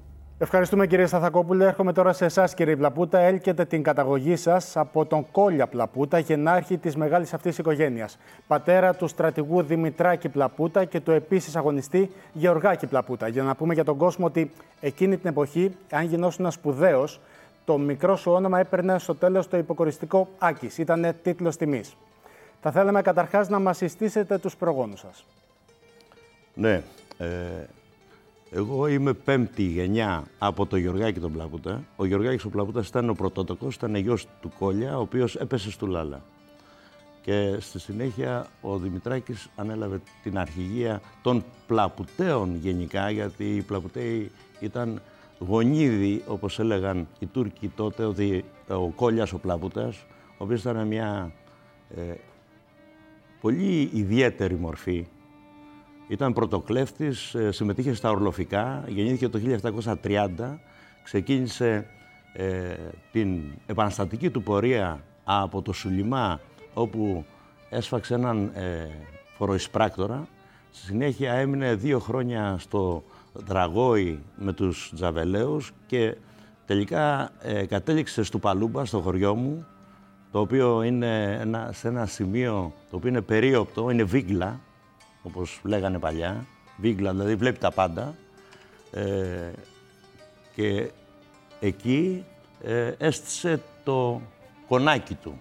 Ευχαριστούμε 0.44 0.88
κύριε 0.88 1.06
Σταθακόπουλε. 1.06 1.66
Έρχομαι 1.66 1.94
τώρα 1.94 2.14
σε 2.14 2.26
εσάς 2.26 2.54
κύριε 2.54 2.76
Πλαπούτα. 2.76 3.20
Έλκετε 3.20 3.66
την 3.66 3.84
καταγωγή 3.84 4.36
σας 4.36 4.78
από 4.78 5.06
τον 5.06 5.32
Κόλια 5.32 5.68
Πλαπούτα, 5.68 6.20
γενάρχη 6.20 6.78
της 6.78 6.96
μεγάλης 6.96 7.34
αυτής 7.34 7.58
οικογένειας. 7.58 8.18
Πατέρα 8.48 8.94
του 8.94 9.08
στρατηγού 9.08 9.62
Δημητράκη 9.62 10.30
Πλαπούτα 10.30 10.86
και 10.86 11.00
του 11.00 11.12
επίσης 11.12 11.56
αγωνιστή 11.56 12.12
Γεωργάκη 12.34 12.88
Πλαπούτα. 12.88 13.28
Για 13.28 13.44
να 13.44 13.56
πούμε 13.56 13.74
για 13.74 13.84
τον 13.84 13.98
κόσμο 13.98 14.26
ότι 14.26 14.52
εκείνη 14.80 15.18
την 15.18 15.30
εποχή, 15.30 15.76
αν 15.92 16.06
γινόσουν 16.06 16.52
σπουδαίος, 16.52 17.20
το 17.66 17.78
μικρό 17.78 18.16
σου 18.16 18.32
όνομα 18.32 18.60
έπαιρνε 18.60 19.00
στο 19.00 19.16
τέλος 19.16 19.48
το 19.48 19.58
υποκοριστικό 19.58 20.28
Άκης. 20.38 20.78
Ήταν 20.78 21.16
τίτλος 21.24 21.58
τιμής. 21.58 21.96
Θα 22.62 22.72
θέλαμε 22.72 23.02
καταρχάς 23.02 23.50
να 23.50 23.60
μας 23.60 23.78
συστήσετε 23.78 24.38
τους 24.38 24.56
προγόνους 24.56 25.00
σας. 25.00 25.26
Ναι. 26.54 26.84
Ε, 27.18 27.28
εγώ 28.56 28.88
είμαι 28.88 29.14
πέμπτη 29.14 29.64
γενιά 29.64 30.24
από 30.40 30.66
το 30.66 30.78
Γεωργάκη 30.78 31.20
τον 31.20 31.32
Πλαπούτα. 31.32 31.84
Ο 31.96 32.06
Γεωργάκης 32.06 32.46
ο 32.46 32.50
Πλαπούτας 32.50 32.88
ήταν 32.88 33.10
ο 33.10 33.14
πρωτότοκος, 33.14 33.76
ήταν 33.76 33.96
γιος 33.96 34.28
του 34.42 34.52
Κόλια, 34.60 34.98
ο 34.98 35.02
οποίος 35.02 35.36
έπεσε 35.36 35.72
στο 35.72 35.86
Λάλα. 35.86 36.22
Και 37.22 37.58
στη 37.60 37.80
συνέχεια 37.80 38.48
ο 38.62 38.78
Δημητράκης 38.78 39.50
ανέλαβε 39.56 40.02
την 40.24 40.38
αρχηγία 40.38 41.02
των 41.22 41.44
Πλαπουτέων 41.68 42.56
γενικά, 42.56 43.10
γιατί 43.10 43.56
οι 43.56 43.62
Πλαπουτέοι 43.62 44.32
ήταν 44.60 45.02
γονίδι, 45.40 46.24
όπως 46.28 46.60
έλεγαν 46.60 47.08
οι 47.20 47.26
Τούρκοι 47.26 47.68
τότε, 47.68 48.06
ότι 48.06 48.46
ο 48.68 48.90
Κόλιας 48.90 49.34
ο 49.34 49.38
Πλαπούτας, 49.38 50.06
ο 50.38 50.44
οποίος 50.44 50.60
ήταν 50.60 50.88
μια 50.88 51.32
ε, 51.96 52.02
πολύ 53.42 53.90
ιδιαίτερη 53.94 54.56
μορφή, 54.56 55.08
ήταν 56.08 56.34
πρωτοκλέφτης, 56.34 57.36
ε, 57.36 57.52
συμμετείχε 57.52 57.94
στα 57.94 58.10
ορλοφικά, 58.10 58.84
γεννήθηκε 58.88 59.30
το 59.30 59.40
1730, 59.40 60.60
ξεκίνησε 61.04 61.86
ε, 62.34 62.76
την 63.12 63.42
επαναστατική 63.66 64.30
του 64.30 64.44
πορεία 64.44 65.04
από 65.24 65.62
το 65.62 65.74
Σουλιμά, 65.74 66.40
όπου 66.74 67.26
έσφαξε 67.70 68.14
έναν 68.14 68.52
ε, 68.54 68.90
φοροεισπράκτορα. 69.38 70.28
Στη 70.72 70.86
συνέχεια 70.86 71.34
έμεινε 71.34 71.76
δύο 71.76 72.00
χρόνια 72.00 72.56
στο 72.60 73.04
Δραγόη 73.34 74.20
με 74.36 74.54
τους 74.54 74.92
Τζαβελαίους 74.96 75.72
και 75.88 76.16
τελικά 76.66 77.32
ε, 77.42 77.66
κατέληξε 77.66 78.24
στο 78.24 78.40
Παλούμπα, 78.40 78.86
στο 78.86 79.00
χωριό 79.00 79.36
μου, 79.36 79.66
το 80.32 80.40
οποίο 80.40 80.84
είναι 80.84 81.38
ένα, 81.42 81.70
σε 81.74 81.88
ένα 81.88 82.06
σημείο 82.06 82.74
το 82.90 82.96
οποίο 82.96 83.10
είναι 83.10 83.22
περίοπτο, 83.22 83.90
είναι 83.90 84.04
βίγκλα, 84.04 84.60
όπως 85.24 85.60
λέγανε 85.64 86.00
παλιά, 86.00 86.46
βίγκλα, 86.78 87.12
δηλαδή 87.12 87.36
βλέπει 87.36 87.60
τα 87.60 87.72
πάντα. 87.72 88.16
Ε, 88.92 89.52
και 90.56 90.92
εκεί 91.60 92.24
ε, 92.64 92.92
έστησε 92.98 93.62
το 93.84 94.22
κονάκι 94.68 95.14
του. 95.14 95.40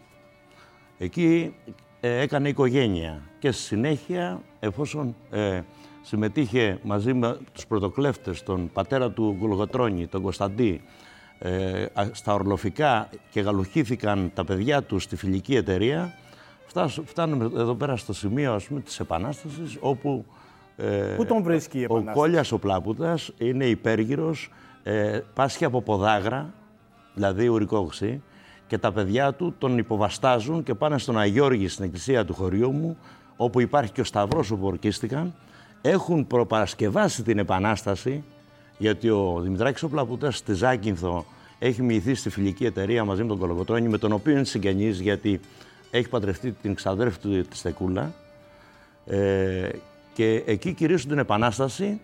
Εκεί 0.99 1.55
ε, 2.01 2.21
έκανε 2.21 2.49
οικογένεια 2.49 3.23
και 3.39 3.51
στη 3.51 3.63
συνέχεια, 3.63 4.41
εφόσον 4.61 5.15
ε, 5.31 5.61
συμμετείχε 6.03 6.79
μαζί 6.83 7.13
με 7.13 7.39
τους 7.53 7.67
πρωτοκλέφτες, 7.67 8.43
τον 8.43 8.71
πατέρα 8.73 9.11
του 9.11 9.37
Γουλγοτρώνη, 9.41 10.07
τον 10.07 10.23
Κωνσταντή, 10.23 10.81
ε, 11.39 11.87
α- 11.93 12.09
στα 12.13 12.35
ορλοφικά 12.35 13.09
και 13.31 13.41
γαλουχήθηκαν 13.41 14.31
τα 14.35 14.45
παιδιά 14.45 14.83
του 14.83 14.99
στη 14.99 15.17
φιλική 15.17 15.55
εταιρεία, 15.57 16.01
φτάσ- 16.05 16.22
φτάνουμε 17.05 17.45
εδώ 17.45 17.75
πέρα 17.75 17.97
στο 17.97 18.13
σημείο 18.13 18.55
ας 18.55 18.65
πούμε, 18.65 18.81
της 18.81 19.01
Επανάστασης, 19.01 19.77
όπου 19.81 20.25
ε, 20.77 21.15
Πού 21.17 21.25
τον 21.25 21.43
βρίσκει 21.43 21.79
η 21.79 21.83
ο 21.83 21.85
Επανάσταση; 21.85 22.19
Κόλιας 22.19 22.53
ο 22.53 22.59
Πλάπουτας 22.59 23.33
είναι 23.39 23.65
υπέργυρος, 23.65 24.51
ε, 24.83 25.21
πάσχει 25.35 25.65
από 25.65 25.83
ποδάγρα, 25.83 26.53
δηλαδή 27.15 27.49
ουρικόξη, 27.49 28.23
και 28.67 28.79
τα 28.79 28.93
παιδιά 28.93 29.33
του 29.33 29.55
τον 29.59 29.79
υποβαστάζουν 29.79 30.63
και 30.63 30.75
πάνε 30.75 30.99
στον 30.99 31.19
Αγιώργη 31.19 31.69
στην 31.69 31.85
εκκλησία 31.85 32.25
του 32.25 32.35
χωριού 32.35 32.73
μου, 32.73 32.97
όπου 33.37 33.61
υπάρχει 33.61 33.93
και 33.93 34.01
ο 34.01 34.05
Σταυρός 34.05 34.51
όπου 34.51 34.67
ορκίστηκαν. 34.67 35.35
Έχουν 35.83 36.27
προπαρασκευάσει 36.27 37.23
την 37.23 37.39
Επανάσταση, 37.39 38.25
γιατί 38.79 39.09
ο 39.09 39.41
Δημητράκης 39.43 39.83
ο 39.83 39.89
Πλαπουτάς 39.89 40.37
στη 40.37 40.55
Ζάκυνθο 40.55 41.25
έχει 41.59 41.83
μοιηθεί 41.83 42.15
στη 42.15 42.31
φιλική 42.31 42.65
εταιρεία 42.65 43.05
μαζί 43.05 43.23
με 43.23 43.29
τον 43.29 43.39
Κολοκοτρώνη, 43.39 43.89
με 43.89 43.99
τον 43.99 44.13
οποίο 44.13 44.33
είναι 44.33 44.45
συγγενής, 44.45 45.01
γιατί 45.01 45.41
έχει 45.95 46.09
παντρευτεί 46.09 46.53
την 46.53 46.75
ξαδέρφη 46.75 47.19
του 47.19 47.43
τη 47.49 47.57
Στεκούλα. 47.57 48.13
Ε, 49.07 49.69
και 50.13 50.43
εκεί 50.47 50.73
κηρύσσουν 50.73 51.09
την 51.09 51.19
Επανάσταση 51.19 52.01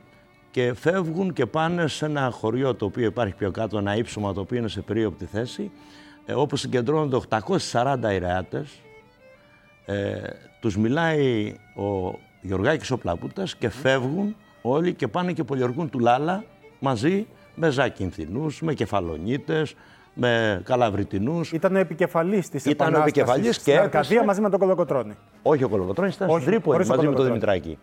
και 0.51 0.75
φεύγουν 0.75 1.33
και 1.33 1.47
πάνε 1.47 1.87
σε 1.87 2.05
ένα 2.05 2.31
χωριό 2.31 2.75
το 2.75 2.85
οποίο 2.85 3.05
υπάρχει 3.05 3.35
πιο 3.35 3.51
κάτω, 3.51 3.79
ένα 3.79 3.97
ύψωμα 3.97 4.33
το 4.33 4.41
οποίο 4.41 4.59
είναι 4.59 4.69
σε 4.69 4.81
περίοπτη 4.81 5.25
θέση, 5.25 5.71
ε, 6.27 6.33
όπου 6.33 6.57
συγκεντρώνονται 6.57 7.17
840 7.17 8.13
ηρεάτες. 8.13 8.81
Ε, 9.85 10.23
τους 10.61 10.77
μιλάει 10.77 11.55
ο 11.77 12.19
Γεωργάκης 12.41 12.91
ο 12.91 12.99
Πλαπούτας 12.99 13.57
και 13.57 13.69
φεύγουν 13.69 14.37
όλοι 14.63 14.95
και 14.95 15.09
πάνε 15.09 15.33
και 15.33 15.45
πολιορκούν 15.45 15.91
του 15.91 15.99
Λάλα 15.99 16.45
μαζί 16.79 17.27
με 17.55 17.71
Ζάκυνθινούς, 17.71 18.61
με 18.61 18.75
Κεφαλονίτες, 18.75 19.75
με 20.21 20.61
Καλαβριτινούς. 20.65 21.53
Ήταν 21.53 21.75
ο 21.75 21.79
επικεφαλής 21.79 22.49
της 22.49 22.65
Ήταν 22.65 22.95
ο 22.95 23.01
επικεφαλής 23.01 23.57
και 23.57 23.61
στην 23.61 23.73
Αρκαδία 23.73 24.11
έπεσε. 24.11 24.25
μαζί 24.25 24.41
με 24.41 24.51
τον 24.51 24.59
Κολοκοτρώνη. 24.59 25.17
Όχι 25.43 25.65
ο 25.65 25.69
Κολοκοτρώνης, 25.69 26.15
ήταν 26.15 26.29
Όχι, 26.29 26.41
στην 26.41 26.53
Τρίπολη 26.53 26.73
χωρίς 26.75 26.89
τον 26.89 26.97
μαζί 26.97 27.09
με 27.09 27.15
τον 27.15 27.25
Κολοκοτρώνη. 27.25 27.59
Δημητράκη. 27.61 27.79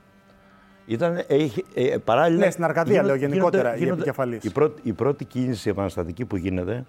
Ήταν, 0.85 1.23
έχει, 1.27 1.65
ε, 1.73 1.97
παράλληλα, 2.03 2.45
Ναι, 2.45 2.51
στην 2.51 2.63
Αρκαδία, 2.63 3.03
λέω, 3.03 3.15
γενικότερα, 3.15 3.77
η 3.77 3.87
επικεφαλής. 3.87 4.43
Η 4.43 4.49
πρώτη, 4.51 4.81
η 4.83 4.93
πρώτη 4.93 5.25
κίνηση 5.25 5.69
επαναστατική 5.69 6.25
που 6.25 6.35
γίνεται 6.37 6.85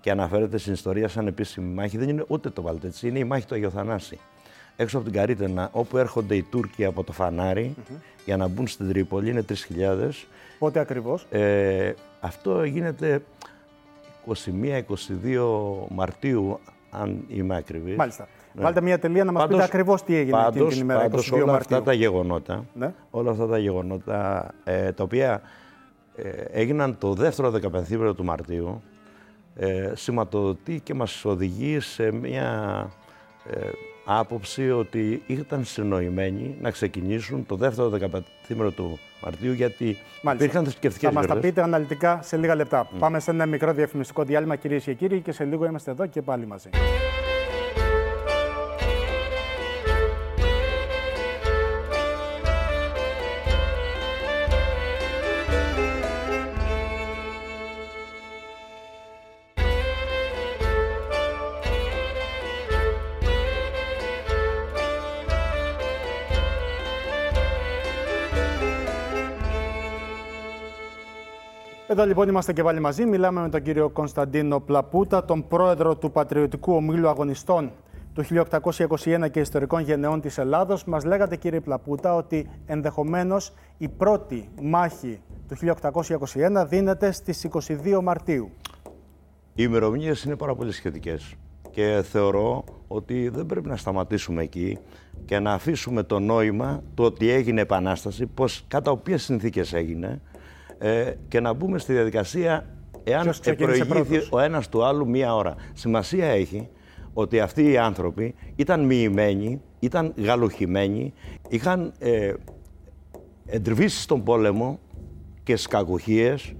και 0.00 0.10
αναφέρεται 0.10 0.58
στην 0.58 0.72
ιστορία 0.72 1.08
σαν 1.08 1.26
επίσημη 1.26 1.74
μάχη 1.74 1.98
δεν 1.98 2.08
είναι 2.08 2.24
ούτε 2.28 2.50
το 2.50 2.62
Βαλτέτσι, 2.62 3.08
είναι 3.08 3.18
η 3.18 3.24
μάχη 3.24 3.46
του 3.46 3.54
Αγιοθανάση. 3.54 4.18
Έξω 4.76 4.96
από 4.96 5.06
την 5.06 5.14
Καρίτενα, 5.18 5.68
όπου 5.72 5.98
έρχονται 5.98 6.34
οι 6.34 6.42
Τούρκοι 6.42 6.84
από 6.84 7.04
το 7.04 7.12
φαναρι 7.12 7.74
για 8.24 8.36
να 8.36 8.48
μπουν 8.48 8.66
στην 8.66 8.88
Τρίπολη, 8.88 9.30
είναι 9.30 9.44
3.000. 9.48 10.26
Πότε 10.58 10.80
ακριβώς; 10.80 11.26
Ε, 11.30 11.92
αυτό 12.20 12.64
γίνεται 12.64 13.22
21-22 14.28 15.86
Μαρτίου, 15.88 16.58
αν 16.90 17.24
είμαι 17.28 17.56
ακριβής. 17.56 17.96
Μάλιστα. 17.96 18.28
Ναι. 18.52 18.62
Βάλτε 18.62 18.80
μια 18.80 18.98
τελεία 18.98 19.24
να 19.24 19.32
μας 19.32 19.42
πείτε 19.42 19.54
Πάντως- 19.54 19.68
ακριβώς 19.70 20.02
τι 20.02 20.14
έγινε 20.16 20.38
εκείνη 20.38 20.54
πάντως- 20.58 20.72
την 20.74 20.82
ημέρα, 20.82 20.98
22 21.04 21.10
πάντως 21.10 21.30
όλα 21.32 21.52
Μαρτίου. 21.52 21.76
αυτά 21.76 21.82
τα 21.82 21.92
γεγονότα, 21.92 22.64
Ναι. 22.74 22.94
όλα 23.10 23.30
αυτά 23.30 23.46
τα 23.46 23.58
γεγονότα 23.58 24.50
ε, 24.64 24.92
τα 24.92 25.02
οποία 25.02 25.40
ε, 26.16 26.28
έγιναν 26.52 26.98
το 26.98 27.12
δεύτερο 27.14 27.50
δεκαπενθήμερο 27.50 28.14
του 28.14 28.24
Μαρτίου 28.24 28.82
ε, 29.56 29.92
σηματοδοτεί 29.94 30.80
και 30.80 30.94
μας 30.94 31.24
οδηγεί 31.24 31.80
σε 31.80 32.12
μια 32.12 32.46
ε, 33.50 33.56
άποψη 34.04 34.70
ότι 34.70 35.22
ήταν 35.26 35.64
συνοημένοι 35.64 36.56
να 36.60 36.70
ξεκινήσουν 36.70 37.46
το 37.46 37.56
δεύτερο 37.56 37.88
δεκαπενθήμερο 37.88 38.70
του 38.70 38.98
Μαρτίου 39.22 39.52
γιατί 39.52 39.84
Μάλιστα. 40.22 40.32
υπήρχαν 40.44 40.62
θρησκευτικές 40.64 41.08
Θα 41.08 41.14
μας 41.14 41.26
τα 41.26 41.32
γιορτές. 41.32 41.50
πείτε 41.50 41.62
αναλυτικά 41.62 42.18
σε 42.22 42.36
λίγα 42.36 42.54
λεπτά. 42.54 42.88
Πάμε 42.98 43.20
σε 43.20 43.30
ένα 43.30 43.46
μικρό 43.46 43.72
διαφημιστικό 43.72 44.22
διάλειμμα, 44.24 44.56
κυρίες 44.56 44.84
και 44.84 44.94
κύριοι, 44.94 45.20
και 45.20 45.32
σε 45.32 45.44
λίγο 45.44 45.64
είμαστε 45.66 45.90
εδώ 45.90 46.06
και 46.06 46.22
πάλι 46.22 46.46
μαζί. 46.46 46.68
Εδώ 71.98 72.06
λοιπόν 72.06 72.28
είμαστε 72.28 72.52
και 72.52 72.62
πάλι 72.62 72.80
μαζί. 72.80 73.04
Μιλάμε 73.04 73.40
με 73.40 73.48
τον 73.48 73.62
κύριο 73.62 73.88
Κωνσταντίνο 73.88 74.60
Πλαπούτα, 74.60 75.24
τον 75.24 75.48
πρόεδρο 75.48 75.96
του 75.96 76.10
Πατριωτικού 76.10 76.72
Ομίλου 76.72 77.08
Αγωνιστών 77.08 77.70
του 78.14 78.24
1821 78.24 79.30
και 79.30 79.40
Ιστορικών 79.40 79.82
Γενεών 79.82 80.20
της 80.20 80.38
Ελλάδος. 80.38 80.84
Μας 80.84 81.04
λέγατε 81.04 81.36
κύριε 81.36 81.60
Πλαπούτα 81.60 82.14
ότι 82.14 82.50
ενδεχομένως 82.66 83.52
η 83.78 83.88
πρώτη 83.88 84.48
μάχη 84.62 85.20
του 85.48 85.56
1821 86.60 86.66
δίνεται 86.68 87.10
στις 87.12 87.46
22 87.68 88.00
Μαρτίου. 88.02 88.50
Οι 89.54 89.62
ημερομηνίες 89.66 90.22
είναι 90.22 90.36
πάρα 90.36 90.54
πολύ 90.54 90.72
σχετικές. 90.72 91.34
Και 91.70 92.02
θεωρώ 92.10 92.64
ότι 92.88 93.28
δεν 93.28 93.46
πρέπει 93.46 93.68
να 93.68 93.76
σταματήσουμε 93.76 94.42
εκεί 94.42 94.78
και 95.24 95.38
να 95.38 95.52
αφήσουμε 95.52 96.02
το 96.02 96.18
νόημα 96.18 96.82
του 96.94 97.04
ότι 97.04 97.30
έγινε 97.30 97.60
επανάσταση, 97.60 98.26
πώς, 98.26 98.64
κατά 98.68 98.90
οποίες 98.90 99.22
συνθήκες 99.22 99.72
έγινε 99.72 100.20
ε, 100.78 101.12
και 101.28 101.40
να 101.40 101.52
μπούμε 101.52 101.78
στη 101.78 101.92
διαδικασία 101.92 102.66
εάν 103.04 103.32
προηγήθη 103.88 104.26
ο 104.30 104.38
ένας 104.38 104.68
του 104.68 104.84
άλλου 104.84 105.08
μία 105.08 105.34
ώρα. 105.34 105.54
Σημασία 105.74 106.26
έχει 106.26 106.68
ότι 107.12 107.40
αυτοί 107.40 107.70
οι 107.70 107.78
άνθρωποι 107.78 108.34
ήταν 108.56 108.84
μοιημένοι, 108.84 109.60
ήταν 109.78 110.12
γαλουχημένοι, 110.16 111.12
είχαν 111.48 111.92
ε, 111.98 112.32
εντριβήσει 113.46 114.00
στον 114.00 114.22
πόλεμο 114.22 114.78
και 115.42 115.56
στις 115.56 116.54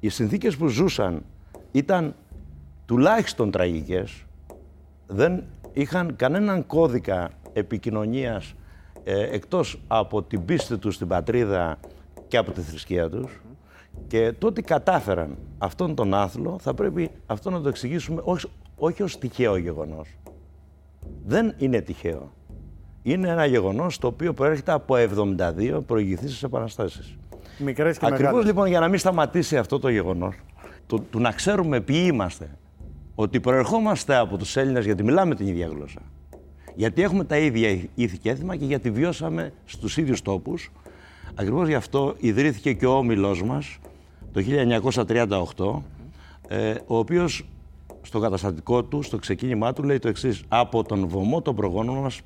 Οι 0.00 0.08
συνθήκες 0.08 0.56
που 0.56 0.66
ζούσαν 0.66 1.24
ήταν 1.72 2.14
τουλάχιστον 2.86 3.50
τραγικές, 3.50 4.24
δεν 5.06 5.44
είχαν 5.72 6.16
κανέναν 6.16 6.66
κώδικα 6.66 7.30
επικοινωνίας 7.52 8.54
ε, 9.04 9.22
εκτός 9.34 9.80
από 9.86 10.22
την 10.22 10.44
πίστη 10.44 10.78
τους 10.78 10.94
στην 10.94 11.06
πατρίδα 11.08 11.78
και 12.28 12.36
από 12.36 12.50
τη 12.50 12.60
θρησκεία 12.60 13.10
τους 13.10 13.40
και 14.06 14.32
το 14.38 14.46
ότι 14.46 14.62
κατάφεραν 14.62 15.36
αυτόν 15.58 15.94
τον 15.94 16.14
άθλο 16.14 16.58
θα 16.60 16.74
πρέπει 16.74 17.10
αυτό 17.26 17.50
να 17.50 17.60
το 17.60 17.68
εξηγήσουμε 17.68 18.20
όχι, 18.24 18.46
όχι 18.76 19.02
ως 19.02 19.18
τυχαίο 19.18 19.56
γεγονός. 19.56 20.16
Δεν 21.26 21.54
είναι 21.58 21.80
τυχαίο. 21.80 22.32
Είναι 23.02 23.28
ένα 23.28 23.46
γεγονός 23.46 23.98
το 23.98 24.06
οποίο 24.06 24.32
προέρχεται 24.32 24.72
από 24.72 24.94
72 24.96 25.80
προηγηθήσεις 25.86 26.42
επαναστάσεις. 26.42 27.16
Μικρές 27.58 27.98
και 27.98 28.06
Ακριβώς 28.06 28.44
λοιπόν 28.44 28.66
για 28.66 28.80
να 28.80 28.88
μην 28.88 28.98
σταματήσει 28.98 29.56
αυτό 29.56 29.78
το 29.78 29.88
γεγονός, 29.88 30.36
το, 30.86 30.98
του 30.98 31.20
να 31.20 31.32
ξέρουμε 31.32 31.80
ποιοι 31.80 32.04
είμαστε, 32.12 32.50
ότι 33.14 33.40
προερχόμαστε 33.40 34.16
από 34.16 34.36
τους 34.36 34.56
Έλληνες 34.56 34.84
γιατί 34.84 35.02
μιλάμε 35.02 35.34
την 35.34 35.46
ίδια 35.46 35.66
γλώσσα. 35.66 36.00
Γιατί 36.74 37.02
έχουμε 37.02 37.24
τα 37.24 37.38
ίδια 37.38 37.80
ήθη 37.94 38.18
και 38.18 38.30
έθιμα 38.30 38.56
και 38.56 38.64
γιατί 38.64 38.90
βιώσαμε 38.90 39.52
στους 39.64 39.96
ίδιους 39.96 40.22
τόπους. 40.22 40.70
Ακριβώς 41.40 41.68
γι' 41.68 41.74
αυτό 41.74 42.14
ιδρύθηκε 42.18 42.72
και 42.72 42.86
ο 42.86 42.96
όμιλός 42.96 43.42
μας 43.42 43.78
το 44.32 44.40
1938, 44.40 45.82
ε, 46.48 46.74
ο 46.86 46.98
οποίος 46.98 47.48
στο 48.02 48.20
καταστατικό 48.20 48.84
του, 48.84 49.02
στο 49.02 49.18
ξεκίνημά 49.18 49.72
του, 49.72 49.82
λέει 49.82 49.98
το 49.98 50.08
εξής: 50.08 50.42
Από 50.48 50.84
τον 50.84 51.08
βωμό 51.08 51.42
των 51.42 51.54
προγόνων 51.54 51.96
μας 51.96 52.20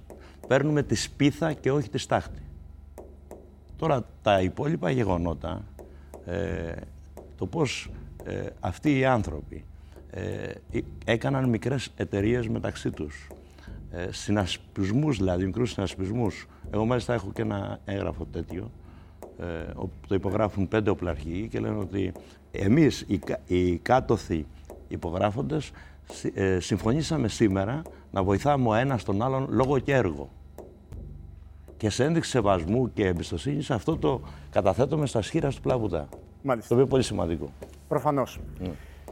παίρνουμε 0.49 0.83
τη 0.83 0.95
σπίθα 0.95 1.53
και 1.53 1.71
όχι 1.71 1.89
τη 1.89 1.99
στάχτη. 1.99 2.43
Τώρα 3.77 4.05
τα 4.23 4.41
υπόλοιπα 4.41 4.91
γεγονότα, 4.91 5.65
ε, 6.27 6.73
το 7.37 7.47
πώς 7.47 7.91
ε, 8.25 8.47
αυτοί 8.61 8.99
οι 8.99 9.05
άνθρωποι 9.05 9.65
ε, 10.11 10.53
έκαναν 11.05 11.49
μικρές 11.49 11.91
εταιρείες 11.97 12.49
μεταξύ 12.49 12.91
τους. 12.91 13.29
Ε, 13.91 14.13
συνασπισμούς 14.13 15.17
δηλαδή, 15.17 15.45
μικρούς 15.45 15.71
συνασπισμούς. 15.71 16.47
Εγώ 16.71 16.85
μάλιστα 16.85 17.15
έχω 17.15 17.33
και 17.33 17.43
ένα 17.43 17.81
έγγραφο 17.85 18.25
τέτοιο, 18.25 18.71
ε, 18.71 18.71
όπου 18.71 18.82
το 20.07 20.15
υπογράφουν 20.15 20.69
πέντε 20.69 20.91
οπλαρχοί 20.91 21.49
και 21.51 21.61
λένε 21.61 21.79
ότι 21.79 22.13
εμείς 22.53 23.05
οι, 23.09 23.21
οι 23.47 23.77
κάτωθοι 23.77 24.47
υπογράφοντες 24.89 25.71
ε, 26.35 26.61
συμφωνήσαμε 26.61 27.29
σήμερα 27.29 27.83
να 28.11 28.23
βοηθάμε 28.23 28.69
ο 28.69 28.75
ένας 28.75 29.05
τον 29.05 29.23
άλλον 29.23 29.47
λόγω 29.51 29.79
και 29.79 29.95
έργο. 29.95 30.29
Και 31.77 31.91
σε 31.91 32.05
ένδειξη 32.05 32.31
σεβασμού 32.31 32.93
και 32.93 33.07
εμπιστοσύνης 33.07 33.71
αυτό 33.71 33.97
το 33.97 34.21
καταθέτουμε 34.51 35.07
στα 35.07 35.23
σχήρα 35.23 35.49
του 35.49 35.61
Πλαβούτα. 35.61 36.09
Μάλιστα. 36.43 36.69
Το 36.69 36.75
οποίο 36.75 36.81
είναι 36.81 36.91
πολύ 36.91 37.03
σημαντικό. 37.03 37.53
Προφανώς. 37.89 38.41
Mm. 38.65 38.69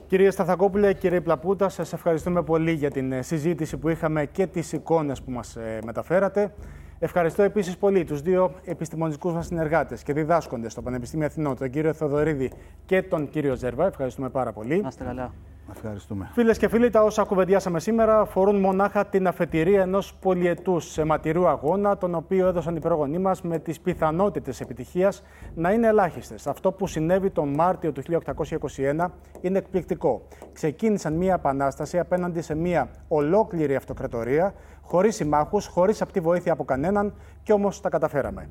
Κύριε 0.07 0.31
Σταθακόπουλε, 0.31 0.95
κύριε 0.95 1.21
Πλαπούτα, 1.21 1.69
σας 1.69 1.93
ευχαριστούμε 1.93 2.43
πολύ 2.43 2.73
για 2.73 2.91
την 2.91 3.13
ε, 3.13 3.23
συζήτηση 3.23 3.77
που 3.77 3.89
είχαμε 3.89 4.27
και 4.27 4.47
τις 4.47 4.73
εικόνες 4.73 5.23
που 5.23 5.31
μας 5.31 5.57
ε, 5.57 5.79
μεταφέρατε. 5.85 6.55
Ευχαριστώ 7.03 7.43
επίσης 7.43 7.77
πολύ 7.77 8.05
τους 8.05 8.23
δύο 8.23 8.55
επιστημονικούς 8.65 9.33
μας 9.33 9.47
συνεργάτες 9.47 10.03
και 10.03 10.13
διδάσκοντες 10.13 10.73
στο 10.73 10.83
Πανεπιστήμιο 10.83 11.27
Αθηνών, 11.27 11.57
τον 11.57 11.71
κύριο 11.71 11.93
Θεοδωρίδη 11.93 12.53
και 12.87 13.03
τον 13.03 13.29
κύριο 13.29 13.55
Ζερβά. 13.55 13.87
Ευχαριστούμε 13.87 14.29
πάρα 14.29 14.53
πολύ. 14.53 14.81
Να 14.81 14.89
είστε 14.89 15.05
καλά. 15.05 15.33
Ευχαριστούμε. 15.75 16.31
Φίλες 16.33 16.59
και 16.59 16.69
φίλοι, 16.69 16.91
τα 16.91 17.03
όσα 17.03 17.23
κουβεντιάσαμε 17.23 17.81
σήμερα 17.81 18.21
αφορούν 18.21 18.61
μονάχα 18.61 19.07
την 19.07 19.27
αφετηρία 19.27 19.81
ενός 19.81 20.15
πολιετούς 20.15 20.99
αιματηρού 20.99 21.49
αγώνα, 21.49 21.97
τον 21.97 22.15
οποίο 22.15 22.47
έδωσαν 22.47 22.77
οι 22.77 22.81
πρόγονοί 22.81 23.19
μας 23.19 23.43
με 23.43 23.59
τις 23.59 23.81
πιθανότητες 23.81 24.61
επιτυχίας 24.61 25.23
να 25.55 25.73
είναι 25.73 25.87
ελάχιστες. 25.87 26.47
Αυτό 26.47 26.73
που 26.73 26.87
συνέβη 26.87 27.31
τον 27.31 27.49
Μάρτιο 27.49 27.93
του 27.93 28.03
1821 28.03 29.11
είναι 29.41 29.59
εκπληκτικό. 29.59 30.23
Ξεκίνησαν 30.53 31.13
μια 31.13 31.35
επανάσταση 31.35 31.99
απέναντι 31.99 32.41
σε 32.41 32.55
μια 32.55 32.89
ολόκληρη 33.09 33.75
αυτοκρατορία, 33.75 34.55
χωρίς 34.83 35.15
συμμάχους, 35.15 35.67
χωρίς 35.67 36.03
απτή 36.03 36.21
βοήθεια 36.21 36.53
από 36.53 36.65
κανέναν, 36.65 37.15
και 37.43 37.53
όμως 37.53 37.81
τα 37.81 37.89
καταφέραμε. 37.89 38.49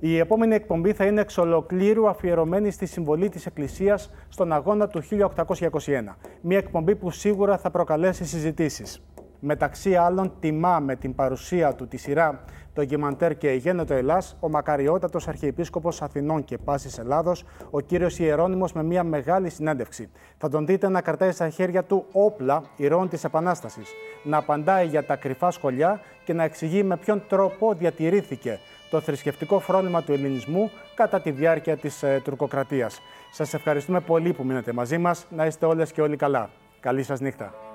Η 0.00 0.18
επόμενη 0.18 0.54
εκπομπή 0.54 0.92
θα 0.92 1.04
είναι 1.04 1.20
εξ 1.20 1.38
ολοκλήρου 1.38 2.08
αφιερωμένη 2.08 2.70
στη 2.70 2.86
συμβολή 2.86 3.28
της 3.28 3.46
Εκκλησίας 3.46 4.10
στον 4.28 4.52
αγώνα 4.52 4.88
του 4.88 5.02
1821. 5.02 6.16
Μια 6.40 6.58
εκπομπή 6.58 6.96
που 6.96 7.10
σίγουρα 7.10 7.58
θα 7.58 7.70
προκαλέσει 7.70 8.24
συζητήσεις. 8.24 9.02
Μεταξύ 9.40 9.94
άλλων, 9.94 10.32
τιμά 10.40 10.78
με 10.78 10.96
την 10.96 11.14
παρουσία 11.14 11.74
του 11.74 11.88
τη 11.88 11.96
σειρά 11.96 12.44
το 12.72 12.82
Γεμαντέρ 12.82 13.36
και 13.36 13.50
Γένετο 13.50 13.94
Ελλάς, 13.94 14.36
ο 14.40 14.48
μακαριότατος 14.48 15.28
Αρχιεπίσκοπος 15.28 16.02
Αθηνών 16.02 16.44
και 16.44 16.58
Πάσης 16.58 16.98
Ελλάδος, 16.98 17.44
ο 17.70 17.80
κύριος 17.80 18.18
Ιερώνυμος 18.18 18.72
με 18.72 18.82
μια 18.82 19.04
μεγάλη 19.04 19.50
συνέντευξη. 19.50 20.10
Θα 20.38 20.48
τον 20.48 20.66
δείτε 20.66 20.88
να 20.88 21.00
κρατάει 21.00 21.30
στα 21.30 21.48
χέρια 21.48 21.84
του 21.84 22.04
όπλα 22.12 22.62
ηρώων 22.76 23.08
της 23.08 23.24
Επανάστασης, 23.24 23.88
να 24.24 24.36
απαντάει 24.36 24.86
για 24.86 25.04
τα 25.04 25.16
κρυφά 25.16 25.50
σχολιά 25.50 26.00
και 26.24 26.32
να 26.32 26.44
εξηγεί 26.44 26.82
με 26.82 26.96
ποιον 26.96 27.22
τρόπο 27.28 27.74
διατηρήθηκε 27.74 28.58
το 28.90 29.00
θρησκευτικό 29.00 29.58
φρόνημα 29.58 30.02
του 30.02 30.12
ελληνισμού 30.12 30.70
κατά 30.94 31.20
τη 31.20 31.30
διάρκεια 31.30 31.76
της 31.76 32.02
ε, 32.02 32.20
τουρκοκρατίας. 32.24 33.00
Σας 33.32 33.54
ευχαριστούμε 33.54 34.00
πολύ 34.00 34.32
που 34.32 34.44
μείνετε 34.44 34.72
μαζί 34.72 34.98
μας. 34.98 35.26
Να 35.30 35.46
είστε 35.46 35.66
όλες 35.66 35.92
και 35.92 36.02
όλοι 36.02 36.16
καλά. 36.16 36.50
Καλή 36.80 37.02
σας 37.02 37.20
νύχτα. 37.20 37.67